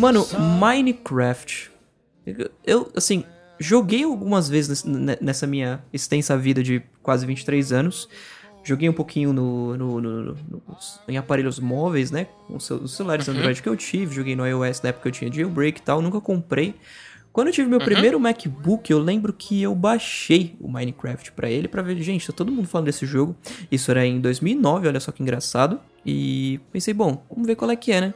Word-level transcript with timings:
Mano, 0.00 0.26
Minecraft. 0.58 1.70
Eu, 2.64 2.90
assim, 2.96 3.22
joguei 3.58 4.02
algumas 4.02 4.48
vezes 4.48 4.82
nessa 4.82 5.46
minha 5.46 5.84
extensa 5.92 6.38
vida 6.38 6.62
de 6.62 6.82
quase 7.02 7.26
23 7.26 7.70
anos. 7.70 8.08
Joguei 8.64 8.88
um 8.88 8.94
pouquinho 8.94 9.30
no, 9.34 9.76
no, 9.76 10.00
no, 10.00 10.22
no 10.32 10.62
em 11.06 11.18
aparelhos 11.18 11.58
móveis, 11.58 12.10
né? 12.10 12.28
Com 12.46 12.56
os 12.56 12.94
celulares 12.96 13.28
uhum. 13.28 13.34
Android 13.34 13.60
que 13.62 13.68
eu 13.68 13.76
tive. 13.76 14.14
Joguei 14.14 14.34
no 14.34 14.46
iOS 14.46 14.80
na 14.80 14.88
época 14.88 15.02
que 15.02 15.08
eu 15.08 15.12
tinha 15.12 15.30
jailbreak 15.30 15.80
e 15.80 15.82
tal. 15.82 16.00
Nunca 16.00 16.18
comprei. 16.18 16.74
Quando 17.30 17.48
eu 17.48 17.52
tive 17.52 17.68
meu 17.68 17.78
uhum. 17.78 17.84
primeiro 17.84 18.18
MacBook, 18.18 18.90
eu 18.90 18.98
lembro 18.98 19.34
que 19.34 19.60
eu 19.60 19.74
baixei 19.74 20.56
o 20.58 20.66
Minecraft 20.66 21.32
para 21.32 21.50
ele 21.50 21.68
para 21.68 21.82
ver, 21.82 22.00
gente, 22.00 22.26
tá 22.26 22.32
todo 22.32 22.50
mundo 22.50 22.66
falando 22.66 22.86
desse 22.86 23.04
jogo. 23.04 23.36
Isso 23.70 23.90
era 23.90 24.06
em 24.06 24.18
2009, 24.18 24.88
olha 24.88 24.98
só 24.98 25.12
que 25.12 25.22
engraçado. 25.22 25.78
E 26.06 26.58
pensei, 26.72 26.94
bom, 26.94 27.22
vamos 27.28 27.46
ver 27.46 27.54
qual 27.54 27.70
é 27.70 27.76
que 27.76 27.92
é, 27.92 28.00
né? 28.00 28.14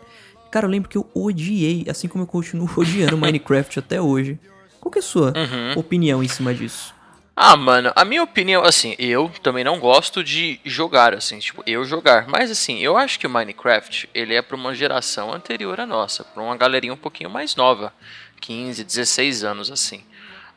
Cara, 0.54 0.66
eu 0.66 0.70
lembro 0.70 0.88
que 0.88 0.96
eu 0.96 1.10
odiei, 1.12 1.84
assim 1.90 2.06
como 2.06 2.22
eu 2.22 2.28
continuo 2.28 2.70
odiando 2.78 3.18
Minecraft 3.18 3.76
até 3.80 4.00
hoje. 4.00 4.38
Qual 4.78 4.88
que 4.88 5.00
é 5.00 5.02
a 5.02 5.02
sua 5.02 5.32
uhum. 5.36 5.72
opinião 5.80 6.22
em 6.22 6.28
cima 6.28 6.54
disso? 6.54 6.94
Ah, 7.34 7.56
mano, 7.56 7.90
a 7.96 8.04
minha 8.04 8.22
opinião, 8.22 8.62
assim, 8.62 8.94
eu 8.96 9.28
também 9.42 9.64
não 9.64 9.80
gosto 9.80 10.22
de 10.22 10.60
jogar, 10.64 11.12
assim, 11.12 11.40
tipo, 11.40 11.60
eu 11.66 11.84
jogar. 11.84 12.28
Mas, 12.28 12.52
assim, 12.52 12.78
eu 12.78 12.96
acho 12.96 13.18
que 13.18 13.26
o 13.26 13.30
Minecraft, 13.30 14.08
ele 14.14 14.32
é 14.32 14.40
pra 14.40 14.54
uma 14.54 14.72
geração 14.72 15.34
anterior 15.34 15.80
à 15.80 15.86
nossa, 15.86 16.22
pra 16.22 16.40
uma 16.40 16.56
galerinha 16.56 16.94
um 16.94 16.96
pouquinho 16.96 17.30
mais 17.30 17.56
nova. 17.56 17.92
15, 18.40 18.84
16 18.84 19.42
anos, 19.42 19.72
assim. 19.72 20.04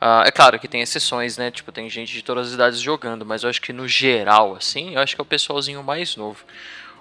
Uh, 0.00 0.22
é 0.24 0.30
claro 0.30 0.60
que 0.60 0.68
tem 0.68 0.80
exceções, 0.80 1.36
né? 1.36 1.50
Tipo, 1.50 1.72
tem 1.72 1.90
gente 1.90 2.12
de 2.12 2.22
todas 2.22 2.46
as 2.46 2.54
idades 2.54 2.78
jogando, 2.78 3.26
mas 3.26 3.42
eu 3.42 3.50
acho 3.50 3.60
que 3.60 3.72
no 3.72 3.88
geral, 3.88 4.54
assim, 4.54 4.94
eu 4.94 5.00
acho 5.00 5.16
que 5.16 5.20
é 5.20 5.24
o 5.24 5.26
pessoalzinho 5.26 5.82
mais 5.82 6.14
novo. 6.14 6.44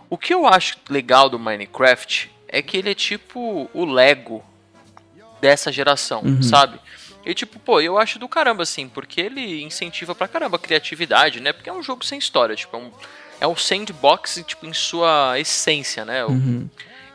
O 0.10 0.18
que 0.18 0.34
eu 0.34 0.48
acho 0.48 0.78
legal 0.90 1.30
do 1.30 1.38
Minecraft 1.38 2.36
é 2.48 2.62
que 2.62 2.78
ele 2.78 2.92
é 2.92 2.96
tipo 2.96 3.70
o 3.74 3.86
Lego 3.86 4.44
dessa 5.42 5.72
geração, 5.72 6.22
uhum. 6.24 6.42
sabe? 6.42 6.80
E 7.26 7.34
tipo, 7.34 7.60
pô, 7.60 7.82
eu 7.82 7.98
acho 7.98 8.18
do 8.18 8.28
caramba, 8.28 8.64
assim, 8.64 8.88
porque 8.88 9.20
ele 9.20 9.62
incentiva 9.62 10.16
pra 10.16 10.28
caramba 10.28 10.56
a 10.56 10.60
criatividade, 10.60 11.42
né? 11.42 11.52
Porque 11.52 11.70
é 11.70 11.74
um 11.74 11.84
jogo 11.84 12.06
sem 12.06 12.18
história, 12.18 12.56
tipo, 12.56 12.76
é 12.76 12.80
um, 12.80 12.92
é 13.42 13.48
um 13.48 13.56
sandbox, 13.56 14.44
tipo, 14.48 14.66
em 14.66 14.74
sua 14.74 15.38
essência, 15.38 16.06
né? 16.06 16.26
Uhum. 16.26 16.70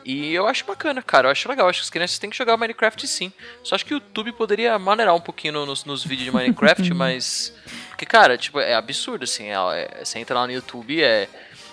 E 0.04 0.34
eu 0.34 0.46
acho 0.46 0.64
bacana, 0.64 1.00
cara. 1.02 1.28
Eu 1.28 1.32
acho 1.32 1.48
legal. 1.48 1.66
Eu 1.66 1.70
acho 1.70 1.80
que 1.80 1.84
as 1.84 1.90
crianças 1.90 2.18
têm 2.18 2.30
que 2.30 2.36
jogar 2.36 2.56
Minecraft 2.56 3.06
sim. 3.06 3.32
Só 3.62 3.74
acho 3.74 3.86
que 3.86 3.94
o 3.94 3.96
YouTube 3.96 4.32
poderia 4.32 4.78
maneirar 4.78 5.14
um 5.14 5.20
pouquinho 5.20 5.64
nos, 5.64 5.84
nos 5.84 6.04
vídeos 6.04 6.26
de 6.26 6.34
Minecraft, 6.34 6.92
mas. 6.94 7.54
Porque, 7.88 8.04
cara, 8.04 8.36
tipo, 8.36 8.58
é 8.60 8.74
absurdo, 8.74 9.24
assim. 9.24 9.44
É, 9.44 9.54
é, 9.54 10.04
você 10.04 10.18
entra 10.18 10.38
lá 10.38 10.46
no 10.46 10.52
YouTube, 10.52 11.02
é. 11.02 11.28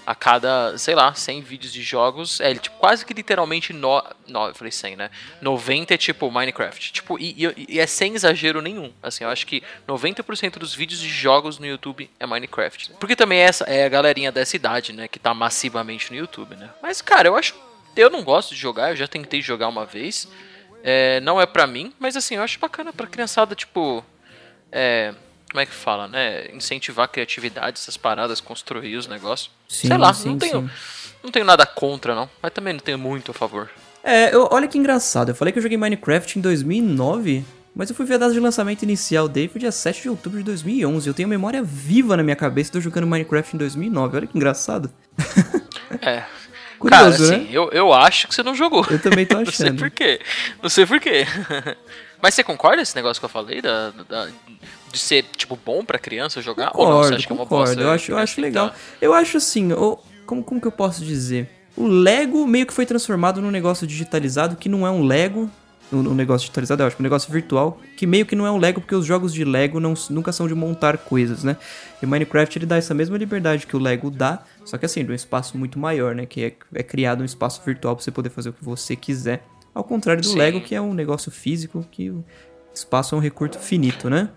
A 0.09 0.15
cada, 0.15 0.75
sei 0.75 0.95
lá, 0.95 1.13
100 1.13 1.41
vídeos 1.41 1.71
de 1.71 1.83
jogos, 1.83 2.39
é 2.39 2.55
tipo, 2.55 2.77
quase 2.77 3.05
que 3.05 3.13
literalmente. 3.13 3.73
No, 3.73 4.03
no, 4.27 4.47
eu 4.47 4.55
falei 4.55 4.71
100, 4.71 4.95
né? 4.95 5.11
90 5.39 5.93
é 5.93 5.97
tipo 5.97 6.31
Minecraft. 6.31 6.91
Tipo, 6.91 7.19
e, 7.19 7.35
e, 7.37 7.65
e 7.75 7.79
é 7.79 7.85
sem 7.85 8.15
exagero 8.15 8.59
nenhum. 8.59 8.91
Assim, 9.03 9.23
eu 9.23 9.29
acho 9.29 9.45
que 9.45 9.61
90% 9.87 10.57
dos 10.57 10.73
vídeos 10.73 10.99
de 10.99 11.09
jogos 11.09 11.59
no 11.59 11.67
YouTube 11.67 12.09
é 12.19 12.25
Minecraft. 12.25 12.93
Porque 12.99 13.15
também 13.15 13.39
é 13.39 13.43
essa 13.43 13.65
é 13.65 13.85
a 13.85 13.89
galerinha 13.89 14.31
dessa 14.31 14.55
idade, 14.55 14.93
né? 14.93 15.07
Que 15.07 15.19
tá 15.19 15.33
massivamente 15.33 16.09
no 16.11 16.17
YouTube, 16.17 16.55
né? 16.55 16.71
Mas, 16.81 17.01
cara, 17.01 17.27
eu 17.27 17.35
acho 17.35 17.53
eu 17.95 18.09
não 18.09 18.23
gosto 18.23 18.53
de 18.53 18.59
jogar, 18.59 18.91
eu 18.91 18.95
já 18.95 19.07
tentei 19.07 19.41
jogar 19.41 19.67
uma 19.67 19.85
vez. 19.85 20.27
É, 20.83 21.19
não 21.21 21.39
é 21.41 21.45
pra 21.45 21.67
mim, 21.67 21.93
mas 21.99 22.15
assim, 22.15 22.35
eu 22.35 22.41
acho 22.41 22.59
bacana 22.59 22.93
pra 22.93 23.07
criançada, 23.07 23.55
tipo. 23.55 24.03
É, 24.71 25.13
como 25.49 25.61
é 25.61 25.65
que 25.65 25.73
fala, 25.73 26.07
né? 26.07 26.47
Incentivar 26.53 27.05
a 27.05 27.07
criatividade, 27.07 27.79
essas 27.79 27.97
paradas, 27.97 28.39
construir 28.39 28.95
os 28.95 29.07
negócios. 29.07 29.49
Sim, 29.67 29.87
Sei 29.87 29.97
lá, 29.97 30.13
sim, 30.13 30.29
não, 30.29 30.37
tenho, 30.37 30.61
sim. 30.61 31.13
não 31.23 31.31
tenho 31.31 31.45
nada 31.45 31.65
contra, 31.65 32.13
não. 32.13 32.29
Mas 32.41 32.51
também 32.53 32.73
não 32.73 32.79
tenho 32.79 32.97
muito 32.97 33.31
a 33.31 33.33
favor. 33.33 33.69
É, 34.03 34.33
eu, 34.33 34.47
olha 34.51 34.67
que 34.67 34.77
engraçado. 34.77 35.29
Eu 35.29 35.35
falei 35.35 35.51
que 35.51 35.59
eu 35.59 35.63
joguei 35.63 35.77
Minecraft 35.77 36.37
em 36.37 36.41
2009, 36.41 37.43
mas 37.75 37.89
eu 37.89 37.95
fui 37.95 38.05
ver 38.05 38.15
a 38.15 38.17
data 38.19 38.33
de 38.33 38.39
lançamento 38.39 38.83
inicial 38.83 39.27
dele, 39.27 39.49
foi 39.49 39.59
dia 39.59 39.71
7 39.71 40.03
de 40.03 40.09
outubro 40.09 40.37
de 40.37 40.45
2011. 40.45 41.07
Eu 41.07 41.13
tenho 41.13 41.27
memória 41.27 41.63
viva 41.63 42.15
na 42.15 42.23
minha 42.23 42.35
cabeça 42.35 42.71
de 42.71 42.77
eu 42.77 42.81
jogando 42.81 43.07
Minecraft 43.07 43.55
em 43.55 43.59
2009. 43.59 44.17
Olha 44.17 44.27
que 44.27 44.37
engraçado. 44.37 44.91
É, 46.03 46.23
Curioso, 46.79 47.03
Cara, 47.03 47.35
assim, 47.35 47.45
né? 47.45 47.49
eu, 47.51 47.69
eu 47.71 47.91
acho 47.91 48.27
que 48.27 48.33
você 48.33 48.41
não 48.41 48.55
jogou. 48.55 48.85
Eu 48.89 49.01
também 49.01 49.25
tô 49.25 49.37
achando. 49.37 49.49
não 49.49 49.49
sei 49.49 49.73
por 49.73 49.91
quê. 49.91 50.21
Não 50.61 50.69
sei 50.69 50.85
por 50.85 50.99
quê. 50.99 51.25
Mas 52.21 52.33
você 52.33 52.43
concorda 52.43 52.77
com 52.77 52.83
esse 52.83 52.95
negócio 52.95 53.19
que 53.19 53.25
eu 53.25 53.29
falei? 53.29 53.61
Da, 53.61 53.91
da, 54.07 54.29
de 54.91 54.99
ser, 54.99 55.23
tipo, 55.35 55.57
bom 55.63 55.83
pra 55.83 55.97
criança 55.99 56.41
jogar? 56.41 56.71
Concordo, 56.71 56.91
ou 56.91 56.97
não? 56.97 57.03
Você 57.03 57.15
acha 57.15 57.27
concordo. 57.27 57.47
que 57.47 57.53
é 57.53 57.57
uma 57.57 57.65
bosta? 57.65 57.81
Eu 57.81 57.91
acho, 57.91 58.11
eu 58.11 58.17
acho 58.17 58.41
legal. 58.41 58.73
Eu 59.01 59.13
acho 59.13 59.37
assim, 59.37 59.71
eu, 59.71 59.99
como, 60.25 60.43
como 60.43 60.61
que 60.61 60.67
eu 60.67 60.71
posso 60.71 61.03
dizer? 61.03 61.49
O 61.75 61.87
Lego 61.87 62.45
meio 62.45 62.65
que 62.65 62.73
foi 62.73 62.85
transformado 62.85 63.41
num 63.41 63.51
negócio 63.51 63.87
digitalizado 63.87 64.55
que 64.55 64.67
não 64.67 64.85
é 64.85 64.91
um 64.91 65.03
Lego, 65.03 65.49
um, 65.91 66.13
negócio 66.13 66.45
digitalizado, 66.45 66.83
eu 66.83 66.87
acho, 66.87 66.97
um 66.99 67.03
negócio 67.03 67.31
virtual, 67.31 67.79
que 67.97 68.05
meio 68.05 68.25
que 68.25 68.35
não 68.35 68.45
é 68.45 68.51
um 68.51 68.57
Lego, 68.57 68.79
porque 68.79 68.93
os 68.93 69.05
jogos 69.05 69.33
de 69.33 69.43
Lego 69.43 69.79
não, 69.79 69.93
nunca 70.09 70.31
são 70.31 70.47
de 70.47 70.53
montar 70.53 70.97
coisas, 70.97 71.43
né? 71.43 71.57
E 72.01 72.05
o 72.05 72.07
Minecraft 72.07 72.57
ele 72.57 72.65
dá 72.65 72.77
essa 72.77 72.93
mesma 72.93 73.17
liberdade 73.17 73.65
que 73.65 73.75
o 73.75 73.79
Lego 73.79 74.11
dá, 74.11 74.43
só 74.65 74.77
que 74.77 74.85
assim, 74.85 75.03
de 75.03 75.11
um 75.11 75.15
espaço 75.15 75.57
muito 75.57 75.79
maior, 75.79 76.13
né? 76.13 76.25
Que 76.25 76.43
é, 76.43 76.53
é 76.75 76.83
criado 76.83 77.21
um 77.21 77.25
espaço 77.25 77.61
virtual 77.65 77.95
pra 77.95 78.03
você 78.03 78.11
poder 78.11 78.29
fazer 78.29 78.49
o 78.49 78.53
que 78.53 78.63
você 78.63 78.95
quiser. 78.95 79.43
Ao 79.73 79.83
contrário 79.83 80.21
do 80.21 80.27
Sim. 80.27 80.37
Lego, 80.37 80.61
que 80.61 80.75
é 80.75 80.81
um 80.81 80.93
negócio 80.93 81.31
físico, 81.31 81.85
que 81.89 82.09
o 82.09 82.23
espaço 82.73 83.15
é 83.15 83.17
um 83.17 83.21
recurso 83.21 83.57
finito, 83.59 84.09
né? 84.09 84.29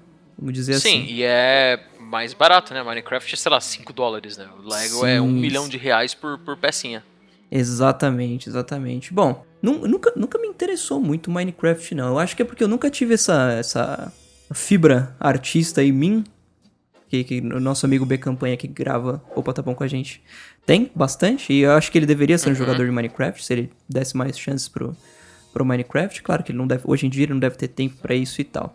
Vamos 0.43 0.55
dizer 0.55 0.75
Sim, 0.75 0.79
assim. 0.79 1.07
Sim, 1.07 1.15
e 1.15 1.23
é 1.23 1.79
mais 2.01 2.35
barato, 2.35 2.75
né? 2.75 2.83
Minecraft 2.83 3.33
é, 3.33 3.37
sei 3.37 3.51
lá, 3.51 3.61
5 3.61 3.93
dólares, 3.93 4.37
né? 4.37 4.49
O 4.59 4.69
Lego 4.69 5.01
Sim. 5.01 5.07
é 5.07 5.21
um 5.21 5.31
milhão 5.31 5.69
de 5.69 5.79
reais 5.79 6.15
por, 6.15 6.37
por 6.39 6.57
pecinha. 6.57 7.05
Exatamente, 7.49 8.49
exatamente. 8.49 9.15
Bom, 9.15 9.47
nunca, 9.63 10.13
nunca 10.17 10.39
me 10.41 10.49
interessou 10.49 11.01
muito 11.01 11.31
Minecraft, 11.31 11.95
não. 11.95 12.09
Eu 12.09 12.19
acho 12.19 12.35
que 12.35 12.43
é 12.43 12.45
porque 12.45 12.65
eu 12.65 12.67
nunca 12.67 12.91
tive 12.91 13.15
essa, 13.15 13.53
essa 13.53 14.13
fibra 14.53 15.15
artista 15.21 15.81
em 15.81 15.93
mim. 15.93 16.25
Que, 17.09 17.23
que 17.23 17.41
o 17.41 17.61
nosso 17.61 17.87
amigo 17.87 18.05
B 18.05 18.19
Campanha 18.19 18.57
que 18.57 18.67
grava 18.67 19.23
Opa 19.37 19.53
Tá 19.53 19.61
Bom 19.61 19.75
com 19.75 19.85
a 19.85 19.87
gente 19.87 20.25
tem 20.67 20.91
bastante. 20.95 21.53
E 21.53 21.61
eu 21.61 21.73
acho 21.73 21.93
que 21.93 21.99
ele 21.99 22.07
deveria 22.07 22.37
ser 22.37 22.49
um 22.49 22.53
uhum. 22.53 22.57
jogador 22.57 22.85
de 22.85 22.91
Minecraft 22.91 23.45
se 23.45 23.53
ele 23.53 23.71
desse 23.89 24.17
mais 24.17 24.37
chances 24.37 24.67
pro, 24.67 24.97
pro 25.53 25.65
Minecraft. 25.65 26.21
Claro 26.21 26.43
que 26.43 26.51
ele 26.51 26.59
não 26.59 26.67
deve, 26.67 26.83
hoje 26.85 27.07
em 27.07 27.11
dia 27.11 27.27
ele 27.27 27.35
não 27.35 27.41
deve 27.41 27.57
ter 27.57 27.69
tempo 27.69 27.97
para 28.03 28.15
isso 28.15 28.41
e 28.41 28.45
tal. 28.45 28.75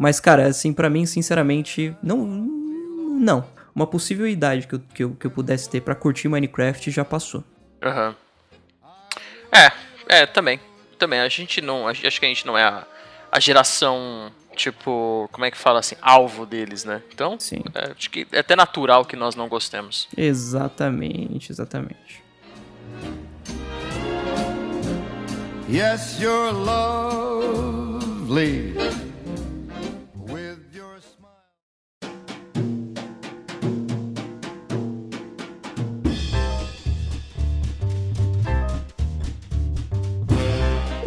Mas, 0.00 0.18
cara, 0.18 0.46
assim, 0.46 0.72
para 0.72 0.88
mim, 0.88 1.04
sinceramente, 1.04 1.94
não. 2.02 2.16
Não. 2.26 3.44
Uma 3.74 3.86
possível 3.86 4.26
idade 4.26 4.66
que 4.66 4.74
eu, 4.74 4.80
que 4.94 5.04
eu, 5.04 5.14
que 5.14 5.26
eu 5.26 5.30
pudesse 5.30 5.68
ter 5.68 5.82
para 5.82 5.94
curtir 5.94 6.26
Minecraft 6.26 6.90
já 6.90 7.04
passou. 7.04 7.44
Aham. 7.82 8.08
Uhum. 8.08 8.14
É, 9.52 9.70
é, 10.08 10.24
também. 10.24 10.58
Também. 10.98 11.20
A 11.20 11.28
gente 11.28 11.60
não. 11.60 11.86
Acho 11.86 12.00
que 12.00 12.24
a 12.24 12.28
gente 12.28 12.46
não 12.46 12.56
é 12.56 12.64
a, 12.64 12.86
a 13.30 13.38
geração, 13.38 14.32
tipo, 14.56 15.28
como 15.32 15.44
é 15.44 15.50
que 15.50 15.58
fala 15.58 15.80
assim, 15.80 15.96
alvo 16.00 16.46
deles, 16.46 16.82
né? 16.82 17.02
Então, 17.12 17.38
Sim. 17.38 17.62
É, 17.74 17.90
acho 17.90 18.08
que 18.08 18.26
é 18.32 18.38
até 18.38 18.56
natural 18.56 19.04
que 19.04 19.16
nós 19.16 19.34
não 19.34 19.50
gostemos. 19.50 20.08
Exatamente, 20.16 21.52
exatamente. 21.52 22.24
Yes, 25.68 26.18
you're 26.18 26.52
lovely. 26.52 27.50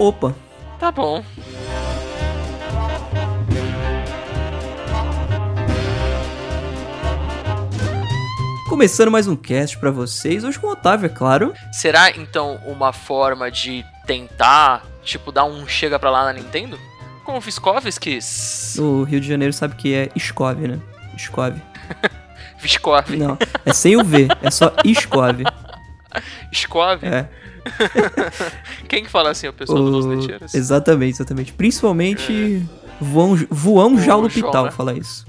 Opa. 0.03 0.35
Tá 0.77 0.91
bom. 0.91 1.23
Começando 8.67 9.09
mais 9.09 9.29
um 9.29 9.35
cast 9.37 9.77
para 9.77 9.91
vocês, 9.91 10.43
hoje 10.43 10.59
com 10.59 10.67
o 10.67 10.71
Otávio, 10.71 11.05
é 11.05 11.09
claro. 11.09 11.53
Será 11.71 12.11
então 12.11 12.59
uma 12.65 12.91
forma 12.91 13.49
de 13.49 13.85
tentar, 14.05 14.85
tipo, 15.03 15.31
dar 15.31 15.45
um 15.45 15.65
chega 15.65 15.97
pra 15.97 16.11
lá 16.11 16.25
na 16.25 16.33
Nintendo? 16.33 16.77
Com 17.23 17.37
o 17.37 17.39
Viskovski? 17.39 18.19
O 18.79 19.03
Rio 19.03 19.21
de 19.21 19.27
Janeiro 19.29 19.53
sabe 19.53 19.75
que 19.75 19.95
é 19.95 20.09
Skov, 20.17 20.67
né? 20.67 20.81
Skov. 21.15 21.55
Viskov. 22.59 23.09
Não, 23.15 23.37
é 23.65 23.71
sem 23.71 23.95
o 23.95 24.03
V, 24.03 24.27
é 24.41 24.51
só 24.51 24.73
Skov. 24.83 25.43
Skov? 26.51 27.05
É. 27.05 27.42
Quem 28.87 29.03
que 29.03 29.09
fala 29.09 29.31
assim, 29.31 29.47
o 29.47 29.53
pessoal 29.53 29.81
o... 29.81 29.91
dos 29.91 30.05
Leteiras? 30.05 30.53
Exatamente, 30.53 31.15
exatamente. 31.15 31.53
Principalmente 31.53 32.57
é. 32.57 33.03
voão, 33.03 33.35
voão 33.49 33.99
já 33.99 34.17
no 34.17 34.29
Pital, 34.29 34.65
né? 34.65 34.71
fala 34.71 34.93
isso. 34.93 35.25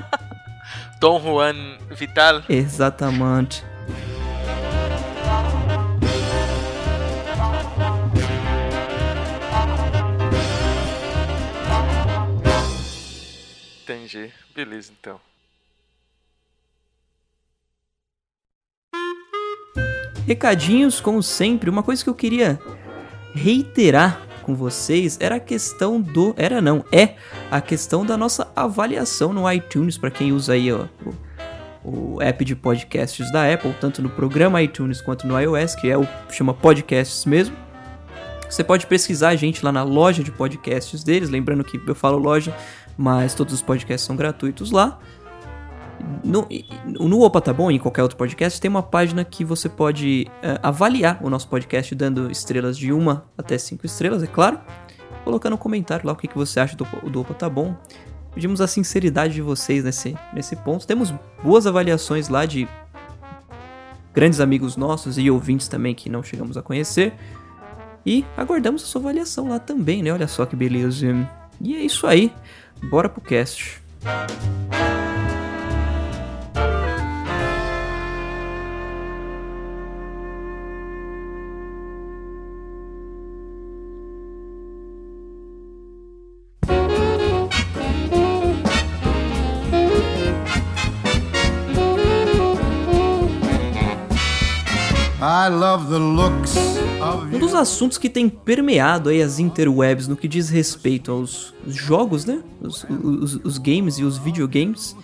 Dom 1.00 1.20
Juan 1.20 1.78
Vital? 1.90 2.42
Exatamente. 2.48 3.64
Entendi. 13.82 14.30
Beleza, 14.54 14.92
então. 14.98 15.29
Recadinhos, 20.30 21.00
como 21.00 21.24
sempre, 21.24 21.68
uma 21.68 21.82
coisa 21.82 22.04
que 22.04 22.08
eu 22.08 22.14
queria 22.14 22.56
reiterar 23.34 24.20
com 24.44 24.54
vocês 24.54 25.18
era 25.20 25.34
a 25.34 25.40
questão 25.40 26.00
do. 26.00 26.32
Era 26.36 26.60
não, 26.60 26.84
é 26.92 27.16
a 27.50 27.60
questão 27.60 28.06
da 28.06 28.16
nossa 28.16 28.48
avaliação 28.54 29.32
no 29.32 29.50
iTunes, 29.50 29.98
para 29.98 30.08
quem 30.08 30.30
usa 30.30 30.52
aí 30.52 30.72
ó, 30.72 30.86
o, 31.84 32.14
o, 32.14 32.22
app 32.22 32.44
de 32.44 32.54
podcasts 32.54 33.28
da 33.32 33.52
Apple, 33.52 33.74
tanto 33.80 34.00
no 34.00 34.08
programa 34.08 34.62
iTunes 34.62 35.00
quanto 35.00 35.26
no 35.26 35.36
iOS, 35.36 35.74
que 35.74 35.90
é 35.90 35.98
o 35.98 36.06
chama 36.30 36.54
Podcasts 36.54 37.24
mesmo. 37.24 37.56
Você 38.48 38.62
pode 38.62 38.86
pesquisar 38.86 39.30
a 39.30 39.36
gente 39.36 39.64
lá 39.64 39.72
na 39.72 39.82
loja 39.82 40.22
de 40.22 40.30
podcasts 40.30 41.02
deles, 41.02 41.28
lembrando 41.28 41.64
que 41.64 41.80
eu 41.84 41.94
falo 41.96 42.18
loja, 42.18 42.56
mas 42.96 43.34
todos 43.34 43.52
os 43.52 43.62
podcasts 43.62 44.06
são 44.06 44.14
gratuitos 44.14 44.70
lá. 44.70 44.96
No, 46.22 46.46
no 46.86 47.22
Opa 47.22 47.40
Tá 47.40 47.52
Bom, 47.52 47.70
em 47.70 47.78
qualquer 47.78 48.02
outro 48.02 48.16
podcast, 48.16 48.60
tem 48.60 48.68
uma 48.68 48.82
página 48.82 49.24
que 49.24 49.44
você 49.44 49.68
pode 49.68 50.26
uh, 50.28 50.60
avaliar 50.62 51.18
o 51.22 51.30
nosso 51.30 51.48
podcast 51.48 51.94
dando 51.94 52.30
estrelas 52.30 52.76
de 52.76 52.92
1 52.92 53.20
até 53.36 53.56
5 53.56 53.84
estrelas, 53.86 54.22
é 54.22 54.26
claro. 54.26 54.60
Colocando 55.24 55.54
um 55.54 55.58
comentário 55.58 56.06
lá 56.06 56.12
o 56.12 56.16
que, 56.16 56.28
que 56.28 56.36
você 56.36 56.60
acha 56.60 56.76
do, 56.76 56.84
do 57.10 57.20
Opa 57.20 57.34
Tá 57.34 57.48
Bom. 57.48 57.74
Pedimos 58.34 58.60
a 58.60 58.66
sinceridade 58.66 59.34
de 59.34 59.42
vocês 59.42 59.82
nesse, 59.82 60.16
nesse 60.32 60.56
ponto. 60.56 60.86
Temos 60.86 61.12
boas 61.42 61.66
avaliações 61.66 62.28
lá 62.28 62.46
de 62.46 62.68
grandes 64.14 64.40
amigos 64.40 64.76
nossos 64.76 65.18
e 65.18 65.30
ouvintes 65.30 65.68
também 65.68 65.94
que 65.94 66.08
não 66.08 66.22
chegamos 66.22 66.56
a 66.56 66.62
conhecer. 66.62 67.14
E 68.04 68.24
aguardamos 68.36 68.82
a 68.82 68.86
sua 68.86 69.00
avaliação 69.00 69.48
lá 69.48 69.58
também, 69.58 70.02
né? 70.02 70.12
Olha 70.12 70.28
só 70.28 70.46
que 70.46 70.56
beleza. 70.56 71.06
E 71.60 71.74
é 71.74 71.80
isso 71.80 72.06
aí. 72.06 72.32
Bora 72.82 73.08
pro 73.08 73.20
cast. 73.20 73.82
Um 97.32 97.38
dos 97.38 97.54
assuntos 97.54 97.96
que 97.96 98.10
tem 98.10 98.28
permeado 98.28 99.08
aí 99.08 99.22
as 99.22 99.38
interwebs 99.38 100.06
no 100.06 100.16
que 100.16 100.28
diz 100.28 100.48
respeito 100.50 101.10
aos 101.10 101.54
jogos, 101.66 102.24
né? 102.24 102.42
Os, 102.60 102.84
os, 102.84 103.34
os 103.36 103.58
games 103.58 103.98
e 103.98 104.04
os 104.04 104.18
videogames. 104.18 104.94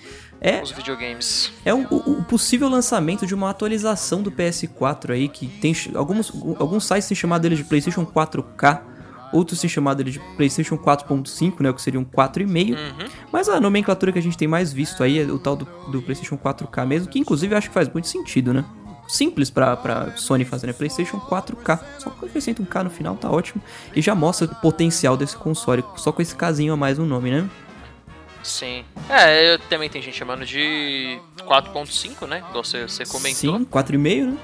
É, 0.40 0.62
os 0.62 0.70
videogames. 0.70 1.50
É 1.64 1.72
o, 1.72 1.86
o, 1.90 2.24
possível 2.24 2.68
lançamento 2.68 3.26
de 3.26 3.34
uma 3.34 3.48
atualização 3.48 4.22
do 4.22 4.30
PS4 4.30 5.10
aí, 5.10 5.28
que 5.28 5.46
tem 5.46 5.74
alguns, 5.94 6.30
alguns 6.58 6.86
sites 6.86 7.08
têm 7.08 7.16
chamado 7.16 7.46
ele 7.46 7.56
de 7.56 7.64
PlayStation 7.64 8.04
4K, 8.04 8.82
outros 9.32 9.60
têm 9.60 9.70
chamado 9.70 10.02
ele 10.02 10.10
de 10.10 10.20
PlayStation 10.36 10.76
4.5, 10.76 11.62
né, 11.62 11.70
o 11.70 11.74
que 11.74 11.80
seria 11.80 11.98
um 11.98 12.04
4,5. 12.04 12.72
Uhum. 12.72 13.08
Mas 13.32 13.48
a 13.48 13.58
nomenclatura 13.58 14.12
que 14.12 14.18
a 14.18 14.22
gente 14.22 14.36
tem 14.36 14.46
mais 14.46 14.72
visto 14.72 15.02
aí 15.02 15.18
é 15.18 15.24
o 15.24 15.38
tal 15.38 15.56
do, 15.56 15.66
do 15.90 16.02
PlayStation 16.02 16.36
4K 16.36 16.86
mesmo, 16.86 17.08
que 17.08 17.18
inclusive 17.18 17.54
eu 17.54 17.58
acho 17.58 17.68
que 17.68 17.74
faz 17.74 17.88
muito 17.88 18.06
sentido, 18.06 18.52
né? 18.52 18.64
Simples 19.08 19.50
pra, 19.50 19.76
pra 19.76 20.16
Sony 20.16 20.44
fazer, 20.44 20.66
né? 20.66 20.72
PlayStation 20.72 21.18
4K. 21.18 21.80
Só 21.98 22.10
que 22.10 22.26
acrescenta 22.26 22.62
um 22.62 22.64
K 22.64 22.84
no 22.84 22.90
final, 22.90 23.16
tá 23.16 23.30
ótimo. 23.30 23.62
E 23.94 24.02
já 24.02 24.14
mostra 24.14 24.46
o 24.46 24.54
potencial 24.56 25.16
desse 25.16 25.36
console, 25.36 25.84
só 25.96 26.12
com 26.12 26.22
esse 26.22 26.34
casinho 26.34 26.72
a 26.72 26.76
mais 26.76 26.98
no 26.98 27.06
nome, 27.06 27.30
né? 27.30 27.48
Sim. 28.42 28.84
É, 29.10 29.54
eu, 29.54 29.58
também 29.58 29.90
tem 29.90 30.00
gente 30.00 30.16
chamando 30.16 30.46
de 30.46 31.18
4.5, 31.38 32.26
né? 32.28 32.44
Igual 32.48 32.62
você, 32.62 32.82
você 32.82 33.04
comentou. 33.04 33.58
Sim, 33.58 33.64
4,5, 33.64 34.26
né? 34.26 34.36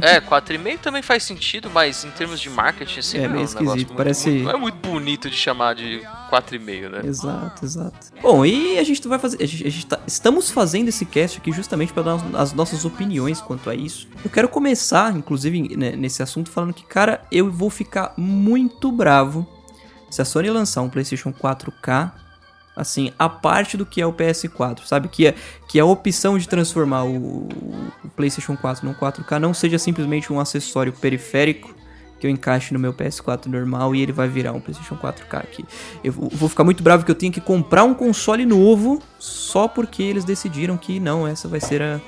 É, 0.00 0.20
4,5 0.20 0.78
também 0.78 1.02
faz 1.02 1.22
sentido, 1.22 1.70
mas 1.70 2.04
em 2.04 2.10
termos 2.10 2.40
de 2.40 2.50
marketing, 2.50 3.00
assim, 3.00 3.18
é, 3.18 3.28
meio 3.28 3.42
um 3.42 3.44
esquisito. 3.44 3.94
Parece... 3.94 4.30
Muito, 4.30 4.50
é 4.50 4.56
muito 4.56 4.88
bonito 4.88 5.30
de 5.30 5.36
chamar 5.36 5.74
de 5.74 6.00
4,5, 6.30 6.88
né? 6.88 7.00
Exato, 7.04 7.64
exato. 7.64 8.06
Bom, 8.20 8.44
e 8.44 8.78
a 8.78 8.82
gente 8.82 9.06
vai 9.06 9.18
fazer. 9.18 9.42
A 9.42 9.46
gente, 9.46 9.66
a 9.66 9.70
gente 9.70 9.86
tá, 9.86 10.00
estamos 10.06 10.50
fazendo 10.50 10.88
esse 10.88 11.04
cast 11.04 11.38
aqui 11.38 11.52
justamente 11.52 11.92
para 11.92 12.02
dar 12.02 12.20
as 12.34 12.52
nossas 12.52 12.84
opiniões 12.84 13.40
quanto 13.40 13.70
a 13.70 13.74
isso. 13.74 14.08
Eu 14.24 14.30
quero 14.30 14.48
começar, 14.48 15.14
inclusive, 15.16 15.76
né, 15.76 15.92
nesse 15.92 16.22
assunto, 16.22 16.50
falando 16.50 16.72
que, 16.72 16.84
cara, 16.84 17.22
eu 17.30 17.50
vou 17.50 17.70
ficar 17.70 18.14
muito 18.16 18.90
bravo 18.90 19.46
se 20.10 20.22
a 20.22 20.24
Sony 20.24 20.50
lançar 20.50 20.82
um 20.82 20.88
PlayStation 20.88 21.32
4K 21.32 22.23
assim, 22.76 23.12
a 23.18 23.28
parte 23.28 23.76
do 23.76 23.86
que 23.86 24.00
é 24.00 24.06
o 24.06 24.12
PS4, 24.12 24.84
sabe? 24.84 25.08
Que 25.08 25.28
é, 25.28 25.34
que 25.68 25.78
é 25.78 25.82
a 25.82 25.84
opção 25.84 26.38
de 26.38 26.48
transformar 26.48 27.04
o, 27.04 27.48
o 28.04 28.08
PlayStation 28.16 28.56
4 28.56 28.86
num 28.86 28.94
4K 28.94 29.38
não 29.38 29.54
seja 29.54 29.78
simplesmente 29.78 30.32
um 30.32 30.40
acessório 30.40 30.92
periférico 30.92 31.74
que 32.18 32.26
eu 32.26 32.30
encaixe 32.30 32.72
no 32.72 32.80
meu 32.80 32.94
PS4 32.94 33.46
normal 33.46 33.94
e 33.94 34.00
ele 34.00 34.12
vai 34.12 34.28
virar 34.28 34.52
um 34.52 34.60
PlayStation 34.60 34.96
4K 34.96 35.38
aqui. 35.38 35.64
Eu 36.02 36.12
vou 36.12 36.48
ficar 36.48 36.64
muito 36.64 36.82
bravo 36.82 37.04
que 37.04 37.10
eu 37.10 37.14
tenho 37.14 37.32
que 37.32 37.40
comprar 37.40 37.84
um 37.84 37.94
console 37.94 38.46
novo 38.46 39.02
só 39.18 39.68
porque 39.68 40.02
eles 40.02 40.24
decidiram 40.24 40.76
que 40.76 40.98
não, 40.98 41.26
essa 41.28 41.46
vai 41.48 41.60
ser 41.60 41.82
a, 41.82 42.00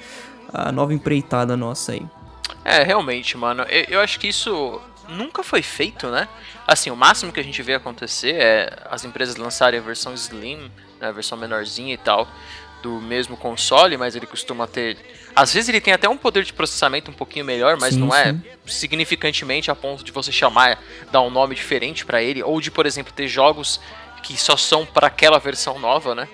a 0.52 0.72
nova 0.72 0.94
empreitada 0.94 1.56
nossa 1.56 1.92
aí. 1.92 2.02
É, 2.64 2.82
realmente, 2.82 3.36
mano. 3.36 3.62
Eu, 3.64 3.84
eu 3.88 4.00
acho 4.00 4.18
que 4.18 4.28
isso 4.28 4.80
nunca 5.08 5.42
foi 5.42 5.62
feito, 5.62 6.08
né? 6.08 6.28
Assim, 6.66 6.90
o 6.90 6.96
máximo 6.96 7.32
que 7.32 7.40
a 7.40 7.44
gente 7.44 7.62
vê 7.62 7.74
acontecer 7.74 8.34
é 8.34 8.78
as 8.90 9.04
empresas 9.04 9.36
lançarem 9.36 9.78
a 9.78 9.82
versão 9.82 10.14
Slim, 10.14 10.70
né, 11.00 11.08
a 11.08 11.12
versão 11.12 11.38
menorzinha 11.38 11.94
e 11.94 11.98
tal, 11.98 12.28
do 12.82 13.00
mesmo 13.00 13.36
console, 13.36 13.96
mas 13.96 14.14
ele 14.14 14.26
costuma 14.26 14.66
ter. 14.66 14.96
Às 15.34 15.52
vezes 15.52 15.68
ele 15.68 15.80
tem 15.80 15.92
até 15.92 16.08
um 16.08 16.16
poder 16.16 16.44
de 16.44 16.52
processamento 16.52 17.10
um 17.10 17.14
pouquinho 17.14 17.44
melhor, 17.44 17.76
mas 17.80 17.94
sim, 17.94 18.00
não 18.00 18.14
é 18.14 18.32
sim. 18.32 18.42
significantemente 18.66 19.70
a 19.70 19.74
ponto 19.74 20.04
de 20.04 20.12
você 20.12 20.30
chamar, 20.30 20.78
dar 21.10 21.20
um 21.22 21.30
nome 21.30 21.54
diferente 21.54 22.04
para 22.04 22.22
ele, 22.22 22.42
ou 22.42 22.60
de, 22.60 22.70
por 22.70 22.86
exemplo, 22.86 23.12
ter 23.12 23.28
jogos 23.28 23.80
que 24.22 24.36
só 24.36 24.56
são 24.56 24.84
para 24.84 25.06
aquela 25.06 25.38
versão 25.38 25.78
nova, 25.78 26.14
né? 26.14 26.28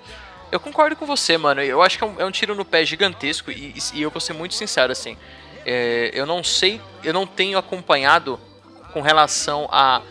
Eu 0.51 0.61
concordo 0.61 0.95
com 0.97 1.07
você, 1.07 1.39
mano. 1.39 1.63
Eu 1.63 1.83
acho 1.83 1.97
que 1.97 2.05
é 2.05 2.07
um, 2.07 2.21
é 2.21 2.25
um 2.27 2.31
tiro 2.31 2.55
no 2.55 2.65
pé 2.65 2.85
gigantesco 2.85 3.51
e, 3.51 3.75
e, 3.95 4.03
eu 4.03 4.11
vou 4.11 4.21
ser 4.21 4.35
muito 4.35 4.55
sincero, 4.55 4.93
assim. 4.93 5.17
É, 5.65 6.11
eu 6.13 6.27
não 6.27 6.45
sei, 6.45 6.81
eu 7.03 7.15
não 7.15 7.27
tenho 7.27 7.57
acompanhado 7.57 8.39
com 8.93 9.01
relação 9.01 9.69
a 9.71 10.03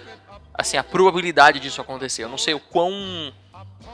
assim 0.54 0.78
a 0.78 0.84
probabilidade 0.84 1.60
disso 1.60 1.82
acontecer. 1.82 2.24
Eu 2.24 2.30
não 2.30 2.38
sei 2.38 2.54
o 2.54 2.60
quão 2.60 3.34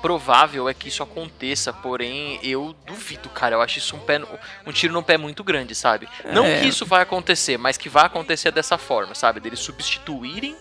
provável 0.01 0.67
é 0.69 0.73
que 0.73 0.89
isso 0.89 1.01
aconteça, 1.01 1.71
porém 1.71 2.39
eu 2.43 2.75
duvido, 2.85 3.29
cara. 3.29 3.55
Eu 3.55 3.61
acho 3.61 3.77
isso 3.79 3.95
um, 3.95 3.99
pé, 3.99 4.21
um 4.65 4.71
tiro 4.71 4.93
no 4.93 5.01
pé 5.01 5.17
muito 5.17 5.43
grande, 5.43 5.73
sabe? 5.73 6.07
É. 6.23 6.31
Não 6.31 6.43
que 6.43 6.67
isso 6.67 6.85
vai 6.85 7.01
acontecer, 7.01 7.57
mas 7.57 7.77
que 7.77 7.89
vai 7.89 8.05
acontecer 8.05 8.51
dessa 8.51 8.77
forma, 8.77 9.15
sabe? 9.15 9.39
Deles 9.39 9.59
substituírem 9.59 10.55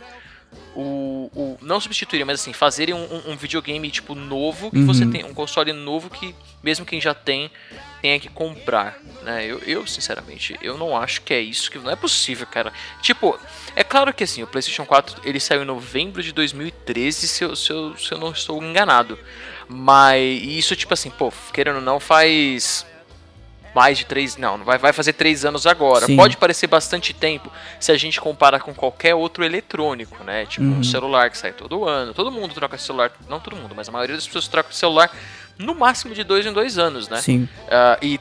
o, 0.75 1.31
o, 1.35 1.59
não 1.63 1.81
substituírem, 1.81 2.25
mas 2.25 2.41
assim, 2.41 2.53
fazerem 2.53 2.95
um, 2.95 3.31
um 3.31 3.37
videogame 3.37 3.91
tipo 3.91 4.15
novo, 4.15 4.71
que 4.71 4.79
uhum. 4.79 4.87
você 4.87 5.07
tem 5.07 5.25
um 5.25 5.33
console 5.33 5.73
novo 5.73 6.11
que 6.11 6.35
mesmo 6.63 6.85
quem 6.85 7.01
já 7.01 7.15
tem 7.15 7.51
tenha 8.03 8.21
que 8.21 8.29
comprar, 8.29 8.99
né? 9.23 9.45
Eu, 9.47 9.59
eu, 9.61 9.87
sinceramente, 9.87 10.57
eu 10.61 10.77
não 10.77 10.97
acho 10.97 11.23
que 11.23 11.33
é 11.33 11.41
isso, 11.41 11.71
que 11.71 11.79
não 11.79 11.91
é 11.91 11.97
possível, 11.97 12.47
cara. 12.47 12.73
Tipo, 13.01 13.39
é 13.77 13.85
claro 13.85 14.13
que 14.15 14.25
assim, 14.25 14.43
o 14.43 14.47
PlayStation 14.47 14.87
4 14.87 15.21
ele 15.23 15.39
saiu 15.39 15.63
em 15.63 15.67
novembro 15.67 16.23
de 16.23 16.33
2013, 16.33 17.29
se 17.29 17.45
eu, 17.45 17.55
se 17.55 17.71
eu, 17.71 17.97
se 17.97 18.11
eu 18.11 18.19
não 18.19 18.33
estou 18.33 18.63
enganado. 18.63 19.19
Mas 19.69 20.43
isso, 20.43 20.75
tipo 20.75 20.95
assim, 20.95 21.11
pô, 21.11 21.31
querendo 21.53 21.77
ou 21.77 21.83
não, 21.83 22.01
faz 22.01 22.87
mais 23.75 23.99
de 23.99 24.07
três. 24.07 24.39
Não, 24.39 24.57
vai, 24.65 24.79
vai 24.79 24.95
fazer 24.95 25.13
três 25.13 25.45
anos 25.45 25.67
agora. 25.67 26.07
Sim. 26.07 26.17
Pode 26.17 26.39
parecer 26.39 26.67
bastante 26.67 27.13
tempo 27.13 27.53
se 27.79 27.93
a 27.93 27.99
gente 27.99 28.19
compara 28.19 28.59
com 28.59 28.73
qualquer 28.73 29.15
outro 29.15 29.45
eletrônico, 29.45 30.25
né? 30.25 30.47
Tipo 30.47 30.65
uhum. 30.65 30.79
um 30.79 30.83
celular 30.83 31.29
que 31.29 31.37
sai 31.37 31.53
todo 31.53 31.85
ano. 31.85 32.15
Todo 32.15 32.33
mundo 32.33 32.55
troca 32.55 32.79
celular. 32.79 33.13
Não 33.29 33.39
todo 33.39 33.55
mundo, 33.55 33.75
mas 33.77 33.91
a 33.91 33.93
maioria 33.93 34.17
das 34.17 34.27
pessoas 34.27 34.49
troca 34.49 34.73
celular 34.73 35.15
no 35.59 35.75
máximo 35.75 36.15
de 36.15 36.25
dois 36.25 36.47
em 36.47 36.53
dois 36.55 36.79
anos, 36.79 37.11
né? 37.11 37.21
Sim. 37.21 37.47
Uh, 37.67 37.99
e 38.01 38.21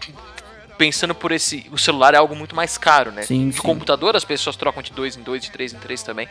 pensando 0.77 1.15
por 1.15 1.31
esse. 1.31 1.65
O 1.71 1.77
celular 1.77 2.13
é 2.13 2.17
algo 2.17 2.35
muito 2.35 2.55
mais 2.55 2.77
caro, 2.77 3.11
né? 3.11 3.23
Sim, 3.23 3.49
de 3.49 3.55
sim. 3.55 3.61
computador 3.61 4.15
as 4.15 4.25
pessoas 4.25 4.55
trocam 4.55 4.81
de 4.81 4.91
dois 4.91 5.17
em 5.17 5.21
dois, 5.21 5.41
de 5.41 5.51
três 5.51 5.73
em 5.73 5.77
três 5.77 6.03
também. 6.03 6.27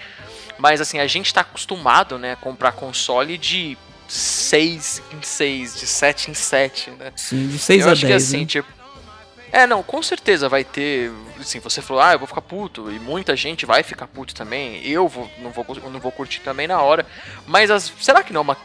Mas 0.59 0.81
assim, 0.81 0.99
a 0.99 1.07
gente 1.07 1.33
tá 1.33 1.41
acostumado, 1.41 2.19
né, 2.19 2.33
a 2.33 2.37
comprar 2.37 2.73
console 2.73 3.37
de 3.37 3.77
6 4.09 5.03
em 5.13 5.23
6, 5.23 5.81
de 5.81 5.87
7 5.87 6.31
em 6.31 6.35
7, 6.35 6.91
né? 6.91 7.13
Sim, 7.17 7.49
de 7.49 7.59
6 7.59 7.83
a 7.83 7.85
10. 7.85 7.87
Eu 7.87 7.93
acho 7.93 8.07
que 8.07 8.13
assim, 8.13 8.41
né? 8.41 8.47
tipo, 8.47 8.69
é, 9.55 9.69
não, 9.69 9.85
com 9.85 10.03
certeza 10.03 10.49
vai 10.49 10.65
ter. 10.65 11.13
Assim, 11.39 11.61
você 11.61 11.81
falou, 11.81 12.03
ah, 12.03 12.13
eu 12.13 12.19
vou 12.19 12.27
ficar 12.27 12.43
puto. 12.43 12.91
E 12.91 12.99
muita 12.99 13.37
gente 13.37 13.65
vai 13.65 13.85
ficar 13.85 14.09
puto 14.09 14.35
também. 14.35 14.85
Eu 14.85 15.07
vou, 15.07 15.31
não, 15.39 15.53
vou, 15.53 15.65
não 15.93 16.01
vou 16.01 16.11
curtir 16.11 16.41
também 16.41 16.67
na 16.67 16.83
hora. 16.83 17.07
Mas 17.47 17.71
as, 17.71 17.93
será 18.01 18.25
que 18.25 18.33
não 18.33 18.41
é 18.41 18.43
uma 18.43 18.57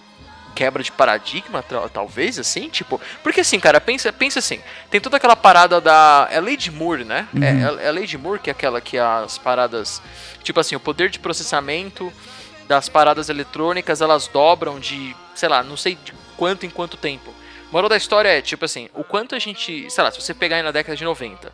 quebra 0.59 0.83
de 0.83 0.91
paradigma, 0.91 1.63
talvez, 1.93 2.37
assim? 2.37 2.67
Tipo. 2.67 2.99
Porque 3.23 3.39
assim, 3.39 3.61
cara, 3.61 3.79
pensa, 3.79 4.11
pensa 4.11 4.39
assim. 4.39 4.59
Tem 4.91 4.99
toda 4.99 5.15
aquela 5.15 5.35
parada 5.37 5.79
da. 5.79 6.27
É 6.29 6.41
Lady 6.41 6.69
Moore, 6.69 7.05
né? 7.05 7.29
Uhum. 7.33 7.41
É, 7.41 7.85
é, 7.85 7.87
é 7.87 7.91
Lady 7.93 8.17
Moore 8.17 8.39
que 8.41 8.49
é 8.49 8.51
aquela 8.51 8.81
que 8.81 8.97
as 8.97 9.37
paradas. 9.37 10.01
Tipo 10.43 10.59
assim, 10.59 10.75
o 10.75 10.79
poder 10.79 11.09
de 11.09 11.17
processamento 11.17 12.11
das 12.67 12.89
paradas 12.89 13.29
eletrônicas 13.29 14.01
elas 14.01 14.27
dobram 14.27 14.81
de, 14.81 15.15
sei 15.33 15.47
lá, 15.47 15.63
não 15.63 15.77
sei 15.77 15.95
de 15.95 16.13
quanto 16.35 16.65
em 16.65 16.69
quanto 16.69 16.97
tempo. 16.97 17.33
Moral 17.71 17.87
da 17.87 17.95
história 17.95 18.27
é, 18.27 18.41
tipo 18.41 18.65
assim, 18.65 18.89
o 18.93 19.03
quanto 19.05 19.35
a 19.35 19.39
gente. 19.39 19.89
Sei 19.89 20.03
lá, 20.03 20.11
se 20.11 20.21
você 20.21 20.33
pegar 20.33 20.57
aí 20.57 20.63
na 20.63 20.71
década 20.71 20.97
de 20.97 21.05
90 21.05 21.53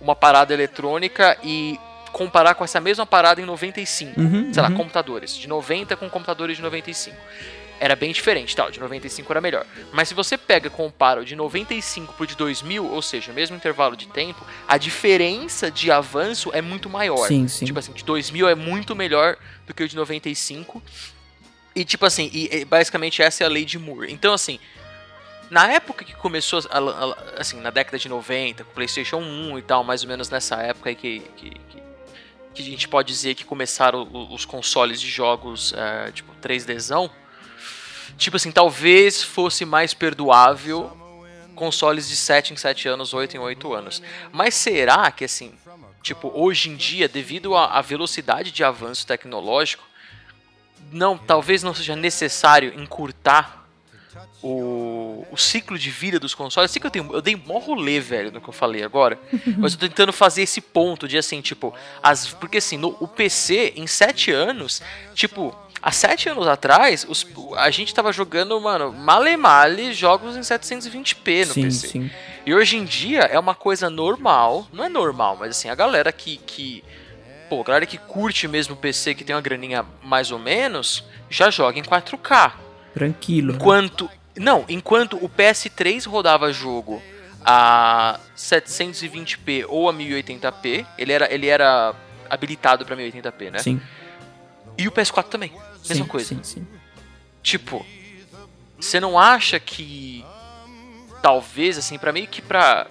uma 0.00 0.16
parada 0.16 0.54
eletrônica 0.54 1.36
e 1.44 1.78
comparar 2.10 2.54
com 2.54 2.64
essa 2.64 2.80
mesma 2.80 3.04
parada 3.04 3.38
em 3.38 3.44
95. 3.44 4.18
Uhum, 4.18 4.50
sei 4.50 4.62
lá, 4.62 4.70
uhum. 4.70 4.76
computadores. 4.76 5.36
De 5.36 5.46
90 5.46 5.94
com 5.96 6.08
computadores 6.08 6.56
de 6.56 6.62
95. 6.62 7.14
Era 7.78 7.94
bem 7.94 8.10
diferente, 8.10 8.56
tal, 8.56 8.70
de 8.70 8.80
95 8.80 9.30
era 9.32 9.40
melhor. 9.40 9.66
Mas 9.92 10.08
se 10.08 10.14
você 10.14 10.38
pega 10.38 10.68
e 10.68 10.70
compara 10.70 11.20
o 11.20 11.24
de 11.24 11.36
95 11.36 12.14
pro 12.14 12.26
de 12.26 12.34
2000, 12.34 12.90
ou 12.90 13.02
seja, 13.02 13.30
o 13.30 13.34
mesmo 13.34 13.54
intervalo 13.54 13.94
de 13.94 14.06
tempo, 14.08 14.44
a 14.66 14.78
diferença 14.78 15.70
de 15.70 15.90
avanço 15.90 16.50
é 16.54 16.62
muito 16.62 16.88
maior. 16.88 17.26
Sim, 17.28 17.46
sim. 17.48 17.66
Tipo 17.66 17.78
assim, 17.78 17.92
de 17.92 18.02
2000 18.02 18.48
é 18.48 18.54
muito 18.54 18.96
melhor 18.96 19.36
do 19.66 19.74
que 19.74 19.82
o 19.82 19.88
de 19.88 19.94
95. 19.94 20.82
E 21.74 21.84
tipo 21.84 22.06
assim, 22.06 22.30
e, 22.32 22.48
e 22.60 22.64
basicamente 22.64 23.20
essa 23.20 23.44
é 23.44 23.46
a 23.46 23.50
lei 23.50 23.64
de 23.66 23.78
Moore. 23.78 24.10
Então 24.10 24.32
assim, 24.32 24.58
na 25.50 25.70
época 25.70 26.02
que 26.04 26.14
começou, 26.14 26.60
a- 26.70 26.78
a- 26.78 27.40
assim, 27.40 27.60
na 27.60 27.68
década 27.70 27.98
de 27.98 28.08
90, 28.08 28.64
com 28.64 28.70
o 28.70 28.74
PlayStation 28.74 29.18
1 29.18 29.58
e 29.58 29.62
tal, 29.62 29.84
mais 29.84 30.02
ou 30.02 30.08
menos 30.08 30.30
nessa 30.30 30.56
época 30.62 30.88
aí 30.88 30.94
que, 30.96 31.20
que, 31.36 31.50
que, 31.50 31.82
que 32.54 32.62
a 32.62 32.64
gente 32.64 32.88
pode 32.88 33.08
dizer 33.08 33.34
que 33.34 33.44
começaram 33.44 34.08
os 34.32 34.46
consoles 34.46 34.98
de 34.98 35.08
jogos, 35.10 35.74
é, 35.76 36.10
tipo, 36.12 36.32
3Dzão, 36.42 37.10
tipo 38.16 38.36
assim, 38.36 38.50
talvez 38.50 39.22
fosse 39.22 39.64
mais 39.64 39.94
perdoável 39.94 40.96
consoles 41.54 42.08
de 42.08 42.16
7 42.16 42.52
em 42.52 42.56
7 42.56 42.88
anos, 42.88 43.14
8 43.14 43.36
em 43.36 43.40
8 43.40 43.72
anos. 43.72 44.02
Mas 44.30 44.54
será 44.54 45.10
que, 45.10 45.24
assim, 45.24 45.52
tipo, 46.02 46.30
hoje 46.34 46.70
em 46.70 46.76
dia, 46.76 47.08
devido 47.08 47.56
à 47.56 47.80
velocidade 47.80 48.52
de 48.52 48.62
avanço 48.62 49.06
tecnológico, 49.06 49.82
não, 50.92 51.18
talvez 51.18 51.62
não 51.62 51.74
seja 51.74 51.96
necessário 51.96 52.78
encurtar 52.80 53.65
o, 54.42 55.26
o 55.30 55.36
ciclo 55.36 55.78
de 55.78 55.90
vida 55.90 56.18
dos 56.18 56.34
consoles. 56.34 56.70
Sei 56.70 56.80
que 56.80 56.86
eu 56.86 56.90
tenho, 56.90 57.12
eu 57.12 57.20
dei 57.20 57.36
mó 57.36 57.58
rolê, 57.58 57.98
velho, 58.00 58.30
no 58.30 58.40
que 58.40 58.48
eu 58.48 58.52
falei 58.52 58.82
agora. 58.82 59.18
mas 59.58 59.72
eu 59.72 59.78
tô 59.78 59.88
tentando 59.88 60.12
fazer 60.12 60.42
esse 60.42 60.60
ponto 60.60 61.08
de 61.08 61.18
assim, 61.18 61.40
tipo, 61.40 61.74
as, 62.02 62.28
porque 62.28 62.58
assim, 62.58 62.76
no, 62.76 62.96
o 63.00 63.08
PC 63.08 63.74
em 63.76 63.86
7 63.86 64.30
anos, 64.30 64.82
tipo, 65.14 65.54
há 65.82 65.90
7 65.90 66.28
anos 66.28 66.46
atrás, 66.46 67.06
os, 67.08 67.26
a 67.56 67.70
gente 67.70 67.94
tava 67.94 68.12
jogando, 68.12 68.60
mano, 68.60 68.92
male 68.92 69.36
male 69.36 69.92
jogos 69.92 70.36
em 70.36 70.40
720p 70.40 71.46
no 71.46 71.54
sim, 71.54 71.62
PC. 71.62 71.88
sim. 71.88 72.10
E 72.44 72.54
hoje 72.54 72.76
em 72.76 72.84
dia 72.84 73.20
é 73.22 73.38
uma 73.38 73.54
coisa 73.54 73.90
normal, 73.90 74.66
não 74.72 74.84
é 74.84 74.88
normal, 74.88 75.36
mas 75.40 75.50
assim, 75.50 75.68
a 75.68 75.74
galera 75.74 76.12
que, 76.12 76.36
que 76.36 76.84
pô, 77.48 77.60
a 77.60 77.64
galera 77.64 77.86
que 77.86 77.98
curte 77.98 78.46
mesmo 78.46 78.74
o 78.74 78.76
PC, 78.76 79.14
que 79.14 79.24
tem 79.24 79.34
uma 79.34 79.42
graninha 79.42 79.84
mais 80.02 80.30
ou 80.30 80.38
menos, 80.38 81.04
já 81.28 81.50
joga 81.50 81.78
em 81.78 81.82
4K. 81.82 82.65
Tranquilo. 82.96 83.52
né? 83.52 83.58
Enquanto, 83.58 84.10
não, 84.34 84.64
enquanto 84.70 85.22
o 85.22 85.28
PS3 85.28 86.08
rodava 86.08 86.50
jogo 86.50 87.02
a 87.44 88.18
720p 88.34 89.66
ou 89.68 89.90
a 89.90 89.92
1080p, 89.92 90.86
ele 90.96 91.12
era, 91.12 91.32
ele 91.32 91.46
era 91.46 91.94
habilitado 92.30 92.86
pra 92.86 92.96
1080p, 92.96 93.50
né? 93.50 93.58
Sim. 93.58 93.78
E 94.78 94.88
o 94.88 94.92
PS4 94.92 95.24
também, 95.24 95.52
mesma 95.86 96.04
sim, 96.04 96.10
coisa. 96.10 96.28
Sim, 96.28 96.40
sim. 96.42 96.66
Tipo, 97.42 97.84
você 98.80 98.98
não 98.98 99.18
acha 99.18 99.60
que 99.60 100.24
talvez 101.20 101.76
assim 101.76 101.98
para 101.98 102.14
meio 102.14 102.26
que 102.28 102.40
pra 102.40 102.86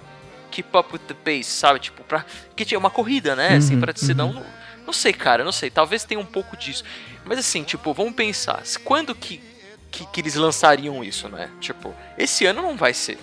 keep 0.51 0.69
up 0.77 0.93
with 0.93 0.99
the 1.07 1.15
pace, 1.15 1.49
sabe? 1.49 1.79
Tipo, 1.79 2.03
pra 2.03 2.23
que 2.55 2.75
é 2.75 2.77
uma 2.77 2.91
corrida, 2.91 3.35
né? 3.35 3.55
assim, 3.55 3.73
Uhum, 3.73 3.81
para 3.81 3.95
senão 3.95 4.31
não, 4.31 4.45
não 4.85 4.93
sei, 4.93 5.13
cara, 5.13 5.43
não 5.43 5.51
sei, 5.51 5.71
talvez 5.71 6.03
tenha 6.03 6.19
um 6.19 6.25
pouco 6.25 6.55
disso. 6.55 6.83
Mas 7.25 7.39
assim, 7.39 7.63
tipo, 7.63 7.91
vamos 7.91 8.13
pensar, 8.13 8.61
quando 8.83 9.15
que 9.15 9.54
que, 9.95 10.05
que 10.07 10.19
eles 10.19 10.35
lançariam 10.35 11.01
isso, 11.03 11.29
né? 11.29 11.49
Tipo, 11.61 11.93
esse 12.17 12.45
ano 12.45 12.61
não 12.61 12.75
vai 12.75 12.93
ser. 12.93 13.17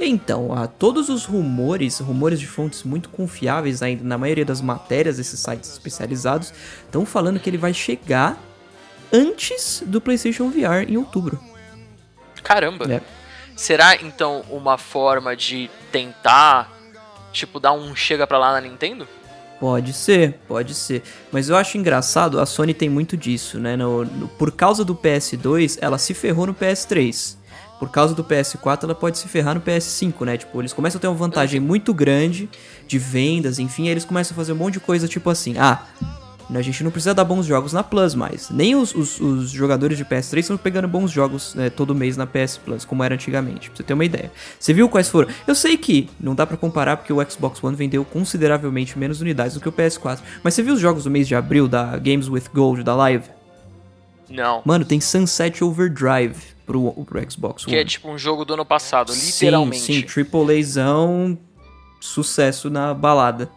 Então, 0.00 0.54
há 0.54 0.66
todos 0.66 1.08
os 1.08 1.24
rumores, 1.24 1.98
rumores 1.98 2.40
de 2.40 2.46
fontes 2.46 2.82
muito 2.84 3.08
confiáveis 3.08 3.82
ainda, 3.82 4.04
na 4.04 4.16
maioria 4.16 4.44
das 4.44 4.60
matérias 4.60 5.16
desses 5.16 5.38
sites 5.40 5.70
especializados, 5.70 6.54
estão 6.84 7.04
falando 7.04 7.38
que 7.40 7.50
ele 7.50 7.58
vai 7.58 7.74
chegar 7.74 8.38
antes 9.12 9.82
do 9.84 10.00
PlayStation 10.00 10.48
VR 10.48 10.88
em 10.88 10.96
outubro. 10.96 11.38
Caramba. 12.42 12.90
É. 12.90 13.00
Será 13.54 13.96
então 13.96 14.44
uma 14.48 14.78
forma 14.78 15.36
de 15.36 15.68
tentar 15.90 16.72
tipo 17.32 17.60
dar 17.60 17.72
um 17.72 17.94
chega 17.94 18.26
pra 18.26 18.38
lá 18.38 18.52
na 18.52 18.60
Nintendo? 18.60 19.06
Pode 19.62 19.92
ser, 19.92 20.40
pode 20.48 20.74
ser. 20.74 21.04
Mas 21.30 21.48
eu 21.48 21.54
acho 21.54 21.78
engraçado, 21.78 22.40
a 22.40 22.44
Sony 22.44 22.74
tem 22.74 22.88
muito 22.88 23.16
disso, 23.16 23.60
né? 23.60 23.76
No- 23.76 24.04
no- 24.04 24.26
por 24.26 24.50
causa 24.50 24.84
do 24.84 24.92
PS2, 24.92 25.78
ela 25.80 25.98
se 25.98 26.12
ferrou 26.14 26.48
no 26.48 26.52
PS3. 26.52 27.36
Por 27.78 27.88
causa 27.88 28.12
do 28.12 28.24
PS4, 28.24 28.82
ela 28.82 28.94
pode 28.96 29.18
se 29.18 29.28
ferrar 29.28 29.54
no 29.54 29.60
PS5, 29.60 30.24
né? 30.24 30.36
Tipo, 30.36 30.60
eles 30.60 30.72
começam 30.72 30.98
a 30.98 31.00
ter 31.00 31.06
uma 31.06 31.14
vantagem 31.16 31.60
muito 31.60 31.94
grande 31.94 32.50
de 32.88 32.98
vendas, 32.98 33.60
enfim, 33.60 33.84
aí 33.84 33.90
eles 33.90 34.04
começam 34.04 34.34
a 34.34 34.36
fazer 34.36 34.50
um 34.52 34.56
monte 34.56 34.74
de 34.74 34.80
coisa 34.80 35.06
tipo 35.06 35.30
assim, 35.30 35.54
ah, 35.56 35.84
a 36.58 36.62
gente 36.62 36.82
não 36.84 36.90
precisa 36.90 37.14
dar 37.14 37.24
bons 37.24 37.46
jogos 37.46 37.72
na 37.72 37.82
Plus 37.82 38.14
mais. 38.14 38.50
Nem 38.50 38.74
os, 38.74 38.94
os- 38.94 39.20
os 39.20 39.50
jogadores 39.50 39.96
de 39.98 40.04
PS3 40.04 40.38
estão 40.40 40.56
pegando 40.56 40.86
bons 40.88 41.10
jogos 41.10 41.54
né, 41.54 41.70
todo 41.70 41.94
mês 41.94 42.16
na 42.16 42.26
PS 42.26 42.58
Plus, 42.64 42.84
como 42.84 43.02
era 43.04 43.14
antigamente, 43.14 43.68
pra 43.70 43.76
você 43.76 43.82
ter 43.82 43.94
uma 43.94 44.04
ideia. 44.04 44.30
Você 44.58 44.72
viu 44.72 44.88
quais 44.88 45.08
foram? 45.08 45.28
Eu 45.46 45.54
sei 45.54 45.76
que 45.76 46.08
não 46.20 46.34
dá 46.34 46.46
pra 46.46 46.56
comparar 46.56 46.96
porque 46.96 47.12
o 47.12 47.30
Xbox 47.30 47.62
One 47.62 47.76
vendeu 47.76 48.04
consideravelmente 48.04 48.98
menos 48.98 49.20
unidades 49.20 49.54
do 49.54 49.60
que 49.60 49.68
o 49.68 49.72
PS4. 49.72 50.20
Mas 50.42 50.54
você 50.54 50.62
viu 50.62 50.74
os 50.74 50.80
jogos 50.80 51.04
do 51.04 51.10
mês 51.10 51.26
de 51.28 51.34
abril 51.34 51.66
da 51.68 51.96
Games 51.98 52.28
with 52.28 52.44
Gold, 52.54 52.82
da 52.82 52.94
Live? 52.94 53.24
Não. 54.28 54.62
Mano, 54.64 54.84
tem 54.84 55.00
Sunset 55.00 55.62
Overdrive 55.62 56.36
pro, 56.64 56.90
pro 57.04 57.30
Xbox 57.30 57.64
Que 57.64 57.72
One. 57.72 57.80
é 57.80 57.84
tipo 57.84 58.08
um 58.10 58.16
jogo 58.16 58.44
do 58.44 58.54
ano 58.54 58.64
passado, 58.64 59.12
literalmente. 59.12 59.82
Sim, 59.82 60.06
sim, 60.08 60.26
AAAzão, 60.32 61.36
sucesso 62.00 62.70
na 62.70 62.94
balada. 62.94 63.50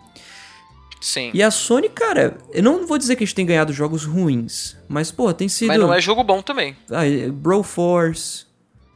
Sim. 1.05 1.29
E 1.35 1.43
a 1.43 1.51
Sony, 1.51 1.87
cara, 1.87 2.35
eu 2.51 2.63
não 2.63 2.87
vou 2.87 2.97
dizer 2.97 3.15
que 3.15 3.23
a 3.23 3.27
gente 3.27 3.35
tem 3.35 3.45
ganhado 3.45 3.71
jogos 3.71 4.05
ruins, 4.05 4.75
mas, 4.87 5.11
pô, 5.11 5.31
tem 5.31 5.47
sido. 5.47 5.67
Mas 5.67 5.79
não 5.79 5.93
é 5.93 6.01
jogo 6.01 6.23
bom 6.23 6.41
também. 6.41 6.75
Ah, 6.91 7.07
é, 7.07 7.29
Broforce, 7.29 8.47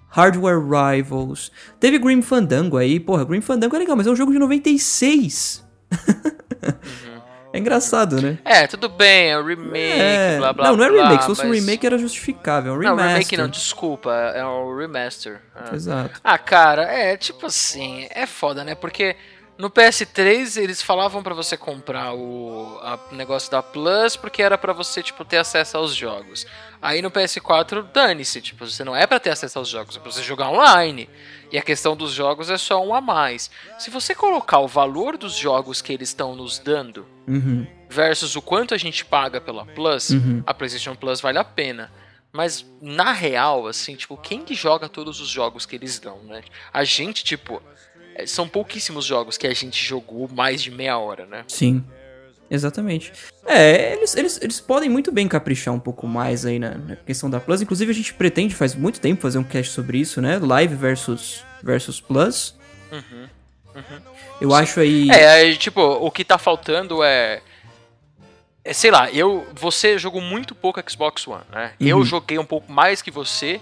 Hardware 0.10 0.60
Rivals. 0.60 1.52
Teve 1.80 2.00
Grim 2.00 2.24
Fandango 2.24 2.78
aí, 2.78 3.00
porra, 3.00 3.24
Grim 3.24 3.42
Fandango 3.42 3.76
é 3.76 3.80
legal, 3.80 3.96
mas 3.96 4.08
é 4.08 4.10
um 4.10 4.16
jogo 4.16 4.32
de 4.32 4.40
96. 4.40 5.64
é 7.54 7.60
engraçado, 7.60 8.20
né? 8.20 8.40
É, 8.44 8.66
tudo 8.66 8.90
bem, 8.90 9.30
é 9.30 9.40
um 9.40 9.46
remake, 9.46 9.78
É, 10.02 10.38
blá 10.40 10.52
blá 10.54 10.68
não, 10.70 10.78
não 10.78 10.84
é 10.86 10.90
blá, 10.90 11.04
remake. 11.04 11.22
Se 11.22 11.28
fosse 11.28 11.46
um 11.46 11.50
mas- 11.50 11.60
remake 11.60 11.86
era 11.86 11.98
justificável. 12.00 12.74
É 12.74 12.76
um 12.76 12.80
Não, 12.82 12.90
remaster. 12.96 13.12
remake 13.14 13.38
não, 13.38 13.48
desculpa, 13.48 14.12
é 14.34 14.44
um 14.44 14.76
remaster. 14.76 15.42
Ah. 15.56 15.76
Exato. 15.76 16.20
Ah, 16.24 16.40
cara, 16.40 16.84
é 16.92 17.16
tipo 17.18 17.46
assim, 17.46 18.08
é 18.10 18.26
foda, 18.26 18.64
né? 18.64 18.74
Porque 18.74 19.16
no 19.60 19.70
PS3 19.70 20.56
eles 20.62 20.82
falavam 20.82 21.22
pra 21.22 21.34
você 21.36 21.58
comprar 21.58 22.14
o 22.16 22.80
negócio 23.12 23.52
da 23.52 23.62
Plus 23.62 24.16
porque 24.16 24.42
era 24.42 24.58
pra 24.58 24.72
você 24.74 25.04
tipo 25.04 25.24
ter 25.26 25.38
acesso 25.38 25.78
aos 25.78 25.94
jogos. 25.94 26.48
Aí 26.82 27.02
no 27.02 27.12
PS4 27.12 27.84
dane-se, 27.94 28.42
tipo, 28.42 28.66
você 28.66 28.86
não 28.86 28.96
é 28.96 29.06
pra 29.06 29.20
ter 29.20 29.32
acesso 29.32 29.60
aos 29.60 29.68
jogos, 29.68 29.98
é 29.98 30.00
pra 30.00 30.10
você 30.10 30.24
jogar 30.24 30.50
online. 30.50 31.10
E 31.52 31.58
a 31.58 31.62
questão 31.62 31.94
dos 31.96 32.14
jogos 32.14 32.50
é 32.50 32.58
só 32.58 32.82
um 32.82 32.94
a 32.96 33.02
mais. 33.02 33.52
Se 33.78 33.90
você 33.90 34.16
colocar 34.16 34.60
o 34.60 34.68
valor 34.68 35.18
dos 35.18 35.36
jogos 35.36 35.82
que 35.82 35.92
eles 35.92 36.08
estão 36.10 36.36
nos 36.36 36.58
dando 36.58 37.06
Uhum. 37.28 37.68
versus 37.90 38.36
o 38.38 38.42
quanto 38.42 38.74
a 38.74 38.78
gente 38.78 39.04
paga 39.04 39.42
pela 39.42 39.66
Plus, 39.66 40.12
Uhum. 40.12 40.42
a 40.48 40.54
PlayStation 40.54 40.96
Plus 40.96 41.20
vale 41.20 41.38
a 41.38 41.44
pena. 41.44 41.92
Mas 42.32 42.66
na 42.82 43.12
real, 43.12 43.68
assim, 43.68 43.96
tipo, 43.96 44.16
quem 44.16 44.44
que 44.46 44.54
joga 44.54 44.88
todos 44.88 45.20
os 45.20 45.28
jogos 45.28 45.66
que 45.66 45.76
eles 45.76 46.00
dão, 46.00 46.20
né? 46.24 46.44
A 46.72 46.84
gente, 46.84 47.24
tipo, 47.24 47.62
são 48.26 48.48
pouquíssimos 48.48 49.06
jogos 49.06 49.38
que 49.38 49.48
a 49.48 49.54
gente 49.54 49.84
jogou 49.84 50.28
mais 50.28 50.62
de 50.62 50.72
meia 50.72 50.98
hora, 50.98 51.26
né? 51.26 51.44
Sim. 51.48 51.84
Exatamente. 52.52 53.14
É, 53.46 53.94
eles, 53.94 54.16
eles, 54.16 54.40
eles 54.42 54.60
podem 54.60 54.90
muito 54.90 55.12
bem 55.12 55.28
caprichar 55.28 55.72
um 55.74 55.80
pouco 55.80 56.08
mais 56.08 56.46
aí 56.46 56.58
na, 56.58 56.72
na 56.72 56.96
questão 56.96 57.30
da 57.30 57.40
Plus. 57.40 57.62
Inclusive, 57.62 57.92
a 57.92 57.94
gente 57.94 58.14
pretende 58.14 58.56
faz 58.56 58.74
muito 58.74 59.00
tempo 59.00 59.22
fazer 59.22 59.38
um 59.38 59.44
cast 59.44 59.72
sobre 59.72 60.00
isso, 60.00 60.20
né? 60.20 60.40
Live 60.40 60.74
versus, 60.74 61.46
versus 61.62 62.02
Plus. 62.02 62.56
Eu 64.42 64.54
acho 64.54 64.80
aí. 64.80 65.10
É, 65.10 65.28
aí, 65.28 65.58
tipo, 65.58 65.82
o 65.82 66.10
que 66.10 66.24
tá 66.24 66.38
faltando 66.38 67.04
é. 67.04 67.42
é, 68.64 68.74
sei 68.74 68.90
lá, 68.90 69.12
eu. 69.12 69.46
Você 69.54 69.98
jogou 69.98 70.22
muito 70.22 70.56
pouco 70.56 70.82
Xbox 70.90 71.28
One, 71.28 71.44
né? 71.52 71.74
Uhum. 71.80 71.88
Eu 71.88 72.06
joguei 72.06 72.40
um 72.40 72.46
pouco 72.46 72.72
mais 72.72 73.02
que 73.02 73.12
você, 73.12 73.60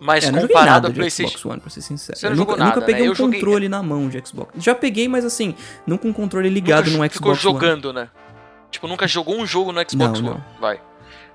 mas 0.00 0.24
É, 0.24 0.30
não 0.30 0.40
comparado 0.42 0.70
nada 0.70 0.88
ao 0.88 0.94
PlayStation. 0.94 1.30
Xbox 1.30 1.44
One, 1.44 1.60
pra 1.60 1.70
ser 1.70 1.82
sincero. 1.82 2.18
Você 2.18 2.26
não 2.26 2.32
eu 2.32 2.36
nunca, 2.36 2.52
eu 2.52 2.56
nunca 2.58 2.68
nada, 2.76 2.86
peguei 2.86 3.04
né? 3.04 3.10
um 3.10 3.14
joguei- 3.14 3.40
controle 3.40 3.68
na 3.68 3.82
mão 3.82 4.08
de 4.08 4.22
Xbox. 4.26 4.52
Já 4.62 4.74
peguei, 4.74 5.06
mas 5.08 5.24
assim, 5.24 5.54
não 5.86 5.96
com 5.98 6.08
um 6.08 6.12
controle 6.12 6.48
ligado 6.48 6.86
nunca 6.86 6.98
num 6.98 7.04
Xbox 7.04 7.12
ficou 7.14 7.32
One. 7.32 7.40
jogando, 7.40 7.92
né? 7.92 8.08
Tipo, 8.70 8.86
nunca 8.88 9.06
jogou 9.06 9.38
um 9.38 9.46
jogo 9.46 9.72
no 9.72 9.80
Xbox 9.88 10.20
Não, 10.20 10.32
One. 10.32 10.44
Vai. 10.60 10.80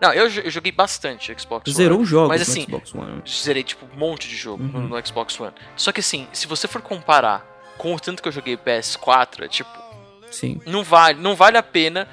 Não, 0.01 0.11
eu, 0.13 0.27
eu 0.27 0.49
joguei 0.51 0.71
bastante 0.71 1.33
Xbox 1.39 1.71
Zerou 1.71 1.99
One. 1.99 2.05
jogos 2.07 2.27
Mas 2.29 2.47
no 2.47 2.51
assim, 2.51 2.61
Xbox 2.63 2.93
One. 2.95 3.21
zerei 3.29 3.63
tipo 3.63 3.85
um 3.85 3.97
monte 3.97 4.27
de 4.27 4.35
jogo 4.35 4.61
no- 4.63 4.79
Uhum. 4.79 4.87
no 4.87 5.05
Xbox 5.07 5.39
One. 5.39 5.53
Só 5.75 5.91
que 5.91 5.99
assim, 6.01 6.27
se 6.33 6.47
você 6.47 6.67
for 6.67 6.81
comparar 6.81 7.45
com 7.77 7.93
o 7.93 7.99
tanto 7.99 8.21
que 8.21 8.27
eu 8.27 8.31
joguei 8.31 8.57
PS4, 8.57 9.43
é 9.43 9.47
tipo, 9.47 9.69
Sim. 10.31 10.59
não 10.65 10.83
vale, 10.83 11.19
não 11.21 11.35
vale 11.35 11.57
a 11.57 11.63
pena 11.63 12.07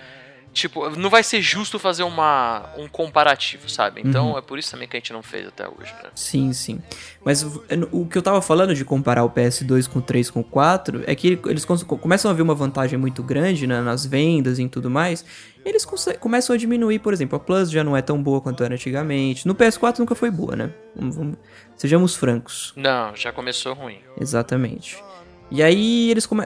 Tipo, 0.53 0.91
não 0.91 1.09
vai 1.09 1.23
ser 1.23 1.41
justo 1.41 1.79
fazer 1.79 2.03
uma, 2.03 2.69
um 2.77 2.87
comparativo, 2.87 3.71
sabe? 3.71 4.03
Então 4.05 4.33
Uhum. 4.33 4.39
é 4.39 4.43
por 4.43 4.59
isso 4.59 4.71
também 4.71 4.87
que 4.87 4.95
a 4.97 5.01
gente 5.01 5.13
não 5.13 5.23
fez 5.23 5.49
até 5.49 5.67
hoje, 5.67 5.93
né? 6.03 6.11
Sim, 6.15 6.53
sim. 6.53 6.79
Mas 7.25 7.43
o 7.43 7.63
o 7.91 8.07
que 8.07 8.19
eu 8.19 8.23
tava 8.23 8.43
falando 8.43 8.75
de 8.75 8.85
comparar 8.85 9.25
o 9.25 9.31
PS2 9.31 9.89
com 9.89 10.01
o 10.01 10.03
3 10.03 10.31
com 10.31 10.41
o 10.41 10.45
4 10.45 11.05
é 11.07 11.15
que 11.15 11.39
eles 11.47 11.65
começam 11.65 12.31
a 12.31 12.35
ver 12.35 12.43
uma 12.43 12.55
vantagem 12.55 12.99
muito 12.99 13.23
grande 13.23 13.67
né, 13.67 13.81
nas 13.81 14.05
vendas 14.05 14.59
e 14.59 14.69
tudo 14.69 14.91
mais. 14.91 15.25
Eles 15.65 15.87
começam 16.21 16.55
a 16.55 16.59
diminuir, 16.59 16.99
por 16.99 17.13
exemplo, 17.15 17.37
a 17.37 17.41
Plus 17.41 17.71
já 17.71 17.83
não 17.85 17.97
é 17.97 18.03
tão 18.03 18.23
boa 18.23 18.41
quanto 18.41 18.63
era 18.63 18.75
antigamente. 18.75 19.47
No 19.47 19.55
PS4 19.55 20.01
nunca 20.01 20.15
foi 20.15 20.31
boa, 20.31 20.55
né? 20.57 20.71
Vamos- 20.95 21.17
vamos- 21.17 21.37
sejamos 21.77 22.15
francos. 22.17 22.73
Não, 22.77 23.15
já 23.17 23.33
começou 23.33 23.73
ruim. 23.73 23.99
Exatamente. 24.21 25.03
E 25.51 25.63
aí 25.63 26.11
eles 26.11 26.27
come... 26.27 26.43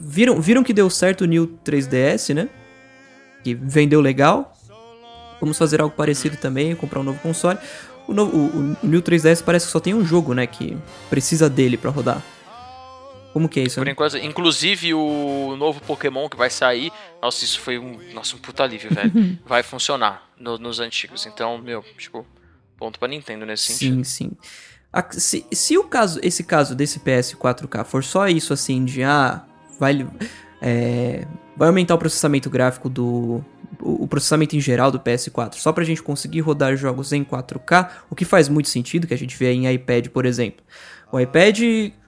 viram, 0.00 0.40
viram 0.40 0.62
que 0.62 0.72
deu 0.72 0.88
certo 0.90 1.22
o 1.22 1.26
New 1.26 1.46
3DS, 1.64 2.34
né? 2.34 2.48
Que 3.42 3.54
vendeu 3.54 4.00
legal. 4.00 4.56
Vamos 5.40 5.58
fazer 5.58 5.80
algo 5.80 5.94
parecido 5.94 6.36
também, 6.36 6.74
comprar 6.76 7.00
um 7.00 7.02
novo 7.02 7.18
console. 7.20 7.58
O, 8.06 8.12
novo, 8.14 8.36
o, 8.36 8.76
o 8.82 8.86
New 8.86 9.02
3DS 9.02 9.42
parece 9.42 9.66
que 9.66 9.72
só 9.72 9.80
tem 9.80 9.92
um 9.94 10.04
jogo, 10.04 10.34
né? 10.34 10.46
Que 10.46 10.76
precisa 11.10 11.50
dele 11.50 11.76
pra 11.76 11.90
rodar. 11.90 12.22
Como 13.32 13.48
que 13.48 13.58
é 13.60 13.62
isso? 13.64 13.76
Por 13.80 13.86
né? 13.86 13.92
enquanto, 13.92 14.16
inclusive 14.18 14.92
o 14.92 15.56
novo 15.56 15.80
Pokémon 15.80 16.28
que 16.28 16.36
vai 16.36 16.50
sair, 16.50 16.92
nossa, 17.20 17.44
isso 17.44 17.58
foi 17.60 17.78
um, 17.78 17.98
nossa, 18.12 18.36
um 18.36 18.38
puta 18.38 18.62
alívio, 18.62 18.94
velho. 18.94 19.38
vai 19.46 19.62
funcionar 19.62 20.28
no- 20.38 20.58
nos 20.58 20.78
antigos. 20.80 21.24
Então, 21.26 21.56
meu, 21.58 21.82
tipo, 21.96 22.26
ponto 22.76 22.98
pra 22.98 23.08
Nintendo 23.08 23.46
nesse 23.46 23.72
Sim, 23.72 23.72
sentido. 24.04 24.04
sim. 24.04 24.30
A- 24.92 25.06
se, 25.12 25.46
se 25.50 25.78
o 25.78 25.84
caso, 25.84 26.20
esse 26.22 26.44
caso 26.44 26.74
desse 26.74 26.98
PS 27.00 27.34
4K 27.34 27.84
for 27.84 28.04
só 28.04 28.28
isso 28.28 28.52
assim 28.52 28.84
de 28.84 29.02
ah, 29.02 29.42
vai, 29.80 30.06
é, 30.60 31.26
vai 31.56 31.68
aumentar 31.68 31.94
o 31.94 31.98
processamento 31.98 32.48
gráfico 32.50 32.88
do 32.88 33.44
o, 33.80 34.06
processamento 34.06 34.54
em 34.56 34.60
geral 34.60 34.90
do 34.90 35.00
PS4, 35.00 35.54
só 35.54 35.72
pra 35.72 35.82
gente 35.84 36.02
conseguir 36.02 36.40
rodar 36.40 36.76
jogos 36.76 37.12
em 37.12 37.24
4K, 37.24 37.88
o 38.10 38.14
que 38.14 38.24
faz 38.24 38.48
muito 38.48 38.68
sentido, 38.68 39.06
que 39.06 39.14
a 39.14 39.18
gente 39.18 39.36
vê 39.36 39.52
em 39.52 39.72
iPad, 39.72 40.08
por 40.08 40.24
exemplo. 40.26 40.64
O 41.10 41.18
iPad 41.18 41.58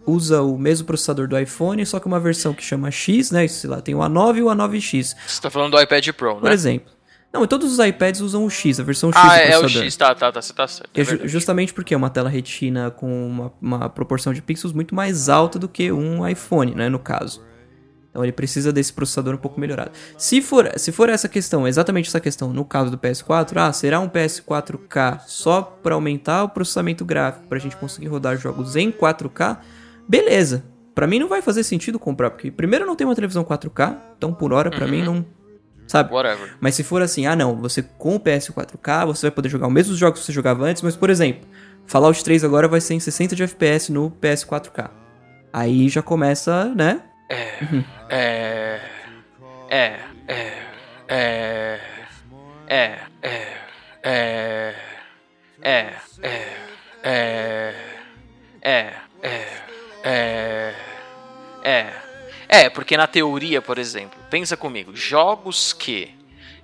usa 0.06 0.42
o 0.42 0.56
mesmo 0.58 0.86
processador 0.86 1.26
do 1.26 1.38
iPhone, 1.38 1.84
só 1.84 1.98
que 1.98 2.06
uma 2.06 2.20
versão 2.20 2.54
que 2.54 2.62
chama 2.62 2.90
X, 2.90 3.30
né? 3.30 3.46
Sei 3.48 3.68
lá, 3.68 3.80
tem 3.80 3.94
o 3.94 3.98
A9 3.98 4.36
e 4.36 4.42
o 4.42 4.46
A9X, 4.46 5.16
Você 5.26 5.40
tá 5.42 5.50
falando 5.50 5.72
do 5.72 5.80
iPad 5.80 6.06
Pro, 6.12 6.34
por 6.36 6.44
né? 6.44 6.52
exemplo. 6.52 6.92
Não, 7.32 7.44
todos 7.48 7.72
os 7.76 7.84
iPads 7.84 8.20
usam 8.20 8.44
o 8.44 8.50
X, 8.50 8.78
a 8.78 8.84
versão 8.84 9.10
X 9.12 9.20
Ah, 9.20 9.26
do 9.26 9.32
é, 9.34 9.50
é 9.50 9.56
o 9.56 9.60
processador. 9.60 9.84
X, 9.86 9.96
tá, 9.96 10.14
tá, 10.14 10.30
tá, 10.30 10.40
você 10.40 10.52
tá 10.52 10.68
certo. 10.68 10.90
É 10.94 11.02
ju- 11.04 11.20
justamente 11.26 11.74
porque 11.74 11.92
é 11.92 11.96
uma 11.96 12.08
tela 12.08 12.28
retina 12.28 12.92
com 12.92 13.26
uma, 13.26 13.52
uma 13.60 13.88
proporção 13.88 14.32
de 14.32 14.40
pixels 14.40 14.72
muito 14.72 14.94
mais 14.94 15.28
alta 15.28 15.58
do 15.58 15.68
que 15.68 15.90
um 15.90 16.26
iPhone, 16.28 16.74
né, 16.76 16.88
no 16.88 16.98
caso. 17.00 17.42
Então 18.14 18.22
ele 18.22 18.30
precisa 18.30 18.72
desse 18.72 18.92
processador 18.92 19.34
um 19.34 19.38
pouco 19.38 19.60
melhorado. 19.60 19.90
Se 20.16 20.40
for, 20.40 20.70
se 20.76 20.92
for 20.92 21.08
essa 21.08 21.28
questão, 21.28 21.66
exatamente 21.66 22.08
essa 22.08 22.20
questão, 22.20 22.52
no 22.52 22.64
caso 22.64 22.88
do 22.88 22.96
PS4, 22.96 23.56
ah, 23.56 23.72
será 23.72 23.98
um 23.98 24.08
PS4K 24.08 25.22
só 25.26 25.60
para 25.62 25.96
aumentar 25.96 26.44
o 26.44 26.48
processamento 26.48 27.04
gráfico 27.04 27.48
para 27.48 27.58
a 27.58 27.60
gente 27.60 27.76
conseguir 27.76 28.06
rodar 28.06 28.36
jogos 28.36 28.76
em 28.76 28.92
4K? 28.92 29.58
Beleza. 30.08 30.62
Pra 30.94 31.08
mim 31.08 31.18
não 31.18 31.28
vai 31.28 31.42
fazer 31.42 31.64
sentido 31.64 31.98
comprar, 31.98 32.30
porque 32.30 32.52
primeiro 32.52 32.84
eu 32.84 32.86
não 32.86 32.94
tenho 32.94 33.10
uma 33.10 33.16
televisão 33.16 33.42
4K, 33.42 33.96
então 34.16 34.32
por 34.32 34.52
hora 34.52 34.70
pra 34.70 34.86
mim 34.86 35.02
não, 35.02 35.26
sabe? 35.88 36.14
Whatever. 36.14 36.56
Mas 36.60 36.76
se 36.76 36.84
for 36.84 37.02
assim, 37.02 37.26
ah 37.26 37.34
não, 37.34 37.56
você 37.56 37.82
com 37.82 38.14
o 38.14 38.20
PS4K, 38.20 39.06
você 39.06 39.22
vai 39.22 39.32
poder 39.32 39.48
jogar 39.48 39.66
os 39.66 39.72
mesmos 39.72 39.98
jogos 39.98 40.20
que 40.20 40.26
você 40.26 40.32
jogava 40.32 40.64
antes, 40.64 40.82
mas 40.82 40.94
por 40.94 41.10
exemplo, 41.10 41.48
Fallout 41.84 42.22
3 42.22 42.44
agora 42.44 42.68
vai 42.68 42.80
ser 42.80 42.94
em 42.94 43.00
60 43.00 43.34
de 43.34 43.42
FPS 43.42 43.90
no 43.90 44.08
PS4K. 44.08 44.88
Aí 45.52 45.88
já 45.88 46.00
começa, 46.00 46.72
né? 46.76 47.02
É. 47.28 47.58
É. 48.10 48.80
É. 49.70 50.00
É. 50.28 50.60
É. 51.08 51.80
É. 52.68 53.00
É. 54.02 54.74
É. 55.62 55.94
É. 57.02 57.74
É. 58.62 58.94
É. 60.04 60.74
É. 61.64 62.04
É, 62.46 62.70
porque 62.70 62.96
na 62.96 63.06
teoria, 63.06 63.62
por 63.62 63.78
exemplo, 63.78 64.18
pensa 64.30 64.56
comigo, 64.56 64.94
jogos 64.94 65.72
que 65.72 66.14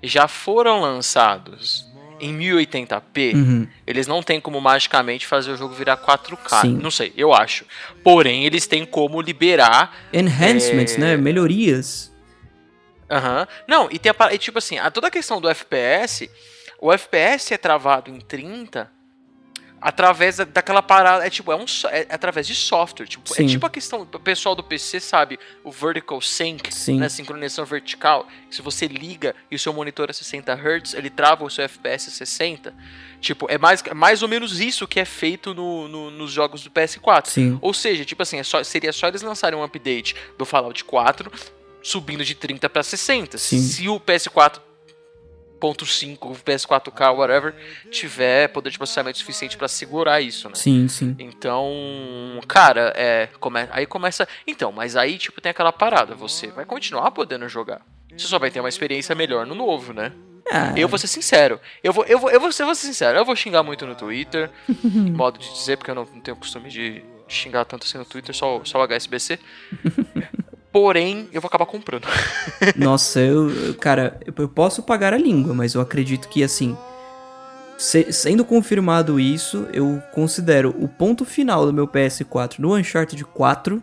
já 0.02 0.28
foram 0.28 0.80
lançados 0.80 1.89
em 2.20 2.36
1080p, 2.38 3.68
eles 3.86 4.06
não 4.06 4.22
têm 4.22 4.40
como 4.40 4.60
magicamente 4.60 5.26
fazer 5.26 5.52
o 5.52 5.56
jogo 5.56 5.74
virar 5.74 5.96
4K. 5.96 6.60
Sim. 6.62 6.74
Não 6.80 6.90
sei, 6.90 7.12
eu 7.16 7.32
acho. 7.32 7.64
Porém, 8.04 8.44
eles 8.44 8.66
têm 8.66 8.84
como 8.84 9.20
liberar 9.20 9.96
Enhancements, 10.12 10.96
É. 10.96 10.98
né? 10.98 11.16
Melhorias. 11.16 12.10
Aham. 13.10 13.46
Não, 13.66 13.88
e 13.90 13.98
tem 13.98 14.12
a, 14.16 14.34
e 14.34 14.38
tipo 14.38 14.58
assim, 14.58 14.78
a, 14.78 14.90
toda 14.90 15.08
a 15.08 15.10
questão 15.10 15.40
do 15.40 15.48
FPS, 15.48 16.30
o 16.80 16.92
FPS 16.92 17.52
é 17.54 17.58
travado 17.58 18.10
em 18.10 18.20
30 18.20 18.90
através 19.80 20.36
da- 20.36 20.44
daquela 20.44 20.82
parada, 20.82 21.26
é 21.26 21.30
tipo, 21.30 21.50
é 21.50 21.56
um 21.56 21.66
so- 21.66 21.88
é, 21.88 22.06
através 22.10 22.46
de 22.46 22.54
software, 22.54 23.06
tipo, 23.06 23.32
Sim. 23.32 23.44
é 23.44 23.48
tipo 23.48 23.64
a 23.64 23.70
questão, 23.70 24.02
o 24.02 24.06
pessoal 24.18 24.54
do 24.54 24.62
PC 24.62 25.00
sabe, 25.00 25.38
o 25.64 25.70
vertical 25.70 26.20
sync, 26.20 26.72
Sim. 26.74 26.98
né, 26.98 27.08
sincronização 27.08 27.64
vertical, 27.64 28.28
se 28.50 28.60
você 28.60 28.86
liga 28.86 29.34
e 29.50 29.56
o 29.56 29.58
seu 29.58 29.72
monitor 29.72 30.10
é 30.10 30.12
60 30.12 30.52
Hz, 30.54 30.94
ele 30.94 31.08
trava 31.08 31.44
o 31.44 31.50
seu 31.50 31.64
FPS 31.64 32.08
a 32.08 32.12
60. 32.12 32.74
Tipo, 33.20 33.46
é 33.50 33.56
mais, 33.58 33.82
é 33.86 33.94
mais 33.94 34.22
ou 34.22 34.28
menos 34.28 34.60
isso 34.60 34.86
que 34.88 34.98
é 35.00 35.04
feito 35.04 35.54
no- 35.54 35.88
no- 35.88 36.10
nos 36.10 36.30
jogos 36.30 36.62
do 36.62 36.70
PS4. 36.70 37.30
Sim. 37.30 37.58
Ou 37.62 37.72
seja, 37.74 38.04
tipo 38.04 38.22
assim, 38.22 38.38
é 38.38 38.42
só- 38.42 38.62
seria 38.64 38.92
só 38.92 39.08
eles 39.08 39.22
lançarem 39.22 39.58
um 39.58 39.62
update 39.62 40.14
do 40.38 40.44
Fallout 40.44 40.82
4 40.84 41.30
subindo 41.82 42.24
de 42.24 42.34
30 42.34 42.68
para 42.68 42.82
60. 42.82 43.38
Sim. 43.38 43.58
Se 43.60 43.88
o 43.88 43.98
PS4.5, 45.60 46.18
o 46.22 46.34
PS4K, 46.34 47.14
whatever, 47.16 47.54
tiver 47.90 48.48
poder 48.48 48.70
de 48.70 48.78
processamento 48.78 49.18
suficiente 49.18 49.56
para 49.56 49.68
segurar 49.68 50.20
isso, 50.20 50.48
né? 50.48 50.54
Sim, 50.54 50.88
sim. 50.88 51.14
Então, 51.18 51.70
cara, 52.48 52.92
é, 52.96 53.28
come, 53.38 53.60
aí 53.70 53.86
começa. 53.86 54.26
Então, 54.46 54.72
mas 54.72 54.96
aí, 54.96 55.18
tipo, 55.18 55.40
tem 55.40 55.50
aquela 55.50 55.72
parada. 55.72 56.14
Você 56.14 56.48
vai 56.48 56.64
continuar 56.64 57.10
podendo 57.10 57.48
jogar. 57.48 57.82
Você 58.10 58.26
só 58.26 58.38
vai 58.38 58.50
ter 58.50 58.60
uma 58.60 58.68
experiência 58.68 59.14
melhor 59.14 59.46
no 59.46 59.54
novo, 59.54 59.92
né? 59.92 60.12
Ah, 60.50 60.72
Eu 60.76 60.88
vou 60.88 60.98
ser 60.98 61.06
sincero. 61.06 61.60
Eu 61.82 61.92
vou, 61.92 62.04
eu 62.04 62.18
vou, 62.18 62.30
eu 62.30 62.40
vou, 62.40 62.50
ser, 62.50 62.62
eu 62.62 62.66
vou 62.66 62.74
ser 62.74 62.86
sincero. 62.86 63.18
Eu 63.18 63.24
vou 63.24 63.36
xingar 63.36 63.62
muito 63.62 63.86
no 63.86 63.94
Twitter. 63.94 64.50
modo 65.14 65.38
de 65.38 65.52
dizer, 65.52 65.76
porque 65.76 65.90
eu 65.90 65.94
não, 65.94 66.04
não 66.04 66.20
tenho 66.20 66.36
costume 66.36 66.68
de 66.68 67.04
xingar 67.28 67.64
tanto 67.64 67.86
assim 67.86 67.98
no 67.98 68.04
Twitter, 68.04 68.34
só, 68.34 68.60
só 68.64 68.80
o 68.80 68.82
HSBC. 68.82 69.38
Porém, 70.72 71.28
eu 71.32 71.40
vou 71.40 71.48
acabar 71.48 71.66
comprando. 71.66 72.06
Nossa, 72.76 73.20
eu, 73.20 73.74
cara, 73.80 74.20
eu- 74.24 74.48
posso 74.48 74.82
pagar 74.82 75.12
a 75.12 75.18
língua, 75.18 75.52
mas 75.52 75.74
eu 75.74 75.80
acredito 75.80 76.28
que 76.28 76.42
assim, 76.44 76.76
se- 77.76 78.12
sendo 78.12 78.44
confirmado 78.44 79.18
isso, 79.18 79.66
eu 79.72 80.00
considero 80.12 80.70
o 80.78 80.86
ponto 80.88 81.24
final 81.24 81.66
do 81.66 81.72
meu 81.72 81.88
PS4 81.88 82.58
no 82.60 82.76
Uncharted 82.76 83.24
4 83.24 83.82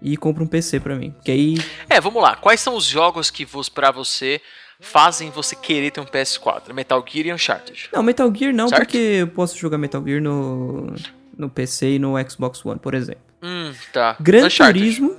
e 0.00 0.16
compro 0.16 0.42
um 0.42 0.46
PC 0.46 0.80
pra 0.80 0.94
mim. 0.96 1.14
Que 1.24 1.30
aí, 1.30 1.54
É, 1.88 2.00
vamos 2.00 2.22
lá. 2.22 2.34
Quais 2.36 2.60
são 2.60 2.74
os 2.74 2.84
jogos 2.86 3.30
que 3.30 3.44
vos, 3.44 3.68
pra 3.68 3.90
você 3.90 4.40
fazem 4.80 5.30
você 5.30 5.54
querer 5.54 5.90
ter 5.92 6.00
um 6.00 6.04
PS4? 6.06 6.72
Metal 6.72 7.04
Gear 7.08 7.26
e 7.26 7.32
Uncharted. 7.32 7.88
não, 7.92 8.02
Metal 8.02 8.32
Gear 8.34 8.52
não, 8.54 8.68
Certo? 8.68 8.80
porque 8.82 8.96
eu 8.98 9.28
posso 9.28 9.56
jogar 9.58 9.78
Metal 9.78 10.02
Gear 10.04 10.20
no 10.20 10.94
no 11.36 11.48
PC 11.48 11.92
e 11.92 11.98
no 11.98 12.14
Xbox 12.28 12.64
One, 12.64 12.78
por 12.78 12.92
exemplo. 12.94 13.22
Hum, 13.42 13.72
tá. 13.92 14.16
Gran 14.20 14.46
Uncharted. 14.46 14.78
Turismo, 14.80 15.16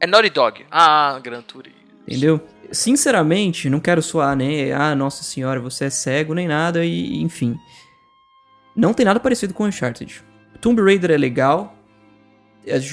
É 0.00 0.06
Naughty 0.06 0.30
Dog. 0.30 0.64
Ah, 0.70 1.20
Gran 1.22 1.42
Turismo. 1.42 1.78
entendeu? 2.08 2.40
Sinceramente, 2.72 3.68
não 3.68 3.80
quero 3.80 4.00
soar, 4.00 4.34
né? 4.36 4.72
Ah, 4.72 4.94
nossa 4.94 5.22
senhora, 5.22 5.60
você 5.60 5.84
é 5.86 5.90
cego 5.90 6.34
nem 6.34 6.48
nada 6.48 6.84
e 6.84 7.20
enfim. 7.22 7.56
Não 8.74 8.94
tem 8.94 9.04
nada 9.04 9.20
parecido 9.20 9.52
com 9.52 9.64
Uncharted. 9.64 10.22
Tomb 10.60 10.80
Raider 10.82 11.10
é 11.10 11.16
legal. 11.16 11.76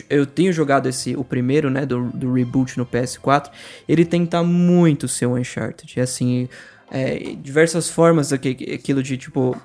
Eu 0.09 0.25
tenho 0.25 0.51
jogado 0.51 0.87
esse, 0.87 1.15
o 1.15 1.23
primeiro, 1.23 1.69
né, 1.69 1.85
do, 1.85 2.05
do 2.09 2.33
reboot 2.33 2.77
no 2.77 2.85
PS4. 2.85 3.51
Ele 3.87 4.05
tenta 4.05 4.41
muito 4.41 5.07
ser 5.07 5.25
o 5.25 5.35
Uncharted. 5.37 5.99
É 5.99 6.03
assim, 6.03 6.47
é, 6.89 7.35
diversas 7.35 7.89
formas, 7.89 8.33
aqui- 8.33 8.73
aquilo 8.73 9.03
de 9.03 9.17
tipo. 9.17 9.55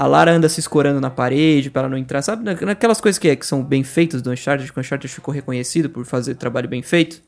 A 0.00 0.06
Lara 0.06 0.30
anda 0.30 0.48
se 0.48 0.60
escorando 0.60 1.00
na 1.00 1.10
parede 1.10 1.70
pra 1.70 1.80
ela 1.82 1.88
não 1.88 1.98
entrar. 1.98 2.22
Sabe, 2.22 2.44
na- 2.44 2.54
naquelas 2.66 3.00
coisas 3.00 3.18
que, 3.18 3.34
que 3.34 3.44
são 3.44 3.64
bem 3.64 3.82
feitas 3.82 4.22
do 4.22 4.30
Uncharted, 4.30 4.72
que 4.72 4.78
o 4.78 4.80
Uncharted 4.80 5.12
ficou 5.12 5.34
reconhecido 5.34 5.90
por 5.90 6.04
fazer 6.06 6.36
trabalho 6.36 6.68
bem 6.68 6.82
feito. 6.82 7.20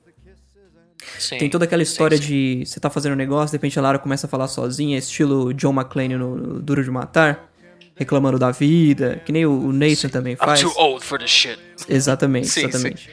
Sim. 1.19 1.39
Tem 1.39 1.51
toda 1.51 1.65
aquela 1.65 1.85
sim, 1.85 1.91
história 1.91 2.17
sim. 2.17 2.23
de 2.23 2.63
você 2.65 2.79
tá 2.79 2.89
fazendo 2.89 3.15
um 3.15 3.17
negócio, 3.17 3.49
de 3.49 3.53
repente 3.57 3.77
a 3.77 3.83
Lara 3.83 3.99
começa 3.99 4.29
a 4.29 4.31
falar 4.31 4.47
sozinha, 4.47 4.97
estilo 4.99 5.53
John 5.53 5.73
McClane 5.73 6.17
no, 6.17 6.37
no 6.37 6.63
Duro 6.63 6.85
de 6.85 6.91
Matar, 6.93 7.51
reclamando 7.97 8.39
da 8.39 8.53
vida, 8.53 9.21
que 9.25 9.33
nem 9.33 9.45
o, 9.45 9.73
Nathan 9.73 10.09
também 10.09 10.35
I'm 10.35 10.37
faz. 10.37 10.61
too 10.61 10.73
old 10.77 11.05
for 11.05 11.19
this 11.19 11.29
shit. 11.31 11.59
Exatamente, 11.89 12.47
Sim, 12.47 12.67
exatamente. 12.67 13.11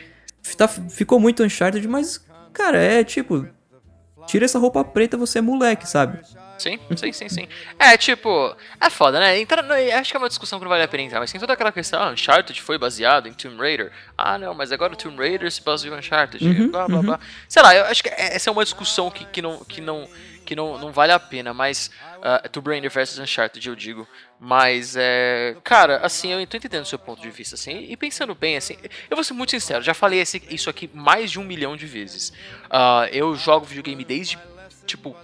Tá- 0.56 0.68
ficou 0.68 1.20
muito 1.20 1.44
Uncharted, 1.44 1.88
mas, 1.88 2.24
cara, 2.54 2.78
é 2.78 3.04
tipo. 3.04 3.48
Tira 4.28 4.46
essa 4.46 4.60
roupa 4.60 4.84
preta, 4.84 5.18
você 5.18 5.40
é 5.40 5.42
moleque, 5.42 5.90
sabe? 5.90 6.20
Sim, 6.58 6.80
sim, 6.96 7.12
sim, 7.14 7.30
sim. 7.30 7.48
É, 7.78 7.96
tipo, 7.98 8.56
é 8.82 8.90
foda, 8.90 9.20
né? 9.20 9.40
Entra, 9.40 9.62
no- 9.62 9.74
acho 9.74 10.12
que 10.12 10.18
é 10.18 10.20
uma 10.20 10.28
discussão 10.28 10.58
que 10.58 10.66
não 10.66 10.70
vale 10.70 10.84
a 10.84 10.88
pena 10.88 11.04
entrar, 11.04 11.20
mas 11.20 11.32
tem 11.32 11.40
toda 11.40 11.54
aquela 11.54 11.72
questão, 11.72 12.02
ah, 12.02 12.10
Uncharted 12.10 12.62
foi 12.62 12.78
baseado 12.78 13.28
em 13.28 13.34
Tomb 13.34 13.58
Raider. 13.58 13.92
Ah, 14.18 14.38
não, 14.38 14.54
mas 14.54 14.72
agora 14.72 14.94
o 14.94 14.96
Tomb 14.96 15.18
Raider 15.18 15.52
se 15.52 15.62
baseou 15.62 15.96
em 15.96 16.00
Uncharted. 16.00 16.44
Uhum, 16.44 16.72
blá, 16.72 16.88
blá, 16.88 17.02
blá. 17.02 17.20
Sei 17.48 17.62
lá, 17.62 17.76
eu 17.76 17.86
acho 17.86 18.02
que 18.04 18.10
essa 18.10 18.50
é 18.50 18.52
uma 18.52 18.64
discussão 18.64 19.12
que, 19.12 19.26
que, 19.26 19.42
não, 19.42 19.64
que, 19.66 19.80
não, 19.82 20.10
que 20.46 20.56
não, 20.56 20.78
não 20.78 20.92
vale 20.92 21.12
a 21.12 21.20
pena, 21.20 21.54
mas... 21.54 21.92
Uh, 22.18 22.50
Tomb 22.50 22.72
Raider 22.72 22.90
versus 22.90 23.20
Uncharted, 23.20 23.70
eu 23.70 23.76
digo. 23.76 24.08
Mas, 24.40 24.96
é... 24.98 25.56
Cara, 25.64 25.98
assim, 25.98 26.32
eu 26.32 26.48
tô 26.48 26.58
entendendo 26.58 26.82
o 26.82 26.88
seu 26.88 26.98
ponto 26.98 27.22
de 27.22 27.30
vista, 27.30 27.54
assim. 27.54 27.86
E 27.88 27.96
pensando 27.96 28.34
bem, 28.34 28.58
assim... 28.58 28.76
Eu 29.08 29.16
vou 29.16 29.24
ser 29.24 29.34
muito 29.34 29.52
sincero, 29.52 29.84
já 29.84 29.94
falei 29.94 30.20
esse, 30.20 30.42
isso 30.50 30.68
aqui 30.68 30.90
mais 30.92 31.30
de 31.30 31.40
um 31.40 31.44
milhão 31.44 31.78
de 31.78 31.86
vezes. 31.86 32.30
Uh, 32.66 33.06
eu 33.12 33.36
jogo 33.36 33.68
videogame 33.68 34.04
desde, 34.04 34.40
tipo, 34.88 35.16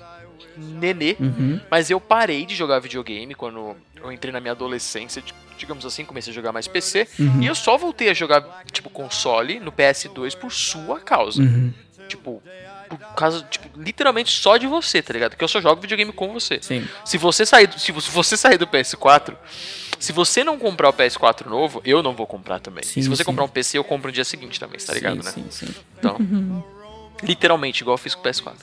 nenê. 0.57 1.15
Uhum. 1.19 1.59
Mas 1.69 1.89
eu 1.89 1.99
parei 1.99 2.45
de 2.45 2.55
jogar 2.55 2.79
videogame 2.79 3.33
quando 3.35 3.75
eu 4.01 4.11
entrei 4.11 4.31
na 4.31 4.39
minha 4.39 4.51
adolescência, 4.51 5.21
di- 5.21 5.33
digamos 5.57 5.85
assim, 5.85 6.03
comecei 6.05 6.31
a 6.31 6.35
jogar 6.35 6.51
mais 6.51 6.67
PC. 6.67 7.07
Uhum. 7.19 7.41
E 7.41 7.45
eu 7.47 7.55
só 7.55 7.77
voltei 7.77 8.09
a 8.09 8.13
jogar, 8.13 8.63
tipo, 8.71 8.89
console 8.89 9.59
no 9.59 9.71
PS2 9.71 10.35
por 10.35 10.51
sua 10.51 10.99
causa. 10.99 11.41
Uhum. 11.41 11.73
Tipo, 12.07 12.43
por 12.89 12.97
causa, 13.15 13.41
tipo, 13.49 13.67
literalmente 13.79 14.29
só 14.31 14.57
de 14.57 14.67
você, 14.67 15.01
tá 15.01 15.13
ligado? 15.13 15.31
Porque 15.31 15.43
eu 15.43 15.47
só 15.47 15.59
jogo 15.61 15.81
videogame 15.81 16.11
com 16.11 16.31
você. 16.33 16.59
Sim. 16.61 16.85
Se 17.05 17.17
você 17.17 17.45
sair 17.45 17.67
do, 17.67 17.79
se 17.79 17.91
vo- 17.91 18.01
se 18.01 18.11
você 18.11 18.35
sair 18.37 18.57
do 18.57 18.67
PS4, 18.67 19.35
se 19.97 20.11
você 20.11 20.43
não 20.43 20.59
comprar 20.59 20.89
o 20.89 20.93
PS4 20.93 21.45
novo, 21.47 21.81
eu 21.85 22.03
não 22.03 22.13
vou 22.13 22.27
comprar 22.27 22.59
também. 22.59 22.83
Sim, 22.83 23.01
se 23.01 23.07
você 23.07 23.23
sim. 23.23 23.25
comprar 23.25 23.45
um 23.45 23.47
PC, 23.47 23.77
eu 23.77 23.83
compro 23.85 24.09
no 24.09 24.13
dia 24.13 24.25
seguinte 24.25 24.59
também, 24.59 24.77
tá 24.79 24.93
ligado, 24.93 25.23
sim, 25.23 25.41
né? 25.41 25.47
sim, 25.49 25.65
sim. 25.67 25.75
Então, 25.97 26.17
literalmente, 27.23 27.81
igual 27.81 27.93
eu 27.93 27.97
fiz 27.97 28.13
com 28.13 28.21
o 28.21 28.23
PS4. 28.31 28.53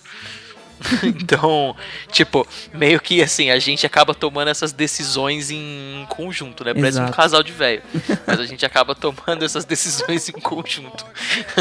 então, 1.04 1.74
tipo, 2.10 2.46
meio 2.72 3.00
que 3.00 3.22
assim, 3.22 3.50
a 3.50 3.58
gente 3.58 3.84
acaba 3.86 4.14
tomando 4.14 4.48
essas 4.48 4.72
decisões 4.72 5.50
em 5.50 6.06
conjunto, 6.08 6.64
né? 6.64 6.72
Parece 6.74 6.98
um 6.98 7.02
Exato. 7.02 7.16
casal 7.16 7.42
de 7.42 7.52
velho. 7.52 7.82
Mas 8.26 8.40
a 8.40 8.46
gente 8.46 8.64
acaba 8.64 8.94
tomando 8.94 9.44
essas 9.44 9.64
decisões 9.64 10.28
em 10.28 10.32
conjunto. 10.40 11.04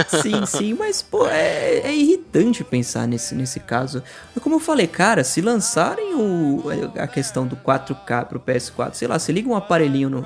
Sim, 0.07 0.45
sim, 0.45 0.73
mas, 0.73 1.01
pô, 1.01 1.27
é, 1.27 1.79
é 1.83 1.93
irritante 1.93 2.63
pensar 2.63 3.07
nesse, 3.07 3.35
nesse 3.35 3.59
caso. 3.59 4.01
Como 4.41 4.55
eu 4.55 4.59
falei, 4.59 4.87
cara, 4.87 5.23
se 5.23 5.41
lançarem 5.41 6.15
o, 6.15 6.63
a 6.97 7.07
questão 7.07 7.45
do 7.45 7.55
4K 7.57 8.25
pro 8.25 8.39
PS4, 8.39 8.93
sei 8.93 9.07
lá, 9.07 9.19
você 9.19 9.31
liga 9.31 9.49
um 9.49 9.55
aparelhinho 9.55 10.09
no, 10.09 10.25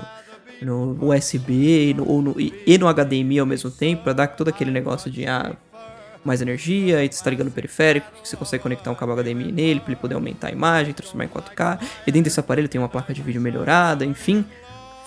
no 0.62 1.10
USB 1.13 1.89
e 1.89 1.93
no, 1.93 2.08
ou 2.08 2.21
no- 2.21 2.36
e, 2.39 2.77
no 2.77 2.88
HDMI 2.88 3.39
ao 3.39 3.45
mesmo 3.45 3.71
tempo, 3.71 4.03
pra 4.03 4.13
dar 4.13 4.27
todo 4.27 4.47
aquele 4.49 4.71
negócio 4.71 5.10
de, 5.12 5.25
ah, 5.25 5.53
mais 6.23 6.41
energia, 6.41 7.03
e 7.03 7.12
você 7.12 7.23
tá 7.23 7.29
ligando 7.29 7.47
o 7.47 7.51
periférico, 7.51 8.07
que 8.21 8.27
você 8.27 8.38
consegue 8.38 8.63
conectar 8.63 8.91
um 8.91 8.95
cabo 8.95 9.15
HDMI 9.15 9.51
nele 9.51 9.79
pra 9.79 9.91
ele 9.91 9.99
poder 9.99 10.15
aumentar 10.15 10.47
a 10.47 10.51
imagem, 10.51 10.93
transformar 10.93 11.25
em 11.25 11.29
4K, 11.29 11.79
e 12.07 12.12
dentro 12.12 12.25
desse 12.25 12.39
aparelho 12.39 12.69
tem 12.69 12.79
uma 12.79 12.89
placa 12.89 13.13
de 13.13 13.21
vídeo 13.21 13.41
melhorada, 13.41 14.05
enfim. 14.05 14.45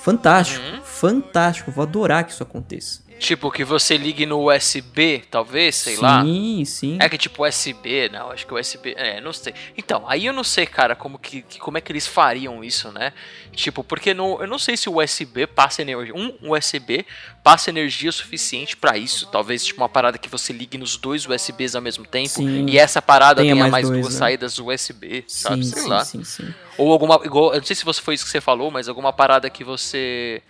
Fantástico, 0.03 0.65
fantástico, 0.85 1.71
vou 1.71 1.83
adorar 1.83 2.25
que 2.25 2.33
isso 2.33 2.43
aconteça. 2.43 3.06
Tipo, 3.19 3.51
que 3.51 3.65
você 3.65 3.97
ligue 3.97 4.27
no 4.27 4.51
USB, 4.51 5.25
talvez, 5.31 5.75
sei 5.77 5.97
lá. 5.97 6.23
Sim, 6.23 6.65
sim. 6.67 6.99
É 7.01 7.09
que 7.09 7.17
tipo 7.17 7.47
USB, 7.47 8.11
não, 8.11 8.31
acho 8.31 8.47
que 8.47 8.53
USB, 8.55 8.95
é, 8.97 9.21
não 9.21 9.33
sei. 9.33 9.55
Então, 9.77 10.05
aí 10.07 10.27
eu 10.27 10.33
não 10.33 10.45
sei, 10.45 10.67
cara, 10.67 10.95
como 10.95 11.19
que, 11.19 11.43
como 11.59 11.79
é 11.79 11.81
que 11.81 11.91
eles 11.91 12.07
fariam 12.07 12.63
isso, 12.63 12.93
né? 12.93 13.13
Tipo, 13.53 13.83
porque 13.83 14.13
no, 14.13 14.41
eu 14.41 14.47
não 14.47 14.59
sei 14.59 14.77
se 14.77 14.89
o 14.89 15.03
USB 15.03 15.47
passa 15.47 15.81
energia, 15.81 16.15
um 16.15 16.53
USB 16.53 17.07
passa 17.43 17.71
energia 17.71 18.13
suficiente 18.13 18.77
pra 18.77 18.99
isso, 18.99 19.27
talvez 19.27 19.65
tipo 19.65 19.81
uma 19.81 19.89
parada 19.89 20.19
que 20.19 20.29
você 20.29 20.53
ligue 20.53 20.77
nos 20.77 20.97
dois 20.97 21.27
USBs 21.27 21.75
ao 21.75 21.81
mesmo 21.81 22.05
tempo 22.05 22.29
Sim. 22.29 22.67
e 22.69 22.77
essa 22.77 23.01
parada 23.01 23.41
Tenha 23.41 23.55
tenha, 23.55 23.63
mais 23.63 23.73
mais, 23.73 23.89
dois, 23.89 24.01
duas 24.03 24.15
né? 24.15 24.19
saídas 24.19 24.59
USB, 24.59 25.25
sabe? 25.27 25.65
Sim, 25.65 25.71
sei 25.73 25.83
sim, 25.83 25.89
lá. 25.89 26.05
sim, 26.05 26.25
sim. 26.25 26.55
Ou 26.77 26.93
alguma 26.93 27.21
igual, 27.25 27.55
eu 27.55 27.59
não 27.59 27.67
sei 27.67 27.75
se 27.77 27.85
você 27.85 28.03
foi 28.03 28.15
isso 28.15 28.25
que 28.25 28.31
você 28.31 28.41
falou, 28.41 28.71
mas 28.71 28.89
alguma 28.89 29.13
parada 29.13 29.49
que 29.49 29.65
você 29.65 30.43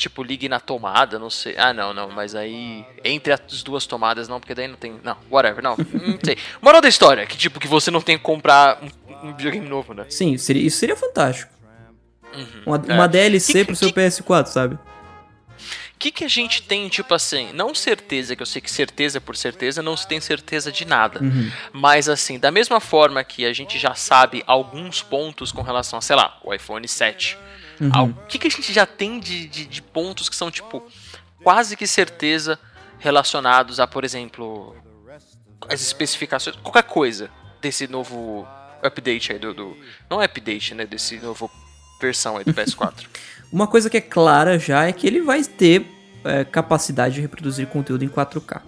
tipo 0.00 0.22
ligue 0.22 0.48
na 0.48 0.58
tomada, 0.58 1.18
não 1.18 1.28
sei. 1.30 1.54
Ah, 1.58 1.72
não, 1.72 1.92
não, 1.94 2.10
mas 2.10 2.34
aí 2.34 2.84
entre 3.04 3.32
as 3.32 3.62
duas 3.62 3.86
tomadas 3.86 4.26
não, 4.28 4.40
porque 4.40 4.54
daí 4.54 4.66
não 4.66 4.76
tem, 4.76 4.98
não, 5.04 5.16
whatever, 5.30 5.62
não, 5.62 5.76
não 5.76 6.18
sei. 6.24 6.36
Moral 6.60 6.80
da 6.80 6.88
história, 6.88 7.26
que 7.26 7.36
tipo 7.36 7.60
que 7.60 7.68
você 7.68 7.90
não 7.90 8.00
tem 8.00 8.16
que 8.16 8.24
comprar 8.24 8.78
um, 8.82 9.28
um 9.28 9.34
videogame 9.36 9.68
novo, 9.68 9.92
né? 9.94 10.06
Sim, 10.08 10.36
seria, 10.38 10.62
isso 10.66 10.78
seria 10.78 10.96
fantástico. 10.96 11.52
Uma, 12.64 12.82
é. 12.88 12.94
uma 12.94 13.06
DLC 13.08 13.52
Que- 13.52 13.64
pro 13.66 13.76
seu 13.76 13.92
que- 13.92 14.00
PS4, 14.00 14.46
sabe? 14.46 14.74
O 14.76 15.98
que 16.00 16.10
que 16.10 16.24
a 16.24 16.28
gente 16.28 16.62
tem, 16.62 16.88
tipo 16.88 17.12
assim, 17.12 17.52
não 17.52 17.74
certeza, 17.74 18.34
que 18.34 18.40
eu 18.40 18.46
sei 18.46 18.62
que 18.62 18.70
certeza 18.70 19.20
por 19.20 19.36
certeza 19.36 19.82
não 19.82 19.94
se 19.98 20.08
tem 20.08 20.18
certeza 20.18 20.72
de 20.72 20.86
nada. 20.86 21.20
Uhum. 21.22 21.50
Mas 21.74 22.08
assim, 22.08 22.38
da 22.38 22.50
mesma 22.50 22.80
forma 22.80 23.22
que 23.22 23.44
a 23.44 23.52
gente 23.52 23.78
já 23.78 23.94
sabe 23.94 24.42
alguns 24.46 25.02
pontos 25.02 25.52
com 25.52 25.60
relação 25.60 25.98
a, 25.98 26.02
sei 26.02 26.16
lá, 26.16 26.38
o 26.42 26.54
iPhone 26.54 26.88
7. 26.88 27.36
Uhum. 27.80 28.10
O 28.10 28.26
que, 28.26 28.38
que 28.38 28.46
a 28.46 28.50
gente 28.50 28.72
já 28.72 28.84
tem 28.84 29.18
de, 29.18 29.46
de, 29.48 29.66
de 29.66 29.82
pontos 29.82 30.28
que 30.28 30.36
são, 30.36 30.50
tipo, 30.50 30.82
quase 31.42 31.76
que 31.76 31.86
certeza 31.86 32.58
relacionados 32.98 33.80
a, 33.80 33.86
por 33.86 34.04
exemplo, 34.04 34.76
as 35.68 35.80
especificações, 35.80 36.56
qualquer 36.56 36.82
coisa 36.82 37.30
desse 37.60 37.86
novo 37.88 38.46
update 38.82 39.32
aí 39.32 39.38
do. 39.38 39.54
do 39.54 39.76
não 40.08 40.20
é 40.20 40.26
update, 40.26 40.74
né? 40.74 40.86
Desse 40.86 41.18
novo 41.18 41.50
versão 42.00 42.36
aí 42.36 42.44
do 42.44 42.52
PS4. 42.52 43.06
Uma 43.52 43.66
coisa 43.66 43.90
que 43.90 43.96
é 43.96 44.00
clara 44.00 44.58
já 44.58 44.86
é 44.86 44.92
que 44.92 45.06
ele 45.06 45.20
vai 45.22 45.42
ter 45.42 45.84
é, 46.24 46.44
capacidade 46.44 47.16
de 47.16 47.20
reproduzir 47.20 47.66
conteúdo 47.66 48.04
em 48.04 48.08
4K. 48.08 48.62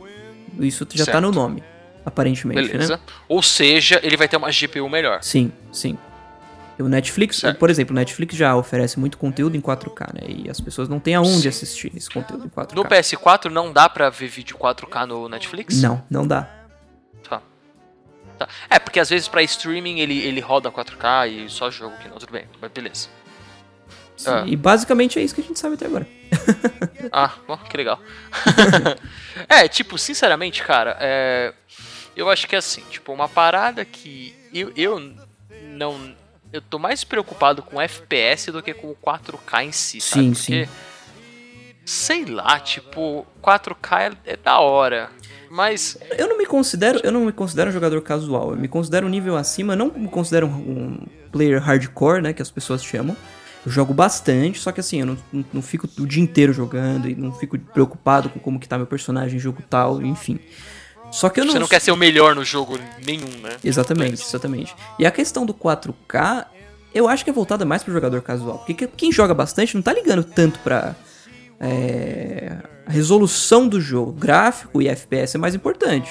Isso 0.60 0.86
já 0.92 1.06
tá 1.06 1.12
Certo. 1.12 1.22
no 1.22 1.30
nome, 1.30 1.62
aparentemente, 2.04 2.68
Beleza? 2.68 2.96
né? 2.96 3.02
Ou 3.28 3.42
seja, 3.42 4.00
ele 4.02 4.16
vai 4.16 4.28
ter 4.28 4.36
uma 4.36 4.50
GPU 4.50 4.88
melhor. 4.88 5.22
Sim, 5.22 5.52
sim. 5.72 5.96
O 6.82 6.88
Netflix, 6.88 7.36
Certo. 7.36 7.58
por 7.58 7.70
exemplo, 7.70 7.92
o 7.92 7.96
Netflix 7.96 8.34
já 8.34 8.54
oferece 8.56 8.98
muito 8.98 9.16
conteúdo 9.18 9.56
em 9.56 9.60
4K, 9.60 10.14
né? 10.14 10.20
E 10.26 10.50
as 10.50 10.60
pessoas 10.60 10.88
não 10.88 11.00
têm 11.00 11.14
aonde 11.14 11.48
assistir 11.48 11.92
esse 11.96 12.10
conteúdo 12.10 12.46
em 12.46 12.48
4K. 12.48 12.74
No 12.74 12.84
PS4 12.84 13.50
não 13.50 13.72
dá 13.72 13.88
pra 13.88 14.10
ver 14.10 14.28
vídeo 14.28 14.56
4K 14.56 15.06
no 15.06 15.28
Netflix? 15.28 15.80
Não, 15.80 16.02
não 16.10 16.26
dá. 16.26 16.48
Tá. 17.28 17.40
Tá. 18.38 18.48
É, 18.68 18.78
porque 18.78 19.00
às 19.00 19.10
vezes 19.10 19.28
pra 19.28 19.42
streaming 19.42 20.00
ele, 20.00 20.18
ele 20.18 20.40
roda 20.40 20.70
4K 20.70 21.28
e 21.28 21.48
só 21.48 21.70
jogo 21.70 21.96
que 21.98 22.08
não, 22.08 22.16
tudo 22.18 22.32
bem, 22.32 22.46
mas 22.60 22.70
beleza. 22.70 23.08
Ah. 24.26 24.44
E 24.46 24.56
basicamente 24.56 25.18
é 25.18 25.22
isso 25.22 25.34
que 25.34 25.40
a 25.40 25.44
gente 25.44 25.58
sabe 25.58 25.74
até 25.74 25.86
agora. 25.86 26.06
Ah, 27.10 27.32
bom, 27.46 27.58
que 27.58 27.76
legal. 27.76 28.00
é, 29.48 29.66
tipo, 29.66 29.98
sinceramente, 29.98 30.62
cara, 30.62 30.96
é, 31.00 31.52
eu 32.16 32.30
acho 32.30 32.46
que 32.46 32.54
é 32.54 32.58
assim, 32.58 32.80
tipo, 32.90 33.12
uma 33.12 33.28
parada 33.28 33.84
que 33.84 34.34
eu, 34.54 34.72
eu 34.76 35.12
não. 35.74 36.14
Eu 36.52 36.60
tô 36.60 36.78
mais 36.78 37.02
preocupado 37.02 37.62
com 37.62 37.80
FPS 37.80 38.52
do 38.52 38.62
que 38.62 38.74
com 38.74 38.88
o 38.88 38.96
4K 38.96 39.64
em 39.64 39.72
si, 39.72 40.00
sabe? 40.00 40.34
Sim, 40.34 40.64
Porque, 40.64 40.68
sei 41.84 42.24
lá, 42.26 42.60
tipo, 42.60 43.26
4K 43.42 44.12
é, 44.26 44.32
é 44.32 44.36
da 44.36 44.60
hora, 44.60 45.10
mas 45.50 45.98
Eu 46.16 46.28
não 46.28 46.38
me 46.38 46.46
considero, 46.46 47.00
eu 47.02 47.12
não 47.12 47.26
me 47.26 47.32
considero 47.32 47.70
um 47.70 47.72
jogador 47.72 48.00
casual. 48.00 48.52
Eu 48.52 48.56
me 48.56 48.68
considero 48.68 49.06
um 49.06 49.10
nível 49.10 49.36
acima, 49.36 49.76
não 49.76 49.92
me 49.94 50.08
considero 50.08 50.46
um, 50.46 50.50
um 50.50 51.06
player 51.30 51.60
hardcore, 51.60 52.22
né, 52.22 52.32
que 52.32 52.42
as 52.42 52.50
pessoas 52.50 52.82
chamam. 52.82 53.16
Eu 53.64 53.70
jogo 53.70 53.94
bastante, 53.94 54.58
só 54.58 54.72
que 54.72 54.80
assim, 54.80 55.00
eu 55.00 55.06
não, 55.06 55.18
não, 55.32 55.44
não 55.54 55.62
fico 55.62 55.88
o 55.98 56.06
dia 56.06 56.22
inteiro 56.22 56.52
jogando 56.52 57.08
e 57.08 57.14
não 57.14 57.32
fico 57.32 57.58
preocupado 57.58 58.28
com 58.28 58.40
como 58.40 58.58
que 58.58 58.68
tá 58.68 58.76
meu 58.76 58.86
personagem 58.86 59.36
em 59.36 59.40
jogo 59.40 59.62
tal, 59.68 60.02
enfim. 60.02 60.40
Só 61.12 61.28
que 61.28 61.38
eu 61.40 61.44
não 61.44 61.52
você 61.52 61.58
não 61.58 61.68
quer 61.68 61.80
ser 61.80 61.92
o 61.92 61.96
melhor 61.96 62.34
no 62.34 62.44
jogo 62.44 62.78
nenhum, 63.04 63.28
né? 63.42 63.56
Exatamente, 63.62 64.22
exatamente. 64.22 64.74
E 64.98 65.04
a 65.06 65.10
questão 65.10 65.44
do 65.46 65.52
4K, 65.54 66.46
eu 66.94 67.06
acho 67.08 67.22
que 67.22 67.30
é 67.30 67.32
voltada 67.32 67.64
mais 67.64 67.82
pro 67.84 67.92
jogador 67.92 68.22
casual. 68.22 68.58
Porque 68.58 68.74
que- 68.74 68.86
quem 68.88 69.12
joga 69.12 69.34
bastante 69.34 69.74
não 69.74 69.82
tá 69.82 69.92
ligando 69.92 70.24
tanto 70.24 70.58
pra 70.60 70.94
é, 71.60 72.56
a 72.86 72.90
resolução 72.90 73.68
do 73.68 73.80
jogo. 73.80 74.12
Gráfico 74.12 74.80
e 74.82 74.88
FPS 74.88 75.36
é 75.36 75.38
mais 75.38 75.54
importante. 75.54 76.10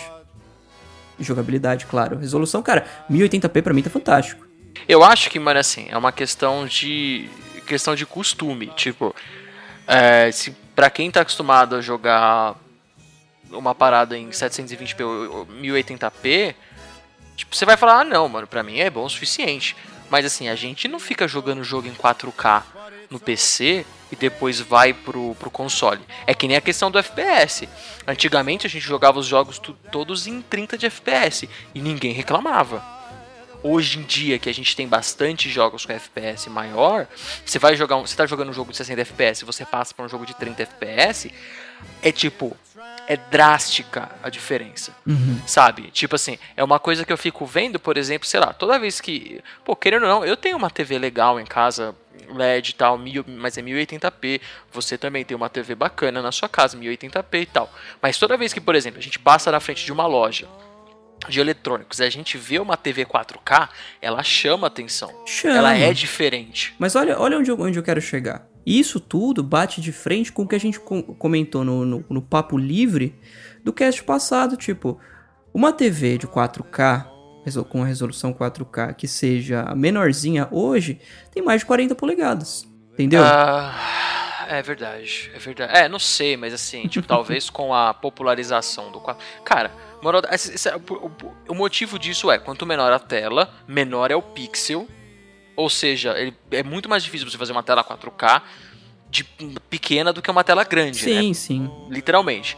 Jogabilidade, 1.19 1.85
claro. 1.85 2.17
Resolução, 2.17 2.61
cara, 2.63 2.85
1080p 3.09 3.61
pra 3.61 3.73
mim 3.73 3.81
tá 3.83 3.89
fantástico. 3.89 4.45
Eu 4.87 5.03
acho 5.03 5.29
que, 5.29 5.39
mano, 5.39 5.59
assim, 5.59 5.87
é 5.89 5.97
uma 5.97 6.11
questão 6.11 6.65
de. 6.65 7.29
questão 7.67 7.93
de 7.95 8.05
costume. 8.05 8.67
Tipo, 8.75 9.13
é, 9.85 10.31
se 10.31 10.51
pra 10.75 10.89
quem 10.89 11.11
tá 11.11 11.21
acostumado 11.21 11.75
a 11.75 11.81
jogar 11.81 12.55
uma 13.51 13.75
parada 13.75 14.17
em 14.17 14.29
720p 14.29 15.01
ou 15.01 15.45
1080p, 15.47 16.55
tipo, 17.35 17.55
você 17.55 17.65
vai 17.65 17.77
falar, 17.77 18.01
ah 18.01 18.03
não, 18.03 18.27
mano, 18.27 18.47
pra 18.47 18.63
mim 18.63 18.79
é 18.79 18.89
bom 18.89 19.05
o 19.05 19.09
suficiente. 19.09 19.75
Mas 20.09 20.25
assim, 20.25 20.49
a 20.49 20.55
gente 20.55 20.87
não 20.87 20.99
fica 20.99 21.27
jogando 21.27 21.59
o 21.59 21.63
jogo 21.63 21.87
em 21.87 21.93
4K 21.93 22.63
no 23.09 23.19
PC 23.19 23.85
e 24.11 24.15
depois 24.15 24.59
vai 24.59 24.93
pro, 24.93 25.35
pro 25.35 25.49
console. 25.49 26.01
É 26.27 26.33
que 26.33 26.47
nem 26.47 26.57
a 26.57 26.61
questão 26.61 26.91
do 26.91 26.99
FPS. 26.99 27.67
Antigamente 28.05 28.67
a 28.67 28.69
gente 28.69 28.85
jogava 28.85 29.19
os 29.19 29.25
jogos 29.25 29.59
todos 29.89 30.27
em 30.27 30.41
30 30.41 30.77
de 30.77 30.85
FPS 30.85 31.47
e 31.73 31.81
ninguém 31.81 32.11
reclamava 32.11 33.01
hoje 33.63 33.99
em 33.99 34.03
dia 34.03 34.39
que 34.39 34.49
a 34.49 34.53
gente 34.53 34.75
tem 34.75 34.87
bastante 34.87 35.49
jogos 35.49 35.85
com 35.85 35.93
FPS 35.93 36.49
maior, 36.49 37.07
você 37.45 37.59
vai 37.59 37.75
jogar 37.75 37.97
você 37.97 38.15
tá 38.15 38.25
jogando 38.25 38.49
um 38.49 38.53
jogo 38.53 38.71
de 38.71 38.77
60 38.77 39.01
FPS, 39.01 39.45
você 39.45 39.65
passa 39.65 39.93
para 39.93 40.05
um 40.05 40.09
jogo 40.09 40.25
de 40.25 40.35
30 40.35 40.63
FPS, 40.63 41.31
é 42.01 42.11
tipo 42.11 42.57
é 43.11 43.17
drástica 43.17 44.09
a 44.23 44.29
diferença. 44.29 44.95
Sabe? 45.45 45.91
Tipo 45.91 46.15
assim, 46.15 46.39
é 46.55 46.63
uma 46.63 46.79
coisa 46.79 47.03
que 47.03 47.11
eu 47.11 47.17
fico 47.17 47.45
vendo, 47.45 47.77
por 47.77 47.97
exemplo, 47.97 48.25
sei 48.25 48.39
lá, 48.39 48.53
toda 48.53 48.79
vez 48.79 49.01
que. 49.01 49.41
Pô, 49.65 49.75
querendo 49.75 50.03
ou 50.03 50.09
não, 50.09 50.25
eu 50.25 50.37
tenho 50.37 50.55
uma 50.55 50.69
TV 50.69 50.97
legal 50.97 51.37
em 51.37 51.45
casa, 51.45 51.93
LED 52.33 52.69
e 52.69 52.73
tal, 52.73 52.97
mil, 52.97 53.25
mas 53.27 53.57
é 53.57 53.61
1080p. 53.61 54.39
Você 54.71 54.97
também 54.97 55.25
tem 55.25 55.35
uma 55.35 55.49
TV 55.49 55.75
bacana 55.75 56.21
na 56.21 56.31
sua 56.31 56.47
casa, 56.47 56.77
1080p 56.77 57.41
e 57.41 57.45
tal. 57.45 57.69
Mas 58.01 58.17
toda 58.17 58.37
vez 58.37 58.53
que, 58.53 58.61
por 58.61 58.75
exemplo, 58.75 58.99
a 58.99 59.03
gente 59.03 59.19
passa 59.19 59.51
na 59.51 59.59
frente 59.59 59.83
de 59.83 59.91
uma 59.91 60.07
loja 60.07 60.47
de 61.27 61.39
eletrônicos 61.39 61.99
e 61.99 62.03
a 62.05 62.09
gente 62.09 62.37
vê 62.37 62.59
uma 62.59 62.77
TV 62.77 63.05
4K, 63.05 63.67
ela 64.01 64.23
chama 64.23 64.67
atenção. 64.67 65.13
Chama. 65.25 65.57
Ela 65.57 65.77
é 65.77 65.93
diferente. 65.93 66.73
Mas 66.79 66.95
olha, 66.95 67.19
olha 67.19 67.37
onde, 67.37 67.51
eu, 67.51 67.59
onde 67.59 67.77
eu 67.77 67.83
quero 67.83 68.01
chegar. 68.01 68.47
Isso 68.65 68.99
tudo 68.99 69.41
bate 69.43 69.81
de 69.81 69.91
frente 69.91 70.31
com 70.31 70.43
o 70.43 70.47
que 70.47 70.55
a 70.55 70.59
gente 70.59 70.79
com- 70.79 71.01
comentou 71.01 71.63
no, 71.63 71.83
no, 71.85 72.05
no 72.09 72.21
Papo 72.21 72.57
Livre 72.57 73.15
do 73.63 73.73
cast 73.73 74.03
passado. 74.03 74.55
Tipo, 74.55 74.99
uma 75.53 75.73
TV 75.73 76.17
de 76.17 76.27
4K, 76.27 77.07
resol- 77.43 77.65
com 77.65 77.81
a 77.81 77.85
resolução 77.85 78.33
4K, 78.33 78.93
que 78.93 79.07
seja 79.07 79.63
menorzinha 79.75 80.47
hoje, 80.51 80.99
tem 81.31 81.41
mais 81.43 81.61
de 81.61 81.65
40 81.65 81.95
polegadas. 81.95 82.67
Entendeu? 82.93 83.23
Ah, 83.23 84.45
é 84.49 84.61
verdade, 84.61 85.31
é 85.33 85.39
verdade. 85.39 85.75
É, 85.75 85.89
não 85.89 85.97
sei, 85.99 86.35
mas 86.37 86.53
assim, 86.53 86.87
tipo, 86.87 87.07
talvez 87.07 87.49
com 87.49 87.73
a 87.73 87.93
popularização 87.93 88.91
do 88.91 88.99
4. 88.99 89.23
Cara, 89.43 89.71
moral, 90.03 90.21
é 90.29 91.51
o 91.51 91.55
motivo 91.55 91.97
disso 91.97 92.29
é, 92.29 92.37
quanto 92.37 92.65
menor 92.65 92.91
a 92.93 92.99
tela, 92.99 93.49
menor 93.67 94.11
é 94.11 94.15
o 94.15 94.21
pixel. 94.21 94.87
Ou 95.55 95.69
seja, 95.69 96.17
ele- 96.17 96.35
é 96.51 96.63
muito 96.63 96.87
mais 96.89 97.03
difícil 97.03 97.29
você 97.29 97.37
fazer 97.37 97.51
uma 97.51 97.63
tela 97.63 97.83
4K 97.83 98.41
de 99.09 99.23
pequena 99.69 100.13
do 100.13 100.21
que 100.21 100.31
uma 100.31 100.43
tela 100.43 100.63
grande, 100.63 101.05
né? 101.05 101.21
sim, 101.21 101.33
sim. 101.33 101.69
literalmente. 101.89 102.57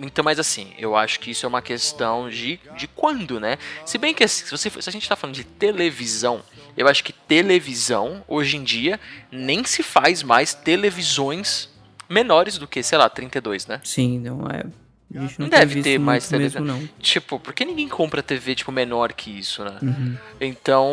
Então, 0.00 0.22
mas 0.24 0.38
assim, 0.38 0.72
eu 0.78 0.94
acho 0.96 1.18
que 1.20 1.30
isso 1.30 1.46
é 1.46 1.48
uma 1.48 1.62
questão 1.62 2.28
de, 2.28 2.58
de 2.76 2.86
quando, 2.86 3.40
né? 3.40 3.56
Se 3.84 3.96
bem 3.96 4.12
que 4.14 4.22
assim, 4.24 4.44
se, 4.44 4.50
você, 4.50 4.68
se 4.70 4.88
a 4.88 4.92
gente 4.92 5.08
tá 5.08 5.16
falando 5.16 5.34
de 5.36 5.44
televisão, 5.44 6.42
eu 6.76 6.86
acho 6.86 7.02
que 7.02 7.12
televisão, 7.14 8.22
hoje 8.28 8.56
em 8.58 8.62
dia, 8.64 9.00
nem 9.30 9.64
se 9.64 9.82
faz 9.82 10.22
mais 10.22 10.52
televisões 10.54 11.68
menores 12.08 12.58
do 12.58 12.66
que, 12.66 12.82
sei 12.82 12.98
lá, 12.98 13.08
32, 13.08 13.66
né? 13.66 13.80
Sim, 13.84 14.18
não 14.18 14.46
é. 14.48 14.64
A 15.12 15.20
gente 15.22 15.38
não, 15.40 15.46
Não 15.46 15.50
deve 15.50 15.82
ter 15.82 15.98
mais 15.98 16.28
televisão. 16.28 16.62
mesmo, 16.62 16.78
não. 16.80 16.88
Tipo, 17.00 17.40
porque 17.40 17.64
ninguém 17.64 17.88
compra 17.88 18.22
TV, 18.22 18.54
tipo, 18.54 18.70
menor 18.70 19.12
que 19.12 19.30
isso, 19.38 19.64
né? 19.64 19.76
Uhum. 19.82 20.16
Então... 20.40 20.90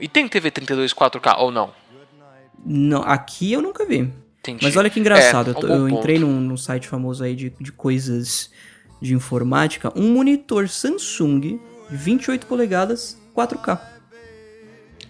E 0.00 0.08
tem 0.08 0.28
TV 0.28 0.50
32 0.50 0.92
4K 0.94 1.38
ou 1.38 1.50
não? 1.50 1.72
Não, 2.64 3.02
aqui 3.02 3.52
eu 3.52 3.60
nunca 3.62 3.84
vi. 3.84 4.12
Entendi. 4.38 4.64
Mas 4.64 4.76
olha 4.76 4.88
que 4.90 5.00
engraçado, 5.00 5.50
É, 5.50 5.54
eu, 5.54 5.68
um 5.68 5.72
eu 5.72 5.88
ponto. 5.88 5.98
entrei 5.98 6.18
num, 6.18 6.40
num 6.40 6.56
site 6.56 6.86
famoso 6.88 7.22
aí 7.24 7.34
de, 7.34 7.52
de 7.60 7.72
coisas 7.72 8.50
de 9.00 9.14
informática, 9.14 9.92
um 9.98 10.12
monitor 10.12 10.68
Samsung 10.68 11.40
de 11.40 11.60
28 11.90 12.46
polegadas 12.46 13.18
4K. 13.36 13.80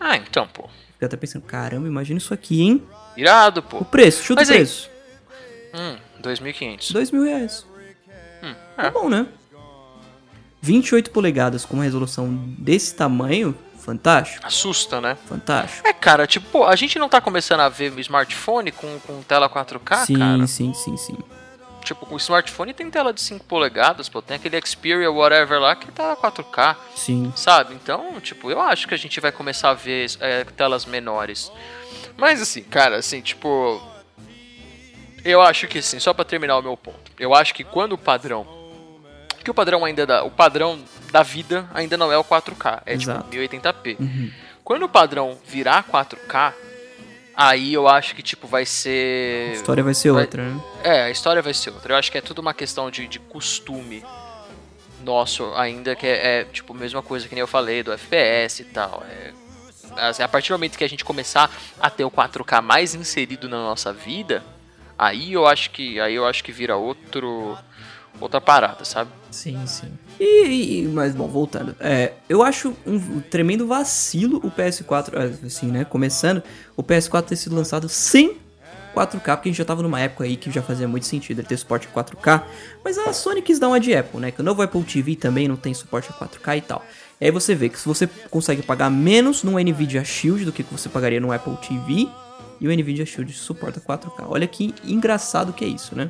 Ah, 0.00 0.16
então, 0.16 0.46
pô. 0.48 0.68
Fiquei 0.94 1.06
até 1.06 1.16
pensando, 1.16 1.42
caramba, 1.42 1.86
imagina 1.86 2.18
isso 2.18 2.32
aqui, 2.32 2.62
hein? 2.62 2.82
Irado, 3.16 3.62
pô. 3.62 3.78
O 3.78 3.84
preço, 3.84 4.22
chuta 4.22 4.40
Mas 4.40 4.48
o 4.48 4.52
aí- 4.52 4.58
preço. 4.58 4.90
Hum, 5.74 5.96
2.500. 6.22 6.92
2 6.92 7.10
mil 7.10 7.24
reais. 7.24 7.66
Hum, 8.42 8.54
Tá 8.76 8.84
é. 8.86 8.90
bom, 8.90 9.08
né? 9.08 9.26
28 10.60 11.10
polegadas 11.10 11.64
com 11.64 11.74
uma 11.74 11.84
resolução 11.84 12.32
desse 12.58 12.94
tamanho, 12.94 13.54
fantástico, 13.80 14.46
Assusta, 14.46 15.00
né? 15.00 15.16
fantástico. 15.26 15.86
É, 15.86 15.92
cara, 15.92 16.24
tipo, 16.26 16.46
pô, 16.50 16.64
a 16.64 16.76
gente 16.76 16.98
não 17.00 17.08
tá 17.08 17.20
começando 17.20 17.60
a 17.60 17.68
ver 17.68 17.98
smartphone 17.98 18.70
com, 18.70 18.98
com 19.00 19.20
tela 19.22 19.48
4K, 19.50 20.06
sim, 20.06 20.18
cara? 20.18 20.46
sim, 20.46 20.72
sim, 20.72 20.96
sim. 20.96 21.18
Tipo, 21.84 22.06
o 22.14 22.16
smartphone 22.16 22.72
tem 22.72 22.88
tela 22.88 23.12
de 23.12 23.20
5 23.20 23.44
polegadas, 23.44 24.08
pô, 24.08 24.22
tem 24.22 24.36
aquele 24.36 24.60
Xperia 24.64 25.10
whatever 25.10 25.58
lá 25.60 25.74
que 25.74 25.90
tá 25.90 26.14
4K, 26.14 26.76
Sim. 26.94 27.32
sabe? 27.34 27.74
Então, 27.74 28.20
tipo, 28.20 28.48
eu 28.48 28.60
acho 28.60 28.86
que 28.86 28.94
a 28.94 28.96
gente 28.96 29.18
vai 29.18 29.32
começar 29.32 29.70
a 29.70 29.74
ver 29.74 30.06
é, 30.20 30.44
telas 30.44 30.86
menores. 30.86 31.50
Mas 32.16 32.40
assim, 32.40 32.62
cara, 32.62 32.98
assim, 32.98 33.20
tipo, 33.20 33.82
eu 35.24 35.40
acho 35.40 35.66
que 35.68 35.78
assim, 35.78 35.98
só 35.98 36.12
pra 36.12 36.24
terminar 36.24 36.58
o 36.58 36.62
meu 36.62 36.76
ponto, 36.76 37.10
eu 37.18 37.34
acho 37.34 37.54
que 37.54 37.64
quando 37.64 37.92
o 37.92 37.98
padrão, 37.98 38.46
que 39.44 39.50
o 39.50 39.54
padrão 39.54 39.84
ainda 39.84 40.06
dá, 40.06 40.22
o 40.24 40.30
padrão 40.30 40.78
da 41.10 41.22
vida 41.22 41.68
ainda 41.74 41.96
não 41.96 42.10
é 42.12 42.16
o 42.18 42.24
4K, 42.24 42.82
é 42.86 42.94
Exato. 42.94 43.28
tipo 43.30 43.36
1080p. 43.56 43.96
Uhum. 44.00 44.30
Quando 44.64 44.84
o 44.84 44.88
padrão 44.88 45.36
virar 45.46 45.84
4K, 45.84 46.52
aí 47.34 47.72
eu 47.74 47.88
acho 47.88 48.14
que 48.14 48.22
tipo 48.22 48.46
vai 48.46 48.62
A 48.62 48.66
ser 48.66 49.52
história 49.54 49.82
vai 49.82 49.94
ser 49.94 50.12
Vai- 50.12 50.22
outra, 50.22 50.42
né? 50.48 50.60
é, 50.84 51.02
a 51.04 51.10
história 51.10 51.42
vai 51.42 51.52
ser 51.54 51.70
outra. 51.70 51.92
Eu 51.94 51.98
acho 51.98 52.10
que 52.12 52.18
é 52.18 52.20
tudo 52.20 52.40
uma 52.40 52.54
questão 52.54 52.90
de, 52.90 53.06
de 53.08 53.18
costume 53.18 54.04
nosso 55.04 55.52
ainda, 55.56 55.96
que 55.96 56.06
é, 56.06 56.40
é, 56.40 56.44
tipo 56.44 56.72
a 56.72 56.76
mesma 56.76 57.02
coisa 57.02 57.26
que 57.28 57.34
nem 57.34 57.40
eu 57.40 57.46
falei 57.48 57.82
do 57.82 57.92
FPS 57.92 58.62
e 58.62 58.64
tal. 58.66 59.02
É, 59.10 59.32
a 60.22 60.28
partir 60.28 60.48
do 60.50 60.52
momento 60.54 60.78
que 60.78 60.84
a 60.84 60.88
gente 60.88 61.04
começar 61.04 61.50
a 61.80 61.90
ter 61.90 62.04
o 62.04 62.10
4K 62.10 62.62
mais 62.62 62.94
inserido 62.94 63.48
na 63.48 63.56
nossa 63.58 63.92
vida, 63.92 64.42
aí 65.06 65.32
eu 65.32 65.46
acho 65.46 65.70
que 65.70 65.98
aí 66.00 66.14
eu 66.14 66.26
acho 66.26 66.42
que 66.44 66.52
vira 66.52 66.76
outro 66.76 67.56
outra 68.20 68.40
parada, 68.40 68.84
sabe? 68.84 69.10
Sim, 69.30 69.66
sim. 69.66 69.88
E, 70.20 70.82
e- 70.82 70.88
mas 70.88 71.14
bom, 71.14 71.26
voltando. 71.26 71.74
É, 71.80 72.12
eu 72.28 72.42
acho 72.42 72.74
um 72.86 73.20
tremendo 73.20 73.66
vacilo 73.66 74.38
o 74.44 74.50
PS4, 74.50 75.14
é, 75.14 75.46
assim, 75.46 75.66
né? 75.66 75.84
Começando, 75.84 76.42
o 76.76 76.82
PS4 76.82 77.22
ter 77.22 77.36
sido 77.36 77.56
lançado 77.56 77.88
sem 77.88 78.36
4K, 78.94 79.36
porque 79.36 79.48
a 79.48 79.52
gente 79.52 79.56
já 79.56 79.64
tava 79.64 79.82
numa 79.82 79.98
época 79.98 80.24
aí 80.24 80.36
que 80.36 80.50
já 80.50 80.62
fazia 80.62 80.86
muito 80.86 81.06
sentido 81.06 81.40
ele 81.40 81.48
ter 81.48 81.56
suporte 81.56 81.88
a 81.88 82.02
4K. 82.02 82.42
Mas 82.84 82.98
a 82.98 83.12
Sony 83.12 83.40
quis 83.42 83.58
dar 83.58 83.68
uma 83.68 83.80
de 83.80 83.94
Apple, 83.94 84.20
né? 84.20 84.30
Que 84.30 84.40
o 84.40 84.44
novo 84.44 84.62
Apple 84.62 84.84
TV 84.84 85.16
também 85.16 85.48
não 85.48 85.56
tem 85.56 85.72
suporte 85.74 86.10
a 86.10 86.12
4K 86.12 86.58
e 86.58 86.60
tal. 86.60 86.84
E 87.20 87.24
aí 87.24 87.30
você 87.30 87.54
vê 87.54 87.68
que 87.68 87.78
se 87.78 87.86
você 87.88 88.08
consegue 88.30 88.62
pagar 88.62 88.90
menos 88.90 89.42
num 89.42 89.58
Nvidia 89.58 90.04
Shield 90.04 90.44
do 90.44 90.52
que 90.52 90.62
você 90.64 90.88
pagaria 90.88 91.20
no 91.20 91.32
Apple 91.32 91.56
TV, 91.56 92.08
e 92.62 92.68
o 92.68 92.72
Nvidia 92.72 93.04
Shield 93.04 93.32
suporta 93.32 93.80
4K. 93.80 94.24
Olha 94.28 94.46
que 94.46 94.72
engraçado 94.84 95.52
que 95.52 95.64
é 95.64 95.68
isso, 95.68 95.96
né? 95.96 96.08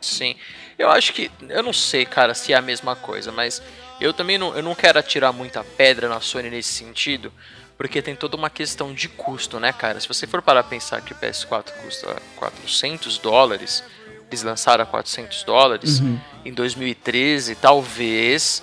Sim. 0.00 0.36
Eu 0.78 0.88
acho 0.88 1.12
que. 1.12 1.28
Eu 1.48 1.64
não 1.64 1.72
sei, 1.72 2.06
cara, 2.06 2.32
se 2.32 2.52
é 2.52 2.56
a 2.56 2.62
mesma 2.62 2.94
coisa, 2.94 3.32
mas 3.32 3.60
eu 4.00 4.12
também 4.12 4.38
não, 4.38 4.54
eu 4.56 4.62
não 4.62 4.72
quero 4.72 5.00
atirar 5.00 5.32
muita 5.32 5.64
pedra 5.64 6.08
na 6.08 6.20
Sony 6.20 6.48
nesse 6.48 6.72
sentido, 6.72 7.32
porque 7.76 8.00
tem 8.00 8.14
toda 8.14 8.36
uma 8.36 8.48
questão 8.48 8.94
de 8.94 9.08
custo, 9.08 9.58
né, 9.58 9.72
cara? 9.72 9.98
Se 9.98 10.06
você 10.06 10.28
for 10.28 10.40
parar 10.40 10.62
pra 10.62 10.70
pensar 10.70 11.00
que 11.00 11.12
o 11.12 11.16
PS4 11.16 11.72
custa 11.82 12.22
400 12.36 13.18
dólares, 13.18 13.82
eles 14.28 14.44
lançaram 14.44 14.84
a 14.84 14.86
400 14.86 15.42
dólares 15.42 16.00
em 16.44 16.52
2013, 16.52 17.56
talvez 17.56 18.62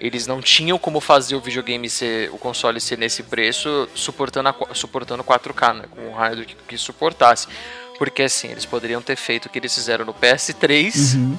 eles 0.00 0.26
não 0.26 0.40
tinham 0.40 0.78
como 0.78 1.00
fazer 1.00 1.34
o 1.34 1.40
videogame 1.40 1.88
ser, 1.90 2.30
o 2.32 2.38
console 2.38 2.80
ser 2.80 2.96
nesse 2.98 3.22
preço, 3.22 3.88
suportando, 3.94 4.48
a, 4.48 4.54
suportando 4.74 5.24
4K, 5.24 5.74
né, 5.74 5.84
com 5.90 6.08
um 6.08 6.14
hardware 6.14 6.46
que, 6.46 6.54
que 6.68 6.78
suportasse. 6.78 7.48
Porque 7.98 8.22
assim, 8.22 8.48
eles 8.48 8.64
poderiam 8.64 9.02
ter 9.02 9.16
feito 9.16 9.46
o 9.46 9.48
que 9.48 9.58
eles 9.58 9.74
fizeram 9.74 10.04
no 10.04 10.14
PS3, 10.14 11.14
Uhum. 11.16 11.38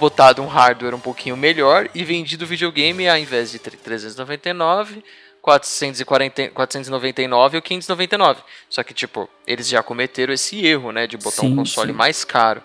botado 0.00 0.42
um 0.42 0.46
hardware 0.46 0.94
um 0.94 1.00
pouquinho 1.00 1.36
melhor 1.36 1.88
e 1.94 2.02
vendido 2.04 2.44
o 2.44 2.48
videogame 2.48 3.08
ao 3.08 3.16
invés 3.16 3.52
de 3.52 3.58
399, 3.60 5.02
440, 5.40 6.48
499 6.50 7.56
ou 7.56 7.62
599. 7.62 8.40
Só 8.68 8.82
que, 8.82 8.92
tipo, 8.92 9.30
eles 9.46 9.68
já 9.68 9.80
cometeram 9.80 10.34
esse 10.34 10.66
erro, 10.66 10.90
né, 10.90 11.06
de 11.06 11.16
botar 11.16 11.42
Sim, 11.42 11.52
um 11.52 11.56
console 11.56 11.92
sim. 11.92 11.96
mais 11.96 12.24
caro. 12.24 12.60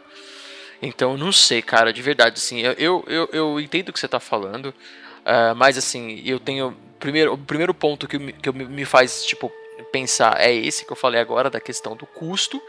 Então, 0.81 1.15
não 1.15 1.31
sei, 1.31 1.61
cara, 1.61 1.93
de 1.93 2.01
verdade, 2.01 2.37
assim, 2.37 2.61
eu, 2.61 2.73
eu, 2.73 3.05
eu, 3.07 3.29
eu 3.31 3.59
entendo 3.59 3.89
o 3.89 3.93
que 3.93 3.99
você 3.99 4.07
tá 4.07 4.19
falando, 4.19 4.73
ah, 5.25 5.53
mas, 5.55 5.77
assim, 5.77 6.21
eu 6.25 6.39
tenho... 6.39 6.75
Primeiro, 6.99 7.33
o 7.33 7.37
primeiro 7.37 7.73
ponto 7.73 8.07
que, 8.07 8.19
me- 8.19 8.33
que 8.33 8.47
eu 8.47 8.53
me- 8.53 8.85
faz, 8.85 9.25
tipo, 9.25 9.51
pensar 9.91 10.39
é 10.39 10.53
esse 10.53 10.85
que 10.85 10.91
eu 10.91 10.95
falei 10.95 11.19
agora, 11.19 11.49
da 11.49 11.59
questão 11.59 11.95
do 11.95 12.05
custo, 12.05 12.61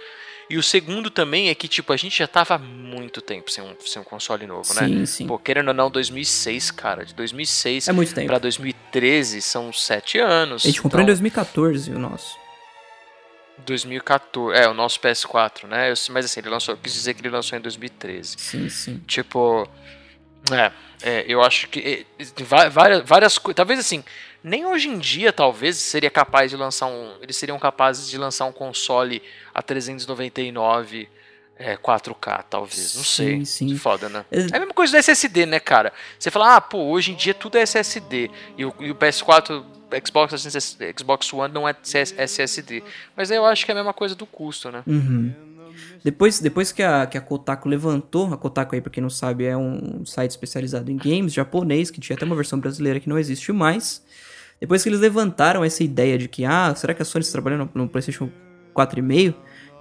e 0.49 0.57
o 0.57 0.63
segundo 0.63 1.11
também 1.11 1.51
é 1.51 1.55
que, 1.55 1.69
tipo, 1.69 1.93
a 1.93 1.97
gente 1.97 2.19
já 2.19 2.27
tava 2.27 2.55
há 2.55 2.59
muito 2.59 3.21
tempo 3.21 3.51
sem 3.51 3.63
um, 3.63 3.75
sem 3.85 4.01
um 4.01 4.05
console 4.05 4.47
novo, 4.47 4.73
né? 4.75 4.87
Sim, 4.87 5.07
sim. 5.07 5.27
Pô, 5.27 5.39
querendo 5.39 5.69
ou 5.69 5.75
não, 5.75 5.91
2006, 5.91 6.71
cara, 6.71 7.05
de 7.05 7.15
2006 7.15 7.89
É 7.89 7.93
muito 7.93 8.15
tempo. 8.15 8.27
pra 8.27 8.39
2013 8.39 9.41
são 9.43 9.73
sete 9.73 10.19
anos. 10.19 10.65
A 10.65 10.69
gente 10.69 10.81
comprou 10.83 11.01
em 11.01 11.05
então, 11.05 11.15
2014 11.15 11.91
o 11.93 11.99
nosso. 11.99 12.37
2014, 13.65 14.59
é, 14.59 14.69
o 14.69 14.75
nosso 14.75 14.99
PS4, 15.01 15.67
né? 15.69 15.91
Eu- 15.91 15.95
mas 16.11 16.25
assim, 16.25 16.41
ele 16.41 16.49
lançou, 16.49 16.75
eu 16.75 16.79
quis 16.79 16.93
dizer 16.93 17.15
que 17.15 17.21
ele 17.21 17.29
lançou 17.31 17.57
em 17.57 17.61
2013. 17.61 18.35
Sim, 18.39 18.69
sim. 18.69 18.99
Tipo, 19.07 19.69
é, 20.51 20.73
é, 21.03 21.25
eu 21.29 21.43
acho 21.43 21.69
que 21.69 22.07
é, 22.19 22.69
várias, 22.71 23.03
várias 23.07 23.39
coisas, 23.39 23.57
talvez 23.57 23.79
assim, 23.81 24.03
nem 24.43 24.67
hoje 24.67 24.89
em 24.89 24.99
dia 24.99 25.33
talvez 25.33 25.77
seria 25.77 26.11
capaz 26.11 26.51
de 26.51 26.57
lançar 26.57 26.87
um, 26.87 27.15
eles 27.21 27.37
seriam 27.37 27.59
capazes 27.59 28.09
de 28.09 28.19
lançar 28.19 28.45
um 28.47 28.53
console 28.53 29.23
a 29.55 29.63
399 29.63 31.09
é, 31.59 31.77
4K, 31.77 32.45
talvez, 32.51 32.95
não 32.97 33.05
sei. 33.05 33.45
Sim. 33.47 33.77
Foda, 33.77 34.09
né? 34.09 34.25
É- 34.33 34.41
É 34.41 34.57
a 34.57 34.59
mesma 34.59 34.75
coisa 34.75 34.93
do 34.93 34.97
SSD, 34.99 35.47
né, 35.47 35.61
cara? 35.61 35.93
Você 36.19 36.31
fala, 36.31 36.57
ah, 36.57 36.61
pô, 36.61 36.79
hoje 36.87 37.13
em 37.13 37.15
dia 37.15 37.35
tudo 37.35 37.57
é 37.57 37.61
SSD. 37.63 38.31
E 38.57 38.65
o, 38.65 38.75
e 38.81 38.91
o 38.91 38.95
PS4, 38.97 39.65
Xbox, 40.05 40.35
Xbox 40.99 41.33
One 41.33 41.53
não 41.55 41.69
é 41.69 41.77
SSD. 41.85 42.83
Mas 43.15 43.31
aí 43.31 43.37
eu 43.37 43.45
acho 43.47 43.65
que 43.65 43.71
é 43.71 43.75
a 43.75 43.77
mesma 43.77 43.93
coisa 43.93 44.15
do 44.17 44.27
custo, 44.27 44.73
né? 44.73 44.83
Uhum. 44.87 45.33
Depois, 46.05 46.41
depois 46.41 46.73
que, 46.73 46.83
a, 46.83 47.07
que 47.07 47.17
a 47.17 47.21
Kotaku 47.21 47.69
levantou, 47.69 48.33
a 48.33 48.37
Kotaku 48.37 48.75
aí, 48.75 48.81
pra 48.81 48.91
quem 48.91 49.03
não 49.03 49.11
sabe, 49.11 49.45
é 49.45 49.57
um 49.57 50.05
site 50.05 50.31
especializado 50.31 50.91
em 50.91 50.97
games 50.97 51.33
japonês, 51.33 51.91
que 51.91 52.01
tinha 52.01 52.17
até 52.17 52.25
uma 52.25 52.37
versão 52.37 52.59
brasileira 52.59 53.01
que 53.01 53.09
não 53.09 53.19
existe 53.19 53.53
mais. 53.53 54.03
Depois 54.61 54.83
que 54.83 54.89
eles 54.89 55.01
levantaram 55.01 55.65
essa 55.65 55.83
ideia 55.83 56.17
de 56.17 56.29
que, 56.29 56.45
ah, 56.45 56.73
será 56.77 56.95
que 56.95 57.03
a 57.03 57.05
Sony 57.05 57.25
está 57.25 57.33
trabalhando 57.33 57.69
no, 57.75 57.89
PlayStation 57.89 58.31
4,5 58.75 59.35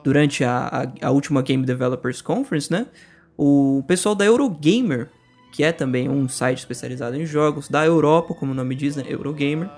durante 0.04 0.44
a, 0.44 0.68
a, 1.02 1.08
a 1.08 1.12
última 1.12 1.42
Game 1.42 1.64
Developers 1.66 2.22
Conference, 2.22 2.72
né? 2.72 2.88
O 3.38 3.84
pessoal 3.88 4.16
da 4.16 4.26
Eurogamer, 4.26 5.10
que 5.52 5.64
é 5.64 5.72
também 5.72 6.10
um 6.10 6.28
site 6.28 6.60
especializado 6.60 7.16
em 7.16 7.26
jogos 7.26 7.68
da 7.70 7.86
Europa, 7.86 8.34
como 8.34 8.54
o 8.54 8.56
nome 8.56 8.74
diz, 8.74 8.96
né? 8.96 9.04
Eurogamer. 9.08 9.70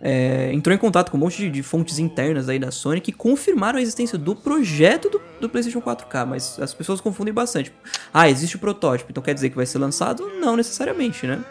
É, 0.00 0.50
entrou 0.52 0.74
em 0.74 0.78
contato 0.78 1.10
com 1.10 1.16
um 1.16 1.20
monte 1.20 1.36
de, 1.38 1.50
de 1.50 1.62
fontes 1.62 1.98
internas 1.98 2.48
aí 2.48 2.58
da 2.58 2.70
Sony 2.70 3.00
que 3.00 3.12
confirmaram 3.12 3.78
a 3.78 3.82
existência 3.82 4.16
do 4.18 4.34
projeto 4.34 5.10
do, 5.10 5.20
do 5.40 5.48
PlayStation 5.48 5.80
4K, 5.80 6.26
mas 6.26 6.58
as 6.60 6.72
pessoas 6.74 7.00
confundem 7.00 7.32
bastante. 7.34 7.72
Ah, 8.12 8.28
existe 8.28 8.56
o 8.56 8.58
protótipo, 8.58 9.10
então 9.10 9.22
quer 9.22 9.34
dizer 9.34 9.50
que 9.50 9.56
vai 9.56 9.66
ser 9.66 9.78
lançado? 9.78 10.28
Não 10.40 10.56
necessariamente, 10.56 11.26
né? 11.26 11.44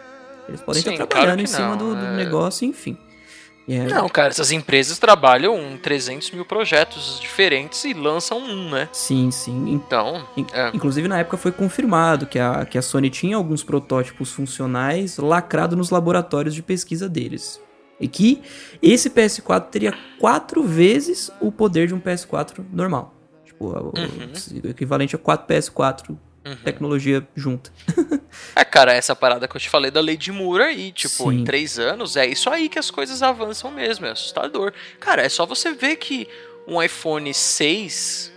Eles 0.48 0.60
podem 0.60 0.82
Sim, 0.82 0.90
estar 0.90 1.06
claro 1.06 1.08
trabalhando 1.10 1.38
que 1.38 1.44
em 1.44 1.46
cima 1.46 1.68
não, 1.68 1.76
do, 1.76 1.94
do 1.94 2.04
é. 2.06 2.16
negócio, 2.16 2.66
enfim. 2.66 2.96
E 3.68 3.74
é- 3.74 3.84
Não, 3.86 4.08
cara, 4.08 4.28
essas 4.30 4.50
empresas 4.50 4.98
trabalham 4.98 5.56
em 5.72 5.76
300 5.76 6.32
mil 6.32 6.44
projetos 6.44 7.20
diferentes 7.20 7.84
e 7.84 7.92
lançam 7.94 8.38
um, 8.38 8.70
né? 8.70 8.88
Sim, 8.92 9.30
sim. 9.30 9.68
Então, 9.70 10.26
In- 10.36 10.46
é. 10.52 10.70
Inclusive, 10.74 11.06
na 11.06 11.18
época 11.20 11.36
foi 11.36 11.52
confirmado 11.52 12.26
que 12.26 12.38
a, 12.38 12.64
que 12.64 12.76
a 12.76 12.82
Sony 12.82 13.10
tinha 13.10 13.36
alguns 13.36 13.62
protótipos 13.62 14.32
funcionais 14.32 15.18
lacrados 15.18 15.78
nos 15.78 15.90
laboratórios 15.90 16.54
de 16.54 16.62
pesquisa 16.62 17.08
deles. 17.08 17.60
E 18.00 18.08
que 18.08 18.42
esse 18.82 19.10
PS4 19.10 19.68
teria 19.70 19.92
quatro 20.18 20.62
vezes 20.64 21.30
o 21.40 21.52
poder 21.52 21.86
de 21.88 21.94
um 21.94 22.00
PS4 22.00 22.64
normal. 22.72 23.14
Tipo, 23.44 23.66
o- 23.66 23.92
o 23.92 24.68
equivalente 24.70 25.14
a 25.14 25.18
quatro 25.18 25.46
PS4 25.46 26.18
tecnologia 26.64 27.26
junta. 27.36 27.70
É, 28.54 28.64
cara, 28.64 28.92
essa 28.92 29.14
parada 29.14 29.46
que 29.48 29.56
eu 29.56 29.60
te 29.60 29.68
falei 29.68 29.90
da 29.90 30.00
lei 30.00 30.16
de 30.16 30.30
Moore 30.30 30.62
aí, 30.62 30.92
tipo, 30.92 31.30
Sim. 31.30 31.40
em 31.40 31.44
três 31.44 31.78
anos, 31.80 32.16
é 32.16 32.26
isso 32.26 32.48
aí 32.48 32.68
que 32.68 32.78
as 32.78 32.88
coisas 32.90 33.22
avançam 33.22 33.70
mesmo, 33.72 34.06
é 34.06 34.10
assustador. 34.12 34.72
Cara, 35.00 35.22
é 35.22 35.28
só 35.28 35.44
você 35.44 35.72
ver 35.72 35.96
que 35.96 36.28
um 36.66 36.80
iPhone 36.80 37.32
6, 37.34 38.32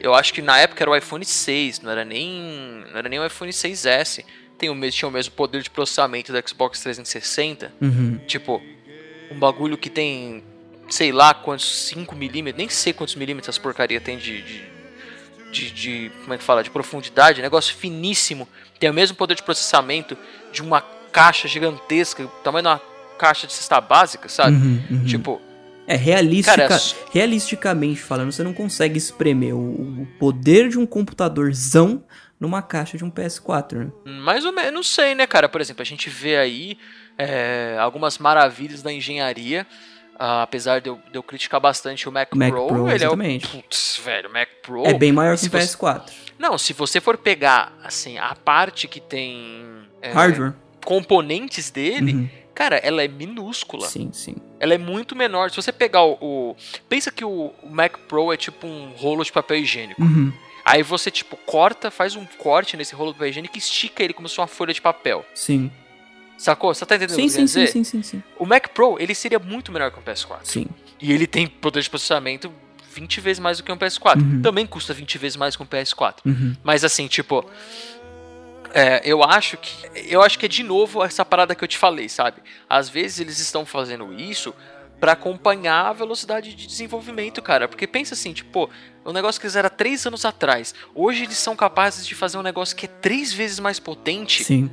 eu 0.00 0.12
acho 0.14 0.34
que 0.34 0.42
na 0.42 0.58
época 0.58 0.82
era 0.82 0.90
o 0.90 0.96
iPhone 0.96 1.24
6, 1.24 1.80
não 1.80 1.90
era 1.90 2.04
nem, 2.04 2.84
não 2.90 2.98
era 2.98 3.08
nem 3.08 3.18
o 3.20 3.24
iPhone 3.26 3.52
6S, 3.52 4.24
tem 4.58 4.70
o 4.70 4.74
mesmo, 4.74 4.96
tinha 4.98 5.08
o 5.08 5.12
mesmo 5.12 5.32
poder 5.34 5.62
de 5.62 5.70
processamento 5.70 6.32
do 6.32 6.48
Xbox 6.48 6.80
360, 6.80 7.72
Uhum. 7.80 8.18
tipo, 8.26 8.60
um 9.30 9.38
bagulho 9.38 9.76
que 9.76 9.90
tem, 9.90 10.42
sei 10.88 11.12
lá 11.12 11.34
quantos, 11.34 11.88
5 11.88 12.14
milímetros, 12.14 12.58
nem 12.58 12.68
sei 12.68 12.92
quantos 12.92 13.14
milímetros 13.16 13.48
essa 13.54 13.60
porcaria 13.62 14.00
tem 14.00 14.16
de- 14.18 14.42
de 14.42 14.76
de, 15.52 15.70
de- 15.70 16.10
como 16.22 16.34
é 16.34 16.38
que 16.38 16.44
fala, 16.44 16.62
de 16.62 16.68
profundidade, 16.70 17.40
negócio 17.40 17.74
finíssimo, 17.74 18.46
tem 18.78 18.90
o 18.90 18.92
mesmo 18.92 19.16
poder 19.16 19.36
de 19.36 19.42
processamento 19.42 20.18
de 20.52 20.60
uma 20.60 20.82
caixa 21.12 21.48
gigantesca, 21.48 22.26
tamanho 22.44 22.62
de 22.64 22.68
uma 22.68 22.82
caixa 23.16 23.46
de 23.46 23.54
cesta 23.54 23.80
básica, 23.80 24.28
sabe? 24.28 24.54
Uhum, 24.56 24.82
uhum. 24.90 25.04
Tipo, 25.04 25.40
É, 25.86 25.96
realistica, 25.96 26.56
Cara, 26.68 26.74
é 26.74 26.78
realisticamente 27.12 28.00
falando, 28.02 28.32
você 28.32 28.42
não 28.42 28.52
consegue 28.52 28.98
espremer 28.98 29.54
o, 29.54 30.02
o 30.02 30.08
poder 30.18 30.68
de 30.68 30.78
um 30.78 30.84
computadorzão 30.84 32.02
numa 32.38 32.60
caixa 32.62 32.96
de 32.98 33.04
um 33.04 33.10
PS4, 33.10 33.72
né? 33.76 33.90
mais 34.20 34.44
ou 34.44 34.52
menos, 34.52 34.72
não 34.72 34.82
sei, 34.82 35.14
né, 35.14 35.26
cara? 35.26 35.48
Por 35.48 35.60
exemplo, 35.60 35.82
a 35.82 35.86
gente 35.86 36.10
vê 36.10 36.36
aí 36.36 36.78
é, 37.18 37.76
algumas 37.80 38.18
maravilhas 38.18 38.82
da 38.82 38.92
engenharia. 38.92 39.66
ah, 40.18 40.42
apesar 40.42 40.80
de 40.80 40.88
eu, 40.88 40.98
de 41.10 41.16
eu 41.18 41.22
criticar 41.22 41.60
bastante 41.60 42.08
o 42.08 42.12
Mac, 42.12 42.34
Mac 42.34 42.50
Pro, 42.50 42.66
Pro, 42.66 42.86
ele 42.88 42.94
exatamente. 42.96 43.44
é 43.46 43.48
o. 43.58 43.62
Putz, 43.62 44.00
velho, 44.04 44.28
o 44.28 44.32
Mac 44.32 44.48
Pro. 44.62 44.84
é 44.86 44.94
bem 44.94 45.12
maior 45.12 45.34
que 45.34 45.40
se 45.42 45.46
um 45.48 45.50
você- 45.50 45.58
PS4. 45.76 46.12
Não, 46.38 46.58
se 46.58 46.72
você 46.74 47.00
for 47.00 47.16
pegar, 47.16 47.72
assim, 47.82 48.18
a 48.18 48.34
parte 48.34 48.86
que 48.88 49.00
tem. 49.00 49.64
é, 50.02 50.12
Hardware. 50.12 50.52
Componentes 50.84 51.70
dele, 51.70 52.12
Uhum. 52.12 52.28
cara, 52.54 52.76
ela 52.76 53.02
é 53.02 53.08
minúscula. 53.08 53.86
Sim, 53.88 54.10
sim. 54.12 54.36
Ela 54.60 54.74
é 54.74 54.78
muito 54.78 55.16
menor. 55.16 55.50
Se 55.50 55.56
você 55.56 55.72
pegar 55.72 56.02
o. 56.04 56.12
o- 56.20 56.56
pensa 56.88 57.10
que 57.10 57.24
o, 57.24 57.52
o 57.62 57.68
Mac 57.70 57.96
Pro 58.08 58.32
é 58.32 58.36
tipo 58.36 58.66
um 58.66 58.92
rolo 58.96 59.24
de 59.24 59.32
papel 59.32 59.56
higiênico. 59.58 60.00
Uhum. 60.02 60.32
Aí 60.66 60.82
você, 60.82 61.12
tipo, 61.12 61.36
corta, 61.36 61.92
faz 61.92 62.16
um 62.16 62.26
corte 62.38 62.76
nesse 62.76 62.92
rolo 62.92 63.12
de 63.12 63.18
papel 63.18 63.28
higiênico 63.28 63.56
e 63.56 63.58
estica 63.58 64.02
ele 64.02 64.12
como 64.12 64.28
se 64.28 64.34
fosse 64.34 64.40
uma 64.40 64.48
folha 64.48 64.74
de 64.74 64.82
papel. 64.82 65.24
Sim. 65.32 65.70
Sacou? 66.36 66.74
Você 66.74 66.84
tá 66.84 66.96
entendendo 66.96 67.14
Sim, 67.14 67.22
o 67.22 67.24
que 67.24 67.24
eu 67.24 67.30
sim, 67.30 67.36
quero 67.36 67.48
sim, 67.48 67.60
dizer? 67.60 67.72
sim, 67.72 67.84
sim, 67.84 68.02
sim. 68.02 68.22
O 68.36 68.44
Mac 68.44 68.70
Pro, 68.70 68.96
ele 68.98 69.14
seria 69.14 69.38
muito 69.38 69.70
melhor 69.70 69.92
que 69.92 69.98
um 70.00 70.02
PS4. 70.02 70.40
Sim. 70.42 70.66
E 71.00 71.12
ele 71.12 71.28
tem 71.28 71.46
poder 71.46 71.80
de 71.82 71.88
processamento 71.88 72.52
20 72.92 73.20
vezes 73.20 73.38
mais 73.38 73.58
do 73.58 73.62
que 73.62 73.70
um 73.70 73.76
PS4. 73.76 74.20
Uhum. 74.20 74.42
Também 74.42 74.66
custa 74.66 74.92
20 74.92 75.18
vezes 75.18 75.36
mais 75.36 75.54
que 75.54 75.62
um 75.62 75.66
PS4. 75.66 76.16
Uhum. 76.26 76.56
Mas 76.64 76.82
assim, 76.82 77.06
tipo. 77.06 77.48
é, 78.74 79.02
eu 79.04 79.22
acho 79.22 79.56
que. 79.58 79.72
Eu 80.12 80.20
acho 80.20 80.36
que 80.36 80.46
é 80.46 80.48
de 80.48 80.64
novo 80.64 81.04
essa 81.04 81.24
parada 81.24 81.54
que 81.54 81.62
eu 81.62 81.68
te 81.68 81.78
falei, 81.78 82.08
sabe? 82.08 82.42
Às 82.68 82.88
vezes 82.88 83.20
eles 83.20 83.38
estão 83.38 83.64
fazendo 83.64 84.12
isso 84.12 84.52
pra 85.00 85.12
acompanhar 85.12 85.86
a 85.86 85.92
velocidade 85.92 86.54
de 86.54 86.66
desenvolvimento, 86.66 87.42
cara. 87.42 87.68
Porque 87.68 87.86
pensa 87.86 88.14
assim, 88.14 88.32
tipo, 88.32 88.70
o 89.04 89.12
negócio 89.12 89.40
que 89.40 89.46
eles 89.46 89.56
eram 89.56 89.68
três 89.68 90.06
anos 90.06 90.24
atrás. 90.24 90.74
Hoje 90.94 91.24
eles 91.24 91.36
são 91.38 91.54
capazes 91.54 92.06
de 92.06 92.14
fazer 92.14 92.38
um 92.38 92.42
negócio 92.42 92.76
que 92.76 92.86
é 92.86 92.88
três 92.88 93.32
vezes 93.32 93.58
mais 93.58 93.78
potente 93.78 94.44
Sim. 94.44 94.70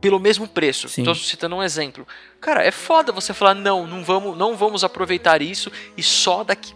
pelo 0.00 0.18
mesmo 0.20 0.46
preço. 0.46 0.88
Sim. 0.88 1.04
Tô 1.04 1.14
citando 1.14 1.56
um 1.56 1.62
exemplo. 1.62 2.06
Cara, 2.40 2.62
é 2.62 2.70
foda 2.70 3.10
você 3.10 3.32
falar, 3.32 3.54
não, 3.54 3.86
não 3.86 4.04
vamos, 4.04 4.36
não 4.36 4.56
vamos 4.56 4.84
aproveitar 4.84 5.40
isso 5.40 5.72
e 5.96 6.02
só 6.02 6.44
daqui, 6.44 6.74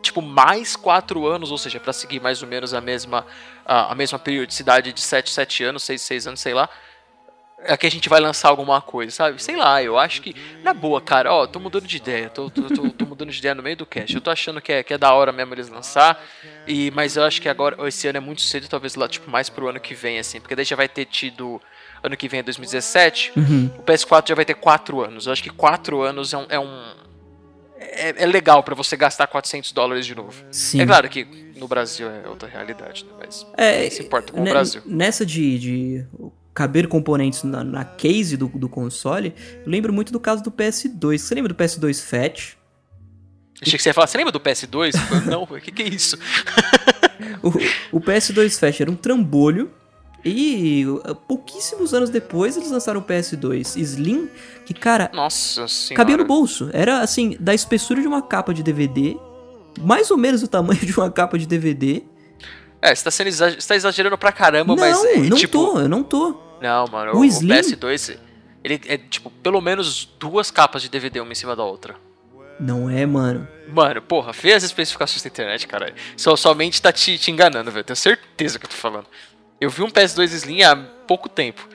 tipo, 0.00 0.22
mais 0.22 0.76
quatro 0.76 1.26
anos, 1.26 1.50
ou 1.50 1.58
seja, 1.58 1.78
pra 1.78 1.92
seguir 1.92 2.20
mais 2.20 2.42
ou 2.42 2.48
menos 2.48 2.72
a 2.72 2.80
mesma, 2.80 3.26
a, 3.66 3.92
a 3.92 3.94
mesma 3.94 4.18
periodicidade 4.18 4.92
de 4.92 5.00
7, 5.00 5.30
7 5.30 5.64
anos, 5.64 5.82
6, 5.82 6.00
6 6.00 6.26
anos, 6.28 6.40
sei 6.40 6.54
lá, 6.54 6.68
é 7.64 7.76
que 7.76 7.86
a 7.86 7.90
gente 7.90 8.08
vai 8.08 8.20
lançar 8.20 8.48
alguma 8.48 8.80
coisa, 8.80 9.10
sabe? 9.12 9.42
Sei 9.42 9.56
lá, 9.56 9.82
eu 9.82 9.98
acho 9.98 10.22
que, 10.22 10.34
na 10.62 10.72
boa, 10.72 11.00
cara, 11.00 11.32
ó, 11.32 11.46
tô 11.46 11.58
mudando 11.58 11.86
de 11.86 11.96
ideia, 11.96 12.28
tô, 12.30 12.48
tô, 12.48 12.62
tô, 12.62 12.88
tô 12.90 13.04
mudando 13.06 13.30
de 13.30 13.38
ideia 13.38 13.54
no 13.54 13.62
meio 13.62 13.76
do 13.76 13.84
cast. 13.86 14.14
Eu 14.14 14.20
tô 14.20 14.30
achando 14.30 14.60
que 14.60 14.72
é, 14.72 14.82
que 14.82 14.94
é 14.94 14.98
da 14.98 15.12
hora 15.12 15.32
mesmo 15.32 15.54
eles 15.54 15.68
lançar, 15.68 16.22
e, 16.66 16.90
mas 16.92 17.16
eu 17.16 17.24
acho 17.24 17.42
que 17.42 17.48
agora, 17.48 17.76
esse 17.88 18.06
ano 18.06 18.18
é 18.18 18.20
muito 18.20 18.42
cedo, 18.42 18.68
talvez 18.68 18.94
lá, 18.94 19.08
tipo, 19.08 19.30
mais 19.30 19.48
pro 19.48 19.68
ano 19.68 19.80
que 19.80 19.94
vem, 19.94 20.18
assim, 20.18 20.40
porque 20.40 20.54
daí 20.54 20.64
já 20.64 20.76
vai 20.76 20.88
ter 20.88 21.04
tido, 21.04 21.60
ano 22.02 22.16
que 22.16 22.28
vem 22.28 22.40
é 22.40 22.42
2017, 22.44 23.32
Uhum. 23.36 23.70
o 23.78 23.82
PS4 23.82 24.28
já 24.28 24.34
vai 24.34 24.44
ter 24.44 24.54
4 24.54 25.02
anos. 25.04 25.26
Eu 25.26 25.32
acho 25.32 25.42
que 25.42 25.50
4 25.50 26.00
anos 26.02 26.32
é 26.32 26.38
um. 26.38 26.46
É, 26.48 26.58
um- 26.60 26.94
é- 27.80 28.22
é 28.22 28.26
legal 28.26 28.62
pra 28.62 28.74
você 28.74 28.96
gastar 28.96 29.26
400 29.26 29.72
dólares 29.72 30.04
de 30.06 30.14
novo. 30.14 30.44
Sim. 30.50 30.80
É 30.80 30.86
claro 30.86 31.08
que 31.08 31.24
no 31.56 31.66
Brasil 31.68 32.08
é 32.08 32.28
outra 32.28 32.48
realidade, 32.48 33.04
né? 33.04 33.12
Mas 33.18 33.46
É, 33.56 33.88
se 33.90 34.02
importa 34.02 34.32
com 34.32 34.40
o 34.40 34.44
ne- 34.44 34.50
Brasil. 34.50 34.82
Nessa 34.84 35.24
de, 35.26 35.58
de 35.58 36.06
caber 36.58 36.88
componentes 36.88 37.44
na, 37.44 37.62
na 37.62 37.84
case 37.84 38.36
do, 38.36 38.48
do 38.48 38.68
console, 38.68 39.32
eu 39.64 39.70
lembro 39.70 39.92
muito 39.92 40.12
do 40.12 40.18
caso 40.18 40.42
do 40.42 40.50
PS2. 40.50 41.18
Você 41.18 41.32
lembra 41.36 41.52
do 41.52 41.54
PS2 41.54 42.02
Fat? 42.02 42.56
Achei 43.62 43.76
que 43.76 43.82
você 43.82 43.90
ia 43.90 43.94
falar, 43.94 44.08
você 44.08 44.18
lembra 44.18 44.32
do 44.32 44.40
PS2? 44.40 44.92
Eu 44.94 45.00
falei, 45.00 45.24
Não, 45.26 45.42
o 45.44 45.60
que, 45.60 45.70
que 45.70 45.82
é 45.82 45.88
isso? 45.88 46.18
O, 47.42 47.98
o 47.98 48.00
PS2 48.00 48.58
Fat 48.58 48.80
era 48.80 48.90
um 48.90 48.94
trambolho. 48.96 49.70
E 50.24 50.84
uh, 50.86 51.14
pouquíssimos 51.14 51.94
anos 51.94 52.10
depois 52.10 52.56
eles 52.56 52.70
lançaram 52.70 53.00
o 53.00 53.04
PS2 53.04 53.76
Slim, 53.76 54.28
que, 54.66 54.74
cara, 54.74 55.10
Nossa 55.14 55.66
senhora. 55.68 55.96
cabia 55.96 56.16
no 56.16 56.24
bolso. 56.24 56.70
Era 56.72 57.00
assim, 57.00 57.36
da 57.38 57.54
espessura 57.54 58.00
de 58.00 58.06
uma 58.08 58.20
capa 58.22 58.52
de 58.52 58.62
DVD, 58.64 59.16
mais 59.80 60.10
ou 60.10 60.16
menos 60.16 60.42
o 60.42 60.48
tamanho 60.48 60.80
de 60.80 60.92
uma 60.96 61.10
capa 61.10 61.38
de 61.38 61.46
DVD. 61.46 62.02
É, 62.80 62.94
você 62.94 63.02
tá, 63.04 63.10
sendo 63.10 63.26
exa- 63.28 63.50
você 63.60 63.66
tá 63.68 63.74
exagerando 63.76 64.16
pra 64.16 64.30
caramba, 64.30 64.74
não, 64.76 64.80
mas 64.80 65.04
é, 65.04 65.16
não 65.18 65.36
tipo. 65.36 65.52
tô, 65.58 65.80
eu 65.80 65.88
não 65.88 66.02
tô. 66.04 66.40
Não, 66.60 66.86
mano, 66.88 67.12
O 67.12 67.16
o, 67.16 67.20
o 67.20 67.24
Slim- 67.24 67.54
PS2, 67.54 68.18
ele 68.64 68.80
é 68.86 68.96
tipo 68.98 69.30
pelo 69.30 69.60
menos 69.60 70.04
duas 70.18 70.50
capas 70.50 70.82
de 70.82 70.88
DVD 70.88 71.20
uma 71.20 71.32
em 71.32 71.34
cima 71.34 71.54
da 71.54 71.62
outra. 71.64 71.94
Não 72.60 72.90
é, 72.90 73.06
mano. 73.06 73.46
Mano, 73.68 74.02
porra, 74.02 74.32
vê 74.32 74.52
as 74.52 74.64
especificações 74.64 75.22
da 75.22 75.28
internet, 75.28 75.66
cara. 75.68 75.94
Só 76.16 76.34
somente 76.34 76.82
tá 76.82 76.92
te, 76.92 77.16
te 77.16 77.30
enganando, 77.30 77.70
velho. 77.70 77.84
Tenho 77.84 77.96
certeza 77.96 78.58
que 78.58 78.66
eu 78.66 78.70
tô 78.70 78.76
falando. 78.76 79.06
Eu 79.60 79.70
vi 79.70 79.82
um 79.82 79.88
PS2 79.90 80.24
Slim 80.32 80.62
há 80.62 80.74
pouco 80.74 81.28
tempo. 81.28 81.66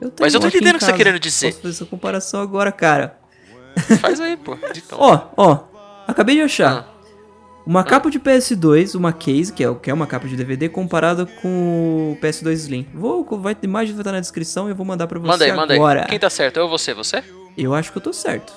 Eu 0.00 0.12
Mas 0.20 0.34
eu 0.34 0.40
tô 0.40 0.48
entendendo 0.48 0.74
o 0.74 0.78
que 0.78 0.84
você 0.84 0.90
tá 0.90 0.96
querendo 0.96 1.18
dizer. 1.20 1.48
Posso 1.50 1.62
fazer 1.62 1.74
essa 1.74 1.86
comparação 1.86 2.40
agora, 2.40 2.72
cara. 2.72 3.16
Faz 4.00 4.20
aí, 4.20 4.36
pô. 4.36 4.58
Ó, 4.92 5.20
ó, 5.36 5.58
acabei 6.06 6.34
de 6.36 6.42
achar. 6.42 6.72
Ah. 6.72 6.97
Uma 7.68 7.84
capa 7.84 8.10
de 8.10 8.18
PS2, 8.18 8.94
uma 8.94 9.12
case, 9.12 9.52
que 9.52 9.62
é, 9.62 9.68
o- 9.68 9.74
que 9.76 9.90
é 9.90 9.94
uma 9.94 10.06
capa 10.06 10.26
de 10.26 10.34
DVD, 10.34 10.70
comparada 10.70 11.26
com 11.26 12.12
o 12.12 12.18
PS2 12.18 12.60
Slim. 12.60 12.86
Vou, 12.94 13.22
vai, 13.38 13.52
a 13.52 13.56
imagem 13.62 13.92
vai 13.94 14.00
estar 14.00 14.12
na 14.12 14.20
descrição 14.20 14.68
e 14.68 14.70
eu 14.72 14.74
vou 14.74 14.86
mandar 14.86 15.06
pra 15.06 15.18
você 15.18 15.28
manda 15.28 15.44
aí, 15.44 15.52
manda 15.52 15.74
agora. 15.74 16.00
aí. 16.04 16.06
Quem 16.08 16.18
tá 16.18 16.30
certo? 16.30 16.56
Eu 16.56 16.62
ou 16.64 16.70
você? 16.70 16.94
Você? 16.94 17.22
Eu 17.58 17.74
acho 17.74 17.92
que 17.92 17.98
eu 17.98 18.02
tô 18.02 18.10
certo. 18.10 18.54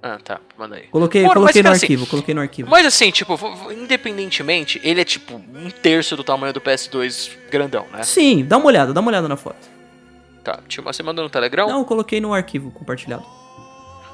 Ah, 0.00 0.20
tá. 0.22 0.40
Manda 0.56 0.76
aí. 0.76 0.84
Coloquei, 0.86 1.22
Mano, 1.22 1.34
coloquei 1.34 1.60
no 1.62 1.64
cara, 1.70 1.74
arquivo, 1.74 2.06
coloquei 2.06 2.32
no 2.32 2.40
arquivo. 2.40 2.70
Mas 2.70 2.86
assim, 2.86 3.10
tipo, 3.10 3.36
independentemente, 3.72 4.80
ele 4.84 5.00
é 5.00 5.04
tipo 5.04 5.34
um 5.34 5.68
terço 5.70 6.16
do 6.16 6.22
tamanho 6.22 6.52
do 6.52 6.60
PS2 6.60 7.30
grandão, 7.50 7.86
né? 7.92 8.04
Sim, 8.04 8.44
dá 8.44 8.56
uma 8.56 8.66
olhada, 8.66 8.92
dá 8.92 9.00
uma 9.00 9.10
olhada 9.10 9.26
na 9.26 9.36
foto. 9.36 9.68
Tá. 10.44 10.60
Tipo, 10.68 10.92
você 10.92 11.02
mandou 11.02 11.24
no 11.24 11.28
Telegram? 11.30 11.66
Não, 11.68 11.80
eu 11.80 11.84
coloquei 11.84 12.20
no 12.20 12.32
arquivo 12.32 12.70
compartilhado. 12.70 13.24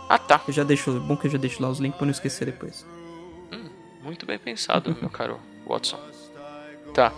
Ah, 0.08 0.16
tá. 0.16 0.40
Eu 0.48 0.54
já 0.54 0.64
deixo, 0.64 0.92
bom 1.00 1.14
que 1.14 1.26
eu 1.26 1.30
já 1.30 1.36
deixo 1.38 1.62
lá 1.62 1.68
os 1.68 1.78
links 1.78 1.98
pra 1.98 2.06
não 2.06 2.12
esquecer 2.12 2.46
depois. 2.46 2.86
Muito 4.04 4.26
bem 4.26 4.38
pensado, 4.38 4.96
meu 5.00 5.08
caro 5.10 5.40
Watson. 5.66 5.98
Tá. 6.92 7.12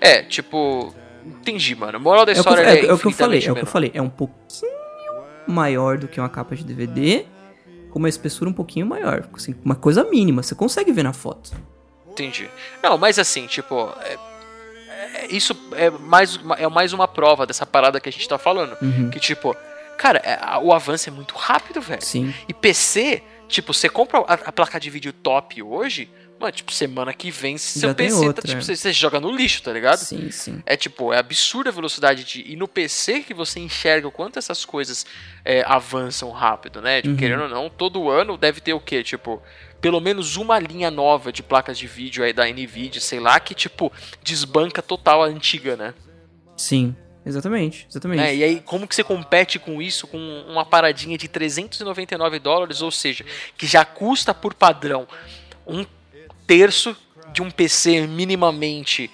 É, 0.00 0.22
tipo. 0.22 0.92
Entendi, 1.24 1.74
mano. 1.76 2.00
Moral 2.00 2.26
da 2.26 2.32
É 2.32 2.34
história 2.34 2.62
é, 2.62 2.80
é, 2.80 2.86
é 2.86 2.92
o 2.92 2.98
que 2.98 3.06
eu 3.06 3.12
falei, 3.12 3.46
é 3.46 3.52
o 3.52 3.54
que 3.54 3.62
eu 3.62 3.66
falei. 3.66 3.90
É 3.94 4.02
um 4.02 4.10
pouquinho 4.10 4.72
maior 5.46 5.96
do 5.96 6.08
que 6.08 6.18
uma 6.20 6.28
capa 6.28 6.56
de 6.56 6.64
DVD, 6.64 7.24
com 7.90 8.00
uma 8.00 8.08
espessura 8.08 8.50
um 8.50 8.52
pouquinho 8.52 8.84
maior. 8.86 9.28
Assim, 9.32 9.54
uma 9.64 9.76
coisa 9.76 10.02
mínima, 10.04 10.42
você 10.42 10.54
consegue 10.54 10.90
ver 10.92 11.04
na 11.04 11.12
foto. 11.12 11.52
Entendi. 12.10 12.50
Não, 12.82 12.98
mas 12.98 13.18
assim, 13.18 13.46
tipo. 13.46 13.88
é- 14.02 14.18
é- 15.14 15.26
isso 15.30 15.56
é 15.76 15.88
mais, 15.90 16.36
uma- 16.36 16.56
é 16.56 16.66
mais 16.68 16.92
uma 16.92 17.06
prova 17.06 17.46
dessa 17.46 17.64
parada 17.64 18.00
que 18.00 18.08
a 18.08 18.12
gente 18.12 18.28
tá 18.28 18.36
falando. 18.36 18.76
Uhum. 18.82 19.08
Que, 19.10 19.20
tipo, 19.20 19.54
cara, 19.96 20.18
é- 20.24 20.58
o 20.60 20.72
avanço 20.72 21.08
é 21.08 21.12
muito 21.12 21.36
rápido, 21.36 21.80
velho. 21.80 22.04
Sim. 22.04 22.34
E 22.48 22.52
PC, 22.52 23.22
tipo, 23.52 23.72
você 23.72 23.88
compra 23.88 24.18
a, 24.20 24.34
a 24.34 24.52
placa 24.52 24.80
de 24.80 24.90
vídeo 24.90 25.12
top 25.12 25.62
hoje, 25.62 26.10
mano, 26.40 26.50
tipo, 26.52 26.72
semana 26.72 27.12
que 27.14 27.30
vem 27.30 27.56
seu 27.56 27.90
Já 27.90 27.94
tem 27.94 28.08
PC 28.08 28.26
outra, 28.26 28.42
tá, 28.42 28.48
tipo, 28.48 28.60
é. 28.60 28.64
você, 28.64 28.74
você 28.74 28.92
joga 28.92 29.20
no 29.20 29.30
lixo, 29.30 29.62
tá 29.62 29.72
ligado? 29.72 29.98
Sim, 29.98 30.30
sim. 30.30 30.62
É 30.66 30.76
tipo, 30.76 31.12
é 31.12 31.18
absurda 31.18 31.70
a 31.70 31.72
velocidade 31.72 32.24
de. 32.24 32.50
E 32.52 32.56
no 32.56 32.66
PC 32.66 33.20
que 33.20 33.32
você 33.32 33.60
enxerga 33.60 34.08
o 34.08 34.10
quanto 34.10 34.38
essas 34.38 34.64
coisas 34.64 35.06
é, 35.44 35.62
avançam 35.66 36.30
rápido, 36.30 36.80
né? 36.80 37.00
Tipo, 37.00 37.12
Uhum. 37.12 37.16
querendo 37.18 37.42
ou 37.44 37.48
não, 37.48 37.70
todo 37.70 38.10
ano 38.10 38.36
deve 38.36 38.60
ter 38.60 38.72
o 38.72 38.80
quê? 38.80 39.02
Tipo, 39.04 39.40
pelo 39.80 40.00
menos 40.00 40.36
uma 40.36 40.58
linha 40.58 40.90
nova 40.90 41.32
de 41.32 41.42
placas 41.42 41.78
de 41.78 41.86
vídeo 41.86 42.24
aí 42.24 42.32
da 42.32 42.44
Nvidia, 42.46 43.00
sei 43.00 43.20
lá, 43.20 43.38
que, 43.38 43.54
tipo, 43.54 43.92
desbanca 44.22 44.80
total 44.82 45.22
a 45.22 45.26
antiga, 45.26 45.76
né? 45.76 45.94
Sim. 46.56 46.96
Exatamente, 47.24 47.86
exatamente. 47.88 48.20
Né? 48.20 48.34
E 48.34 48.44
aí, 48.44 48.60
como 48.60 48.86
que 48.86 48.94
você 48.94 49.04
compete 49.04 49.58
com 49.58 49.80
isso 49.80 50.06
com 50.06 50.18
uma 50.48 50.64
paradinha 50.64 51.16
de 51.16 51.28
399 51.28 52.38
dólares, 52.38 52.82
ou 52.82 52.90
seja, 52.90 53.24
que 53.56 53.66
já 53.66 53.84
custa 53.84 54.34
por 54.34 54.54
padrão 54.54 55.06
um 55.66 55.86
terço 56.46 56.96
de 57.32 57.40
um 57.40 57.50
PC 57.50 58.06
minimamente 58.06 59.10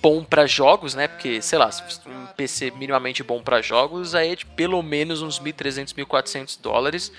bom 0.00 0.24
para 0.24 0.46
jogos, 0.46 0.94
né? 0.94 1.06
Porque, 1.06 1.40
sei 1.40 1.58
lá, 1.58 1.70
se 1.70 1.82
um 2.06 2.26
PC 2.36 2.72
minimamente 2.72 3.22
bom 3.22 3.40
para 3.40 3.62
jogos, 3.62 4.14
aí 4.14 4.32
é 4.32 4.36
de 4.36 4.44
pelo 4.44 4.82
menos 4.82 5.22
uns 5.22 5.38
1.300, 5.38 5.94
1.400 5.94 6.60
dólares. 6.60 7.12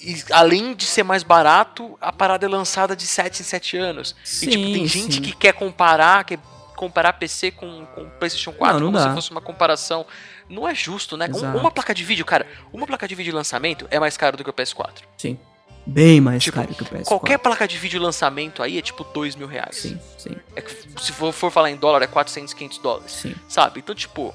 E 0.00 0.20
além 0.32 0.74
de 0.74 0.84
ser 0.84 1.04
mais 1.04 1.22
barato, 1.22 1.96
a 2.00 2.12
parada 2.12 2.46
é 2.46 2.48
lançada 2.48 2.96
de 2.96 3.06
7 3.06 3.42
em 3.42 3.44
7 3.44 3.76
anos. 3.76 4.16
e 4.42 4.46
tipo, 4.46 4.64
tem 4.64 4.88
Sim, 4.88 5.00
gente 5.02 5.14
sim. 5.16 5.22
que 5.22 5.32
quer 5.32 5.52
comparar, 5.52 6.24
quer 6.24 6.38
comparar 6.76 7.12
PC 7.14 7.50
com, 7.52 7.86
com 7.94 8.08
PlayStation 8.18 8.52
4 8.52 8.74
Não, 8.74 8.80
não 8.80 8.92
como 8.92 8.98
dá. 9.04 9.08
se 9.10 9.14
fosse 9.14 9.30
uma 9.30 9.40
comparação. 9.40 10.06
Não 10.48 10.68
é 10.68 10.74
justo, 10.74 11.16
né? 11.16 11.28
Um- 11.32 11.58
uma 11.58 11.70
placa 11.70 11.94
de 11.94 12.04
vídeo, 12.04 12.24
cara, 12.24 12.46
uma 12.72 12.86
placa 12.86 13.06
de 13.08 13.14
vídeo 13.14 13.30
de 13.30 13.36
lançamento 13.36 13.86
é 13.90 13.98
mais 13.98 14.16
cara 14.16 14.36
do 14.36 14.42
que 14.44 14.50
o 14.50 14.52
PS4. 14.52 15.02
Sim. 15.16 15.38
Bem 15.84 16.20
mais 16.20 16.42
Tipo, 16.44 16.58
caro 16.58 16.72
que 16.74 16.82
o 16.82 16.86
PS4. 16.86 17.04
Qualquer 17.06 17.38
placa 17.38 17.66
de 17.66 17.76
vídeo 17.76 18.00
lançamento 18.00 18.62
aí 18.62 18.78
é 18.78 18.82
tipo 18.82 19.02
2 19.02 19.34
mil 19.34 19.48
reais. 19.48 19.76
Sim, 19.76 19.98
sim, 20.16 20.36
É 20.54 20.62
se 21.00 21.10
for, 21.12 21.32
for 21.32 21.50
falar 21.50 21.70
em 21.72 21.76
dólar, 21.76 22.02
é 22.02 22.06
400, 22.06 22.54
500 22.54 22.78
dólares. 22.78 23.12
sim. 23.12 23.34
Sabe? 23.48 23.80
Então, 23.80 23.92
tipo. 23.94 24.32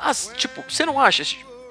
As, 0.00 0.32
tipo, 0.36 0.62
você 0.68 0.84
não 0.86 1.00
acha, 1.00 1.24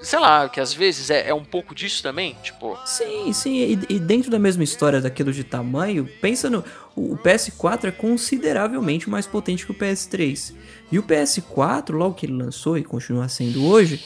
sei 0.06 0.20
lá, 0.20 0.48
que 0.48 0.60
às 0.60 0.74
vezes 0.74 1.10
é, 1.10 1.30
é 1.30 1.34
um 1.34 1.44
pouco 1.44 1.74
disso 1.74 2.02
também? 2.04 2.36
Tipo. 2.44 2.78
Sim, 2.86 3.34
sim, 3.34 3.56
e, 3.90 3.96
e 3.96 4.00
dentro 4.00 4.30
da 4.30 4.40
mesma 4.40 4.64
história 4.64 5.02
daquilo 5.02 5.32
de 5.34 5.44
tamanho, 5.44 6.08
pensa 6.22 6.50
no. 6.50 6.64
O 6.96 7.14
o 7.16 7.18
PS4 7.18 7.86
é 7.86 7.92
consideravelmente 7.92 9.10
mais 9.10 9.28
potente 9.28 9.66
que 9.66 9.72
o 9.72 9.76
PS3. 9.76 10.54
E 10.92 11.00
o 11.00 11.04
PS4, 11.04 11.92
logo 11.92 12.16
que 12.16 12.26
ele 12.26 12.34
lançou 12.34 12.78
e 12.78 12.84
continua 12.84 13.28
sendo 13.28 13.66
hoje, 13.66 14.02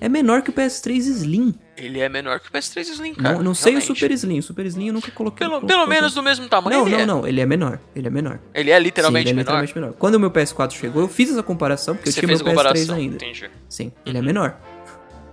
é 0.00 0.08
menor 0.08 0.42
que 0.42 0.50
o 0.50 0.52
PS3 0.52 0.96
Slim. 0.98 1.54
Ele 1.76 2.00
é 2.00 2.08
menor 2.08 2.38
que 2.40 2.48
o 2.48 2.52
PS3 2.52 2.80
Slim, 2.80 3.14
cara. 3.14 3.36
não 3.36 3.42
não 3.44 3.54
sei 3.54 3.76
o. 3.76 3.80
Super 3.80 4.10
Slim. 4.10 4.38
O 4.38 4.42
Super 4.42 4.66
Slim 4.66 4.88
eu 4.88 4.92
nunca 4.94 5.10
coloquei. 5.10 5.46
Pelo, 5.46 5.66
pelo 5.66 5.86
menos 5.86 6.14
do 6.14 6.22
mesmo 6.22 6.48
tamanho 6.48 6.80
Não, 6.80 6.88
não, 6.88 6.98
é. 6.98 7.06
não. 7.06 7.26
Ele 7.26 7.40
é 7.40 7.46
menor. 7.46 7.80
Ele 7.94 8.06
é 8.06 8.10
menor. 8.10 8.38
Ele 8.54 8.70
é 8.70 8.78
literalmente 8.78 9.28
Sim, 9.28 9.30
ele 9.34 9.40
é 9.40 9.44
menor. 9.44 9.60
literalmente 9.62 9.74
menor. 9.74 9.92
Quando 9.98 10.14
o 10.14 10.20
meu 10.20 10.30
PS4 10.30 10.72
chegou, 10.72 11.02
eu 11.02 11.08
fiz 11.08 11.30
essa 11.30 11.42
comparação, 11.42 11.94
porque 11.96 12.10
Você 12.12 12.20
eu 12.20 12.24
tinha 12.28 12.36
meu 12.36 12.36
a 12.36 12.40
PS3 12.40 12.50
comparação, 12.50 12.96
ainda. 12.96 13.16
entendi. 13.16 13.50
Sim, 13.68 13.92
ele 14.06 14.18
é 14.18 14.22
menor. 14.22 14.56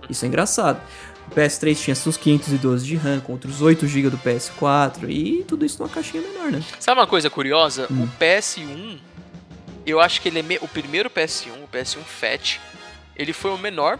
Isso 0.08 0.24
é 0.24 0.28
engraçado. 0.28 0.80
O 1.30 1.34
PS3 1.34 1.76
tinha 1.76 1.94
seus 1.94 2.16
512 2.16 2.84
de 2.84 2.96
RAM 2.96 3.20
contra 3.20 3.48
os 3.50 3.62
8 3.62 3.86
GB 3.86 4.10
do 4.10 4.18
PS4 4.18 5.08
e 5.08 5.44
tudo 5.44 5.64
isso 5.64 5.78
numa 5.78 5.88
caixinha 5.88 6.22
menor, 6.22 6.50
né? 6.50 6.62
Sabe 6.80 7.00
uma 7.00 7.06
coisa 7.06 7.30
curiosa? 7.30 7.86
Hum. 7.90 8.04
O 8.04 8.08
PS1, 8.22 8.98
eu 9.86 10.00
acho 10.00 10.20
que 10.20 10.28
ele 10.28 10.40
é 10.40 10.42
me- 10.42 10.58
o 10.60 10.68
primeiro 10.68 11.08
PS1, 11.08 11.50
o 11.64 11.68
PS1 11.68 12.02
Fat, 12.04 12.60
ele 13.16 13.32
foi 13.32 13.50
o 13.52 13.58
menor, 13.58 13.98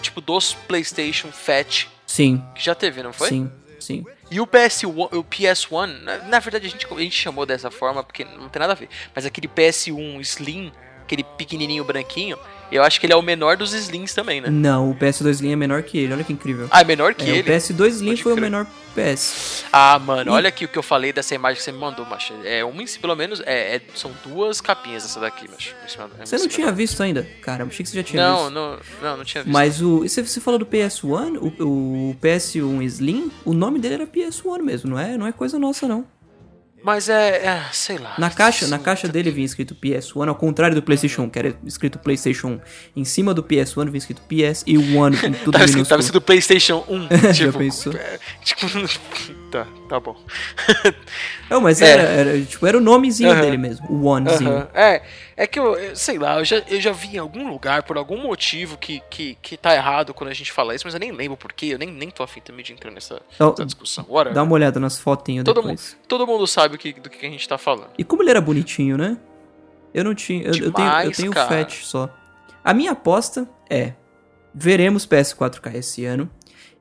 tipo, 0.00 0.20
dos 0.20 0.54
PlayStation 0.54 1.30
Fat 1.32 1.86
Sim, 2.06 2.42
que 2.54 2.64
já 2.64 2.74
teve, 2.74 3.02
não 3.02 3.12
foi? 3.12 3.28
sim, 3.28 3.50
sim. 3.80 4.04
E 4.30 4.40
o 4.40 4.46
PS1, 4.46 5.08
o 5.12 5.24
PS1, 5.24 5.86
na, 6.02 6.18
na 6.18 6.38
verdade 6.38 6.66
a 6.66 6.70
gente, 6.70 6.86
a 6.90 6.98
gente 7.00 7.16
chamou 7.16 7.44
dessa 7.44 7.70
forma 7.70 8.02
porque 8.02 8.24
não 8.24 8.48
tem 8.48 8.60
nada 8.60 8.72
a 8.72 8.76
ver, 8.76 8.88
mas 9.14 9.26
aquele 9.26 9.48
PS1 9.48 10.20
Slim, 10.20 10.72
aquele 11.02 11.22
pequenininho 11.24 11.84
branquinho, 11.84 12.38
eu 12.76 12.82
acho 12.82 12.98
que 13.00 13.06
ele 13.06 13.12
é 13.12 13.16
o 13.16 13.22
menor 13.22 13.56
dos 13.56 13.72
Slims 13.72 14.14
também, 14.14 14.40
né? 14.40 14.48
Não, 14.50 14.90
o 14.90 14.94
PS2 14.94 15.30
Slim 15.30 15.52
é 15.52 15.56
menor 15.56 15.82
que 15.82 15.98
ele, 15.98 16.12
olha 16.12 16.24
que 16.24 16.32
incrível. 16.32 16.68
Ah, 16.70 16.80
é 16.80 16.84
menor 16.84 17.14
que 17.14 17.24
É, 17.28 17.32
o 17.32 17.36
ele? 17.36 17.50
PS2 17.50 17.86
Slim 17.88 18.10
Pode 18.10 18.22
foi 18.22 18.32
o 18.32 18.36
crer. 18.36 18.50
menor 18.50 18.66
PS. 18.94 19.64
Ah, 19.72 19.98
mano, 19.98 20.30
E- 20.30 20.34
olha 20.34 20.48
aqui 20.48 20.64
o 20.66 20.68
que 20.68 20.78
eu 20.78 20.82
falei 20.82 21.12
dessa 21.12 21.34
imagem 21.34 21.56
que 21.58 21.62
você 21.64 21.72
me 21.72 21.78
mandou, 21.78 22.04
macho. 22.04 22.34
É 22.44 22.62
uma, 22.64 22.82
pelo 23.00 23.16
menos, 23.16 23.40
é, 23.46 23.76
é- 23.76 23.80
são 23.94 24.10
duas 24.24 24.60
capinhas 24.60 25.04
essa 25.04 25.18
daqui, 25.18 25.48
macho. 25.50 25.74
Em 26.20 26.26
Você 26.26 26.36
não 26.36 26.48
tinha 26.48 26.66
da- 26.66 26.72
visto 26.72 27.02
ainda? 27.02 27.26
Caramba, 27.40 27.70
achei 27.70 27.82
que 27.84 27.88
você 27.90 27.96
já 27.96 28.02
tinha 28.02 28.22
Não, 28.22 28.36
visto. 28.44 28.50
não, 28.52 28.78
não, 29.02 29.16
não 29.18 29.24
tinha 29.24 29.42
visto. 29.42 29.52
Mas 29.52 29.80
o. 29.80 30.00
Você, 30.00 30.22
você 30.22 30.40
falou 30.40 30.58
do 30.58 30.66
PS1, 30.66 31.38
o, 31.38 32.10
o 32.10 32.16
PS1 32.20 32.82
Slim, 32.82 33.30
o 33.44 33.54
nome 33.54 33.78
dele 33.78 33.94
era 33.94 34.06
PS1 34.06 34.62
mesmo, 34.62 34.90
não 34.90 34.98
é, 34.98 35.16
não 35.16 35.26
é 35.26 35.32
coisa 35.32 35.58
nossa, 35.58 35.88
não. 35.88 36.04
Mas 36.82 37.08
é, 37.08 37.46
é, 37.46 37.64
sei 37.72 37.98
lá. 37.98 38.14
Na 38.18 38.30
caixa, 38.30 38.66
na 38.66 38.78
caixa 38.78 39.06
tá- 39.06 39.12
dele 39.12 39.30
vinha 39.30 39.46
escrito 39.46 39.74
PS1, 39.74 40.28
ao 40.28 40.34
contrário 40.34 40.74
do 40.74 40.82
PlayStation 40.82 41.22
1, 41.22 41.30
que 41.30 41.38
era 41.38 41.54
escrito 41.64 41.98
PlayStation 41.98 42.48
1. 42.48 42.60
Em 42.96 43.04
cima 43.04 43.32
do 43.32 43.42
PS1 43.42 43.84
vinha 43.86 43.98
escrito 43.98 44.22
PS 44.22 44.64
e 44.66 44.76
o 44.76 44.80
1 44.80 45.08
em 45.08 45.32
tudo 45.32 45.52
Tava 45.52 45.64
escrito, 45.64 45.88
tava 45.88 46.00
escrito 46.00 46.20
PlayStation 46.22 46.84
1. 46.88 47.08
Já 47.32 47.46
tipo, 47.46 47.58
pensou? 47.58 47.92
é, 47.92 48.18
tipo, 48.44 48.66
tá, 49.52 49.66
tá 49.88 50.00
bom. 50.00 50.16
Não, 51.48 51.60
mas 51.60 51.80
É. 51.80 51.90
era, 51.90 52.02
era, 52.02 52.40
tipo, 52.42 52.66
era 52.66 52.76
o 52.78 52.80
nomezinho 52.80 53.34
dele 53.40 53.56
mesmo, 53.58 53.86
o 53.90 54.06
Onezinho. 54.06 54.66
É, 54.74 55.02
é 55.36 55.46
que 55.46 55.58
eu, 55.58 55.76
eu 55.76 55.94
sei 55.94 56.18
lá, 56.18 56.38
eu 56.38 56.44
já, 56.44 56.56
eu 56.68 56.80
já 56.80 56.90
vi 56.92 57.16
em 57.16 57.18
algum 57.18 57.48
lugar, 57.48 57.82
por 57.82 57.96
algum 57.98 58.16
motivo 58.16 58.78
que, 58.78 59.00
que, 59.10 59.36
que 59.42 59.56
tá 59.56 59.74
errado 59.74 60.14
quando 60.14 60.30
a 60.30 60.34
gente 60.34 60.50
fala 60.50 60.74
isso, 60.74 60.84
mas 60.86 60.94
eu 60.94 61.00
nem 61.00 61.12
lembro 61.12 61.36
porquê, 61.36 61.66
eu 61.66 61.78
nem, 61.78 61.90
nem 61.90 62.10
tô 62.10 62.22
afim 62.22 62.40
também 62.40 62.64
de 62.64 62.72
entrar 62.72 62.90
nessa, 62.90 63.20
Então, 63.34 63.50
nessa 63.50 63.66
discussão. 63.66 64.04
Whatever. 64.08 64.34
Dá 64.34 64.42
uma 64.42 64.54
olhada 64.54 64.80
nas 64.80 64.98
fotinhas 64.98 65.44
todo, 65.44 65.60
depois. 65.62 65.92
mundo, 65.94 66.06
todo 66.08 66.26
mundo 66.26 66.46
sabe 66.46 66.74
o 66.76 66.78
que, 66.78 66.94
do 66.94 67.10
que 67.10 67.24
a 67.26 67.30
gente 67.30 67.46
tá 67.46 67.58
falando. 67.58 67.90
E 67.98 68.02
como 68.04 68.22
ele 68.22 68.30
era 68.30 68.40
bonitinho, 68.40 68.96
né? 68.96 69.18
Eu 69.92 70.04
não 70.04 70.14
tinha. 70.14 70.42
Eu, 70.44 70.46
eu 70.46 70.52
tenho, 70.52 70.66
eu 70.66 70.72
Demais, 70.72 71.16
tenho 71.18 71.30
o 71.30 71.34
cara. 71.34 71.48
Fat 71.48 71.70
só. 71.84 72.08
A 72.64 72.72
minha 72.72 72.92
aposta 72.92 73.46
é: 73.68 73.92
veremos 74.54 75.06
PS4K 75.06 75.74
esse 75.74 76.06
ano. 76.06 76.30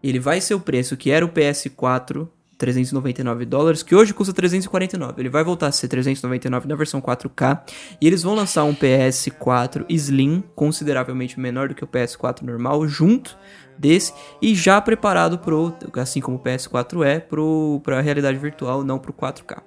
Ele 0.01 0.17
vai 0.19 0.39
ser 0.39 0.53
o 0.55 0.59
preço 0.61 0.95
que 0.95 1.11
era 1.11 1.25
o 1.25 1.29
PS4, 1.29 2.27
399 2.61 3.43
dólares, 3.45 3.81
que 3.81 3.95
hoje 3.95 4.13
custa 4.13 4.31
349. 4.33 5.19
Ele 5.19 5.29
vai 5.29 5.43
voltar 5.43 5.67
a 5.67 5.71
ser 5.71 5.87
399 5.87 6.67
na 6.67 6.75
versão 6.75 7.01
4K. 7.01 7.61
E 7.99 8.05
eles 8.05 8.21
vão 8.21 8.35
lançar 8.35 8.63
um 8.65 8.73
PS4 8.75 9.83
Slim, 9.89 10.43
consideravelmente 10.55 11.39
menor 11.39 11.69
do 11.69 11.75
que 11.75 11.83
o 11.83 11.87
PS4 11.87 12.43
normal, 12.43 12.87
junto 12.87 13.35
desse. 13.77 14.13
E 14.39 14.53
já 14.53 14.79
preparado 14.79 15.39
pro, 15.39 15.73
assim 15.97 16.21
como 16.21 16.37
o 16.37 16.39
PS4 16.39 17.03
é, 17.03 17.19
pro, 17.19 17.81
pra 17.83 17.99
realidade 17.99 18.37
virtual, 18.37 18.83
não 18.83 18.99
pro 18.99 19.11
4K. 19.11 19.61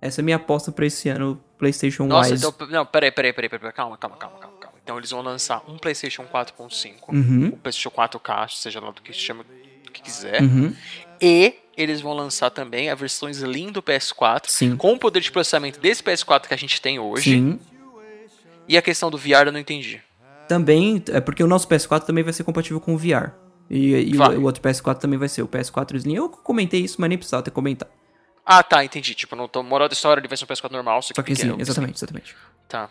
Essa 0.00 0.20
é 0.20 0.22
a 0.22 0.24
minha 0.24 0.36
aposta 0.36 0.70
pra 0.72 0.86
esse 0.86 1.08
ano, 1.08 1.40
PlayStation 1.58 2.06
Nossa, 2.06 2.30
Wise. 2.32 2.46
então. 2.46 2.68
Não, 2.68 2.86
peraí, 2.86 3.10
peraí, 3.10 3.32
peraí, 3.32 3.48
peraí. 3.48 3.72
Calma, 3.72 3.96
calma, 3.96 4.16
calma, 4.16 4.38
calma, 4.38 4.56
calma. 4.58 4.78
Então 4.82 4.96
eles 4.96 5.10
vão 5.10 5.22
lançar 5.22 5.62
um 5.68 5.76
PlayStation 5.78 6.24
4.5, 6.24 6.94
Uhum, 7.08 7.46
um 7.46 7.50
PlayStation 7.52 7.90
4K, 7.90 8.48
seja 8.48 8.80
lá 8.80 8.90
do 8.90 9.00
que 9.02 9.12
chama 9.12 9.44
do 9.84 9.92
que 9.92 10.02
quiser. 10.02 10.42
uhum, 10.42 10.74
E 11.22 11.54
eles 11.76 12.00
vão 12.00 12.12
lançar 12.12 12.50
também 12.50 12.90
a 12.90 12.94
versão 12.94 13.28
Slim 13.28 13.70
do 13.70 13.80
PS4, 13.82 14.48
sim, 14.48 14.76
com 14.76 14.92
o 14.92 14.98
poder 14.98 15.20
de 15.20 15.30
processamento 15.30 15.78
desse 15.78 16.02
PS4 16.02 16.48
que 16.48 16.54
a 16.54 16.56
gente 16.56 16.80
tem 16.80 16.98
hoje. 16.98 17.30
sim. 17.30 17.60
E 18.68 18.76
a 18.76 18.82
questão 18.82 19.10
do 19.10 19.18
VR 19.18 19.46
eu 19.46 19.52
não 19.52 19.58
entendi. 19.60 20.00
Também, 20.48 21.02
é 21.08 21.20
porque 21.20 21.42
o 21.42 21.46
nosso 21.46 21.66
PS4 21.68 22.04
também 22.04 22.22
vai 22.22 22.32
ser 22.32 22.44
compatível 22.44 22.80
com 22.80 22.94
o 22.94 22.98
VR. 22.98 23.32
E, 23.68 24.12
e 24.12 24.16
o, 24.16 24.40
o 24.40 24.42
outro 24.44 24.62
PS4 24.62 24.98
também 24.98 25.18
vai 25.18 25.28
ser 25.28 25.42
o 25.42 25.48
PS4 25.48 25.96
Slim. 25.96 26.14
Eu 26.14 26.28
comentei 26.28 26.80
isso, 26.80 27.00
mas 27.00 27.08
nem 27.08 27.18
precisava 27.18 27.42
ter 27.42 27.50
comentado. 27.50 27.90
Ah, 28.44 28.62
tá, 28.62 28.84
entendi. 28.84 29.14
Tipo, 29.14 29.34
no 29.36 29.48
moral 29.62 29.88
da 29.88 29.94
história 29.94 30.20
ele 30.20 30.28
vai 30.28 30.36
ser 30.36 30.44
um 30.44 30.48
PS4 30.48 30.70
normal, 30.70 31.00
só 31.02 31.08
que, 31.08 31.16
Só 31.16 31.22
que 31.22 31.34
sim, 31.34 31.42
pequeno. 31.42 31.60
exatamente, 31.60 31.96
exatamente. 31.96 32.36
Tá. 32.68 32.90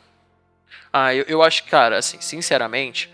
Ah, 0.92 1.14
eu, 1.14 1.24
eu 1.28 1.42
acho 1.42 1.64
que, 1.64 1.70
cara, 1.70 1.98
assim, 1.98 2.20
sinceramente, 2.20 3.10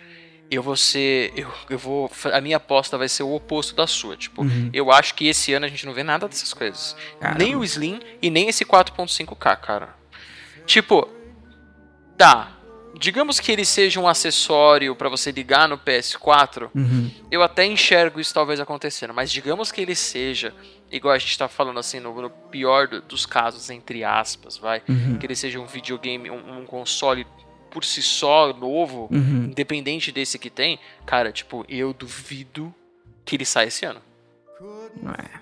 eu 0.50 0.64
vou 0.64 0.76
ser. 0.78 1.34
Eu, 1.36 1.52
eu 1.70 1.78
vou. 1.78 2.10
A 2.34 2.39
minha 2.41 2.58
aposta 2.58 2.98
vai 2.98 3.10
ser 3.10 3.24
o 3.24 3.34
oposto 3.34 3.76
da 3.76 3.86
sua. 3.88 4.16
Tipo, 4.16 4.41
Uhum. 4.43 4.70
eu 4.74 4.91
acho 4.91 5.14
que 5.16 5.28
esse 5.28 5.54
ano 5.54 5.66
a 5.66 5.70
gente 5.70 5.86
não 5.86 5.93
vê 5.93 6.04
nada 6.04 6.28
dessas 6.28 6.54
coisas. 6.54 6.95
Caramba. 7.20 7.39
Nem 7.43 7.56
o 7.56 7.64
Slim 7.64 8.00
e 8.22 8.30
nem 8.30 8.48
esse 8.50 8.64
4.5K, 8.66 9.56
cara. 9.58 9.95
Tipo, 10.66 11.08
tá. 12.18 12.54
digamos 13.00 13.39
que 13.39 13.52
ele 13.52 13.64
seja 13.64 14.00
um 14.00 14.08
acessório 14.08 14.95
pra 14.95 15.08
você 15.08 15.32
ligar 15.32 15.70
no 15.70 15.78
PS4, 15.78 16.70
Uhum. 16.74 17.12
eu 17.30 17.43
até 17.43 17.64
enxergo 17.64 18.20
isso 18.20 18.34
talvez 18.34 18.60
acontecendo, 18.60 19.14
mas 19.14 19.32
digamos 19.32 19.72
que 19.72 19.80
ele 19.82 19.93
seja, 19.95 20.52
igual 20.91 21.14
a 21.14 21.18
gente 21.20 21.38
tá 21.38 21.48
falando 21.48 21.80
assim, 21.80 22.00
no, 22.00 22.20
no 22.20 22.30
pior 22.30 22.88
do- 22.88 23.02
dos 23.04 23.24
casos, 23.26 23.70
entre 23.70 24.04
aspas, 24.04 24.58
vai, 24.58 24.82
Uhum. 24.89 25.18
que 25.20 25.28
ele 25.28 25.36
seja 25.36 25.60
um 25.60 25.68
videogame, 25.68 26.32
um, 26.32 26.62
um 26.62 26.66
console 26.66 27.28
por 27.78 27.86
si 27.86 28.01
só 28.01 28.51
novo, 28.53 29.07
Uhum. 29.11 29.45
independente 29.51 30.11
desse 30.11 30.39
que 30.39 30.49
tem, 30.49 30.80
cara, 31.05 31.32
tipo, 31.32 31.63
eu 31.69 31.93
duvido 31.93 32.73
que 33.23 33.36
ele 33.36 33.45
saia 33.45 33.67
esse 33.67 33.86
ano. 33.86 34.01
É. 35.19 35.38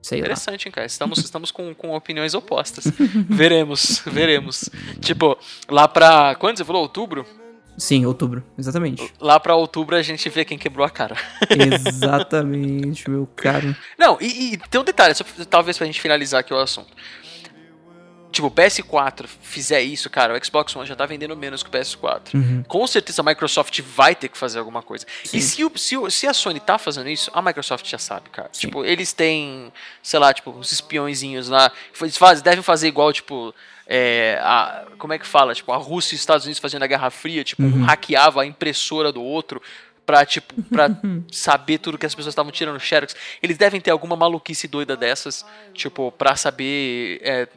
Sei 0.00 0.18
lá. 0.20 0.26
Interessante, 0.26 0.66
hein, 0.68 0.72
cara? 0.72 0.86
Estamos, 0.86 1.18
estamos 1.24 1.50
com, 1.50 1.74
com 1.74 1.92
opiniões 1.96 2.34
opostas. 2.34 2.84
veremos, 3.28 4.00
veremos. 4.06 4.70
Tipo, 5.00 5.36
lá 5.68 5.88
pra. 5.88 6.36
Quando 6.36 6.56
você 6.56 6.64
falou? 6.64 6.82
Outubro? 6.82 7.26
Sim, 7.76 8.06
outubro. 8.06 8.44
Exatamente. 8.56 9.12
Lá 9.18 9.40
pra 9.40 9.56
outubro 9.56 9.96
a 9.96 10.02
gente 10.02 10.28
vê 10.28 10.44
quem 10.44 10.56
quebrou 10.56 10.86
a 10.86 10.90
cara. 10.90 11.16
Exatamente, 11.50 13.10
meu 13.10 13.26
caro. 13.34 13.74
Não, 13.98 14.16
e, 14.20 14.52
e 14.54 14.56
tem 14.56 14.80
um 14.80 14.84
detalhe, 14.84 15.14
só, 15.16 15.24
talvez 15.48 15.76
pra 15.76 15.86
gente 15.86 16.00
finalizar 16.00 16.40
aqui 16.42 16.54
o 16.54 16.58
assunto. 16.58 16.90
Tipo, 18.40 18.46
o 18.46 18.50
PS4 18.50 19.26
fizer 19.42 19.82
isso, 19.82 20.08
cara, 20.08 20.34
o 20.36 20.44
Xbox 20.44 20.74
One 20.74 20.86
já 20.86 20.96
tá 20.96 21.04
vendendo 21.06 21.36
menos 21.36 21.62
que 21.62 21.68
o 21.68 21.72
PS4. 21.72 22.34
Uhum. 22.34 22.62
Com 22.66 22.86
certeza 22.86 23.20
a 23.20 23.24
Microsoft 23.24 23.80
vai 23.82 24.14
ter 24.14 24.28
que 24.28 24.38
fazer 24.38 24.58
alguma 24.58 24.82
coisa. 24.82 25.04
E 25.32 25.40
se, 25.40 25.64
o- 25.64 25.72
se, 25.76 25.96
o- 25.96 26.10
se 26.10 26.26
a 26.26 26.32
Sony 26.32 26.58
tá 26.60 26.78
fazendo 26.78 27.08
isso, 27.10 27.30
a 27.34 27.42
Microsoft 27.42 27.86
já 27.88 27.98
sabe, 27.98 28.30
cara. 28.30 28.48
Sim. 28.52 28.60
Tipo, 28.68 28.84
eles 28.84 29.12
têm, 29.12 29.72
sei 30.02 30.18
lá, 30.18 30.32
tipo, 30.32 30.50
os 30.52 30.72
espiõezinhos 30.72 31.48
lá. 31.48 31.70
Eles 32.00 32.16
fazem, 32.16 32.42
devem 32.42 32.62
fazer 32.62 32.88
igual, 32.88 33.12
tipo. 33.12 33.54
é, 33.86 34.38
a, 34.42 34.86
como 34.98 35.12
é 35.12 35.18
que 35.18 35.26
fala? 35.26 35.54
Tipo, 35.54 35.72
a 35.72 35.76
Rússia 35.76 36.14
e 36.14 36.16
os 36.16 36.20
Estados 36.20 36.46
Unidos 36.46 36.60
fazendo 36.60 36.82
a 36.84 36.86
Guerra 36.86 37.10
Fria, 37.10 37.42
tipo, 37.42 37.62
um 37.62 37.82
hackeava 37.84 38.42
a 38.42 38.46
impressora 38.46 39.10
do 39.12 39.20
outro 39.22 39.60
pra, 40.06 40.24
tipo, 40.24 40.62
pra 40.64 40.88
saber 41.30 41.78
tudo 41.78 41.98
que 41.98 42.06
as 42.06 42.14
pessoas 42.14 42.32
estavam 42.32 42.50
tirando 42.52 42.78
xerox. 42.80 43.14
Eles 43.42 43.58
devem 43.58 43.80
ter 43.80 43.90
alguma 43.90 44.14
maluquice 44.16 44.66
doida 44.68 44.96
dessas, 44.96 45.44
tipo, 45.74 46.10
pra 46.12 46.36
saber 46.36 47.20
é, 47.22 47.48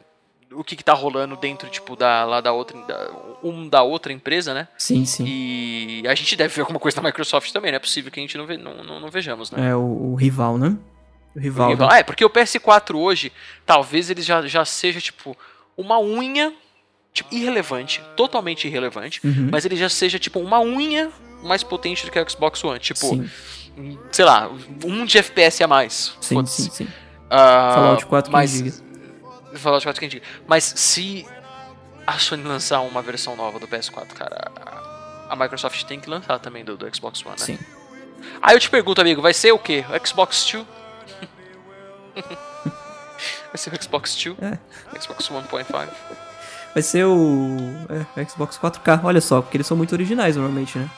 o 0.54 0.64
que, 0.64 0.76
que 0.76 0.84
tá 0.84 0.92
rolando 0.92 1.36
dentro, 1.36 1.68
tipo, 1.68 1.96
da, 1.96 2.24
lá 2.24 2.40
da 2.40 2.52
outra, 2.52 2.78
da, 2.86 3.10
um 3.42 3.68
da 3.68 3.82
outra 3.82 4.12
empresa, 4.12 4.52
né? 4.54 4.68
Sim, 4.78 5.04
sim. 5.04 5.24
E 5.26 6.02
a 6.06 6.14
gente 6.14 6.36
deve 6.36 6.54
ver 6.54 6.60
alguma 6.62 6.78
coisa 6.78 6.96
da 6.96 7.02
Microsoft 7.02 7.50
também, 7.52 7.70
não 7.72 7.76
é 7.76 7.80
possível 7.80 8.10
que 8.10 8.20
a 8.20 8.22
gente 8.22 8.36
não, 8.38 8.46
ve, 8.46 8.56
não, 8.56 8.82
não, 8.84 9.00
não 9.00 9.10
vejamos, 9.10 9.50
né? 9.50 9.70
É 9.70 9.74
o, 9.76 10.12
o 10.12 10.14
rival, 10.14 10.56
né? 10.58 10.76
O 11.34 11.38
rival. 11.40 11.68
Rival. 11.70 11.88
Ah, 11.90 11.98
é, 11.98 12.02
porque 12.02 12.24
o 12.24 12.30
PS4 12.30 12.94
hoje, 12.96 13.32
talvez 13.66 14.08
ele 14.10 14.22
já, 14.22 14.46
já 14.46 14.64
seja, 14.64 15.00
tipo, 15.00 15.36
uma 15.76 15.98
unha, 16.00 16.52
tipo, 17.12 17.34
irrelevante, 17.34 18.00
totalmente 18.16 18.66
irrelevante, 18.68 19.20
Uhum. 19.24 19.48
mas 19.50 19.64
ele 19.64 19.76
já 19.76 19.88
seja, 19.88 20.18
tipo, 20.18 20.38
uma 20.40 20.60
unha 20.60 21.10
mais 21.42 21.62
potente 21.62 22.04
do 22.06 22.10
que 22.12 22.18
o 22.18 22.30
Xbox 22.30 22.62
One. 22.64 22.78
Tipo, 22.78 23.00
Sim, 23.06 23.28
sei 24.12 24.24
lá, 24.24 24.48
um 24.84 25.04
de 25.04 25.18
FPS 25.18 25.62
a 25.62 25.66
mais. 25.66 26.16
sim, 26.20 26.46
sim, 26.46 26.70
sim. 26.70 26.88
Ah, 27.28 27.72
Fallout 27.74 28.06
4 28.06 28.30
mas. 28.32 28.82
Fallout 29.58 29.84
4 29.84 30.00
quem 30.00 30.08
diga. 30.08 30.24
Mas 30.46 30.64
se 30.64 31.26
a 32.06 32.18
Sony 32.18 32.42
lançar 32.42 32.80
uma 32.80 33.00
versão 33.02 33.34
nova 33.36 33.58
do 33.58 33.66
PS4, 33.68 34.08
cara, 34.14 34.50
a- 34.64 35.26
a 35.30 35.36
Microsoft 35.36 35.82
tem 35.84 35.98
que 36.00 36.08
lançar 36.10 36.38
também 36.38 36.64
do, 36.64 36.76
do 36.76 36.94
Xbox 36.94 37.24
One, 37.24 37.36
né? 37.38 37.44
Sim. 37.46 37.58
Aí 38.42 38.54
eu 38.56 38.60
te 38.60 38.68
pergunto, 38.70 39.00
amigo, 39.00 39.20
vai 39.22 39.34
ser 39.34 39.52
o 39.52 39.58
quê? 39.58 39.84
O 39.88 40.06
Xbox 40.06 40.50
2? 40.52 40.66
vai 43.48 43.56
ser 43.56 43.72
o 43.72 43.82
Xbox 43.82 44.14
2? 44.24 44.36
É. 44.42 44.58
Xbox 45.00 45.28
1.5? 45.28 45.88
Vai 46.74 46.82
ser 46.82 47.04
o 47.04 47.56
é, 48.16 48.24
Xbox 48.24 48.58
4K, 48.58 49.00
olha 49.04 49.20
só, 49.20 49.40
porque 49.40 49.56
eles 49.56 49.66
são 49.66 49.76
muito 49.76 49.92
originais 49.92 50.36
normalmente, 50.36 50.76
né? 50.78 50.88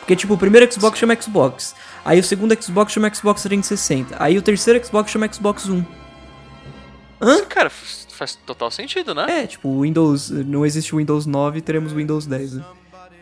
Porque, 0.00 0.16
tipo, 0.16 0.34
o 0.34 0.38
primeiro 0.38 0.70
Xbox 0.72 0.98
chama 0.98 1.14
Xbox, 1.20 1.76
aí 2.04 2.18
o 2.18 2.24
segundo 2.24 2.60
Xbox 2.60 2.92
chama 2.92 3.12
Xbox 3.14 3.42
360, 3.42 4.16
aí 4.18 4.36
o 4.36 4.42
terceiro 4.42 4.84
Xbox 4.84 5.10
chama 5.12 5.32
Xbox 5.32 5.68
One. 5.68 5.86
Hã? 7.22 7.44
Cara, 7.44 7.70
faz 7.70 8.34
total 8.34 8.70
sentido, 8.70 9.14
né? 9.14 9.42
É, 9.42 9.46
tipo, 9.46 9.68
o 9.68 9.82
Windows, 9.82 10.30
não 10.30 10.66
existe 10.66 10.94
o 10.94 10.98
Windows 10.98 11.24
9, 11.24 11.60
teremos 11.60 11.92
Windows 11.92 12.26
10, 12.26 12.54
né? 12.54 12.64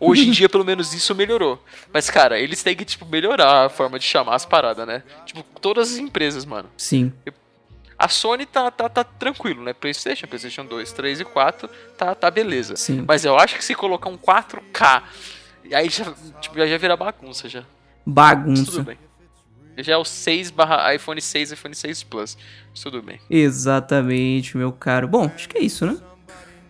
Hoje 0.00 0.26
em 0.26 0.30
dia, 0.30 0.48
pelo 0.48 0.64
menos, 0.64 0.94
isso 0.94 1.14
melhorou. 1.14 1.62
Mas, 1.92 2.08
cara, 2.08 2.40
eles 2.40 2.62
têm 2.62 2.74
que, 2.74 2.84
tipo, 2.84 3.04
melhorar 3.04 3.66
a 3.66 3.68
forma 3.68 3.98
de 3.98 4.04
chamar 4.04 4.34
as 4.34 4.46
paradas, 4.46 4.86
né? 4.86 5.02
Tipo, 5.26 5.44
todas 5.60 5.92
as 5.92 5.98
empresas, 5.98 6.44
mano. 6.46 6.70
Sim. 6.76 7.12
A 7.98 8.08
Sony 8.08 8.46
tá, 8.46 8.70
tá, 8.70 8.88
tá 8.88 9.04
tranquilo, 9.04 9.62
né? 9.62 9.74
PlayStation, 9.74 10.26
PlayStation 10.26 10.64
2, 10.64 10.90
3 10.92 11.20
e 11.20 11.24
4, 11.24 11.68
tá, 11.98 12.14
tá 12.14 12.30
beleza. 12.30 12.74
Sim. 12.76 13.04
Mas 13.06 13.26
eu 13.26 13.38
acho 13.38 13.56
que 13.56 13.64
se 13.64 13.74
colocar 13.74 14.08
um 14.08 14.16
4K, 14.16 15.02
aí 15.74 15.90
já, 15.90 16.06
tipo, 16.40 16.66
já 16.66 16.78
vira 16.78 16.96
bagunça 16.96 17.46
já. 17.46 17.60
Tudo 17.60 18.14
Bagunça. 18.14 18.82
bem. 18.82 18.98
Já 19.76 19.92
é 19.92 19.96
o 19.96 20.04
6 20.04 20.50
barra 20.50 20.94
iPhone 20.94 21.20
6 21.20 21.52
iPhone 21.52 21.74
6 21.74 22.02
Plus. 22.04 22.38
Tudo 22.82 23.02
bem. 23.02 23.20
Exatamente, 23.28 24.56
meu 24.56 24.72
caro. 24.72 25.06
Bom, 25.06 25.30
acho 25.34 25.48
que 25.48 25.58
é 25.58 25.62
isso, 25.62 25.86
né? 25.86 25.98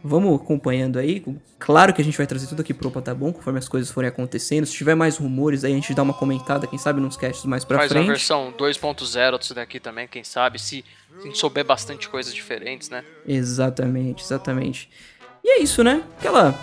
Vamos 0.02 0.40
acompanhando 0.40 0.98
aí. 0.98 1.24
Claro 1.58 1.92
que 1.92 2.00
a 2.00 2.04
gente 2.04 2.16
vai 2.16 2.26
trazer 2.26 2.46
tudo 2.46 2.60
aqui 2.62 2.72
pro 2.72 2.88
Opa 2.88 3.02
Tá 3.02 3.14
conforme 3.14 3.58
as 3.58 3.68
coisas 3.68 3.90
forem 3.90 4.08
acontecendo. 4.08 4.64
Se 4.64 4.72
tiver 4.72 4.94
mais 4.94 5.18
rumores, 5.18 5.62
aí 5.62 5.72
a 5.72 5.74
gente 5.74 5.92
dá 5.94 6.02
uma 6.02 6.14
comentada, 6.14 6.66
quem 6.66 6.78
sabe, 6.78 7.00
nos 7.00 7.16
casts 7.16 7.44
mais 7.44 7.64
pra 7.64 7.78
Faz 7.78 7.90
uma 7.90 7.96
frente. 7.96 8.08
versão 8.08 8.52
2.0 8.58 9.38
disso 9.38 9.54
daqui 9.54 9.78
também, 9.78 10.08
quem 10.08 10.24
sabe, 10.24 10.58
se, 10.58 10.84
a 11.18 11.22
gente 11.22 11.36
souber 11.38 11.64
bastante 11.64 12.08
coisas 12.08 12.34
diferentes, 12.34 12.88
né? 12.88 13.04
Exatamente, 13.26 14.22
exatamente. 14.24 14.88
E 15.44 15.58
é 15.58 15.62
isso, 15.62 15.82
né? 15.84 16.02
Aquela 16.18 16.54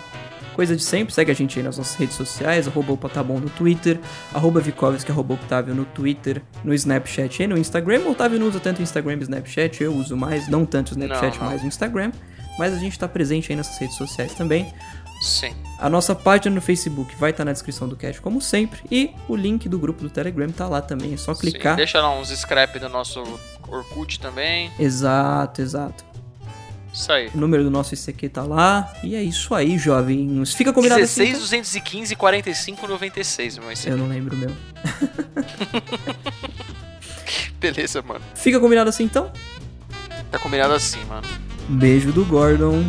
coisa 0.54 0.74
de 0.74 0.82
sempre. 0.82 1.14
Segue 1.14 1.30
a 1.30 1.34
gente 1.34 1.56
aí 1.58 1.64
nas 1.64 1.78
nossas 1.78 1.94
redes 1.94 2.16
sociais, 2.16 2.66
arroba 2.66 2.92
Opa 2.92 3.08
Tá 3.08 3.22
Bom 3.22 3.38
no 3.38 3.48
Twitter, 3.50 4.00
arroba 4.34 4.58
Vikovski, 4.58 5.12
arroba 5.12 5.34
Octavio 5.34 5.74
no 5.74 5.84
Twitter, 5.84 6.42
no 6.64 6.74
Snapchat 6.74 7.44
e 7.44 7.46
no 7.46 7.56
Instagram. 7.56 8.00
O 8.00 8.10
Otávio 8.10 8.40
não 8.40 8.48
usa 8.48 8.58
tanto 8.58 8.80
o 8.80 8.82
Instagram 8.82 9.12
e 9.14 9.16
o 9.18 9.22
Snapchat, 9.22 9.82
eu 9.82 9.94
uso 9.94 10.16
mais, 10.16 10.48
não 10.48 10.66
tanto 10.66 10.88
o 10.88 10.92
Snapchat, 10.98 11.36
Não, 11.36 11.44
não. 11.44 11.50
mais 11.50 11.62
o 11.62 11.66
Instagram. 11.66 12.10
Mas 12.58 12.74
a 12.74 12.78
gente 12.78 12.98
tá 12.98 13.08
presente 13.08 13.52
aí 13.52 13.56
nessas 13.56 13.78
redes 13.78 13.96
sociais 13.96 14.34
também. 14.34 14.72
Sim. 15.20 15.54
A 15.78 15.88
nossa 15.88 16.14
página 16.14 16.54
no 16.54 16.60
Facebook 16.60 17.14
vai 17.16 17.30
estar 17.30 17.44
na 17.44 17.52
descrição 17.52 17.88
do 17.88 17.96
cast, 17.96 18.20
como 18.20 18.40
sempre. 18.40 18.80
E 18.90 19.14
o 19.28 19.36
link 19.36 19.68
do 19.68 19.78
grupo 19.78 20.02
do 20.02 20.10
Telegram 20.10 20.48
tá 20.50 20.68
lá 20.68 20.80
também. 20.80 21.14
É 21.14 21.16
só 21.16 21.34
Sim, 21.34 21.40
clicar. 21.40 21.76
Deixa 21.76 22.00
lá 22.00 22.16
uns 22.18 22.30
scrap 22.30 22.78
do 22.78 22.88
nosso 22.88 23.22
Orkut 23.68 24.20
também. 24.20 24.70
Exato, 24.78 25.60
exato. 25.60 26.04
Isso 26.92 27.12
aí. 27.12 27.30
O 27.34 27.38
número 27.38 27.62
do 27.62 27.70
nosso 27.70 27.94
ICQ 27.94 28.28
tá 28.28 28.42
lá. 28.42 28.92
E 29.02 29.14
é 29.14 29.22
isso 29.22 29.54
aí, 29.54 29.78
jovens. 29.78 30.54
Fica 30.54 30.72
combinado 30.72 31.00
16, 31.00 31.30
assim. 31.30 31.40
215, 31.40 32.16
45, 32.16 32.88
96, 32.88 33.58
meu. 33.58 33.72
Então? 33.72 33.92
Eu 33.92 33.96
não 33.98 34.08
lembro 34.08 34.36
mesmo. 34.36 34.56
Beleza, 37.60 38.02
mano. 38.02 38.24
Fica 38.34 38.58
combinado 38.58 38.88
assim 38.88 39.04
então? 39.04 39.30
Tá 40.30 40.38
combinado 40.38 40.74
assim, 40.74 41.04
mano. 41.04 41.26
Beijo 41.68 42.12
do 42.12 42.24
Gordon. 42.24 42.82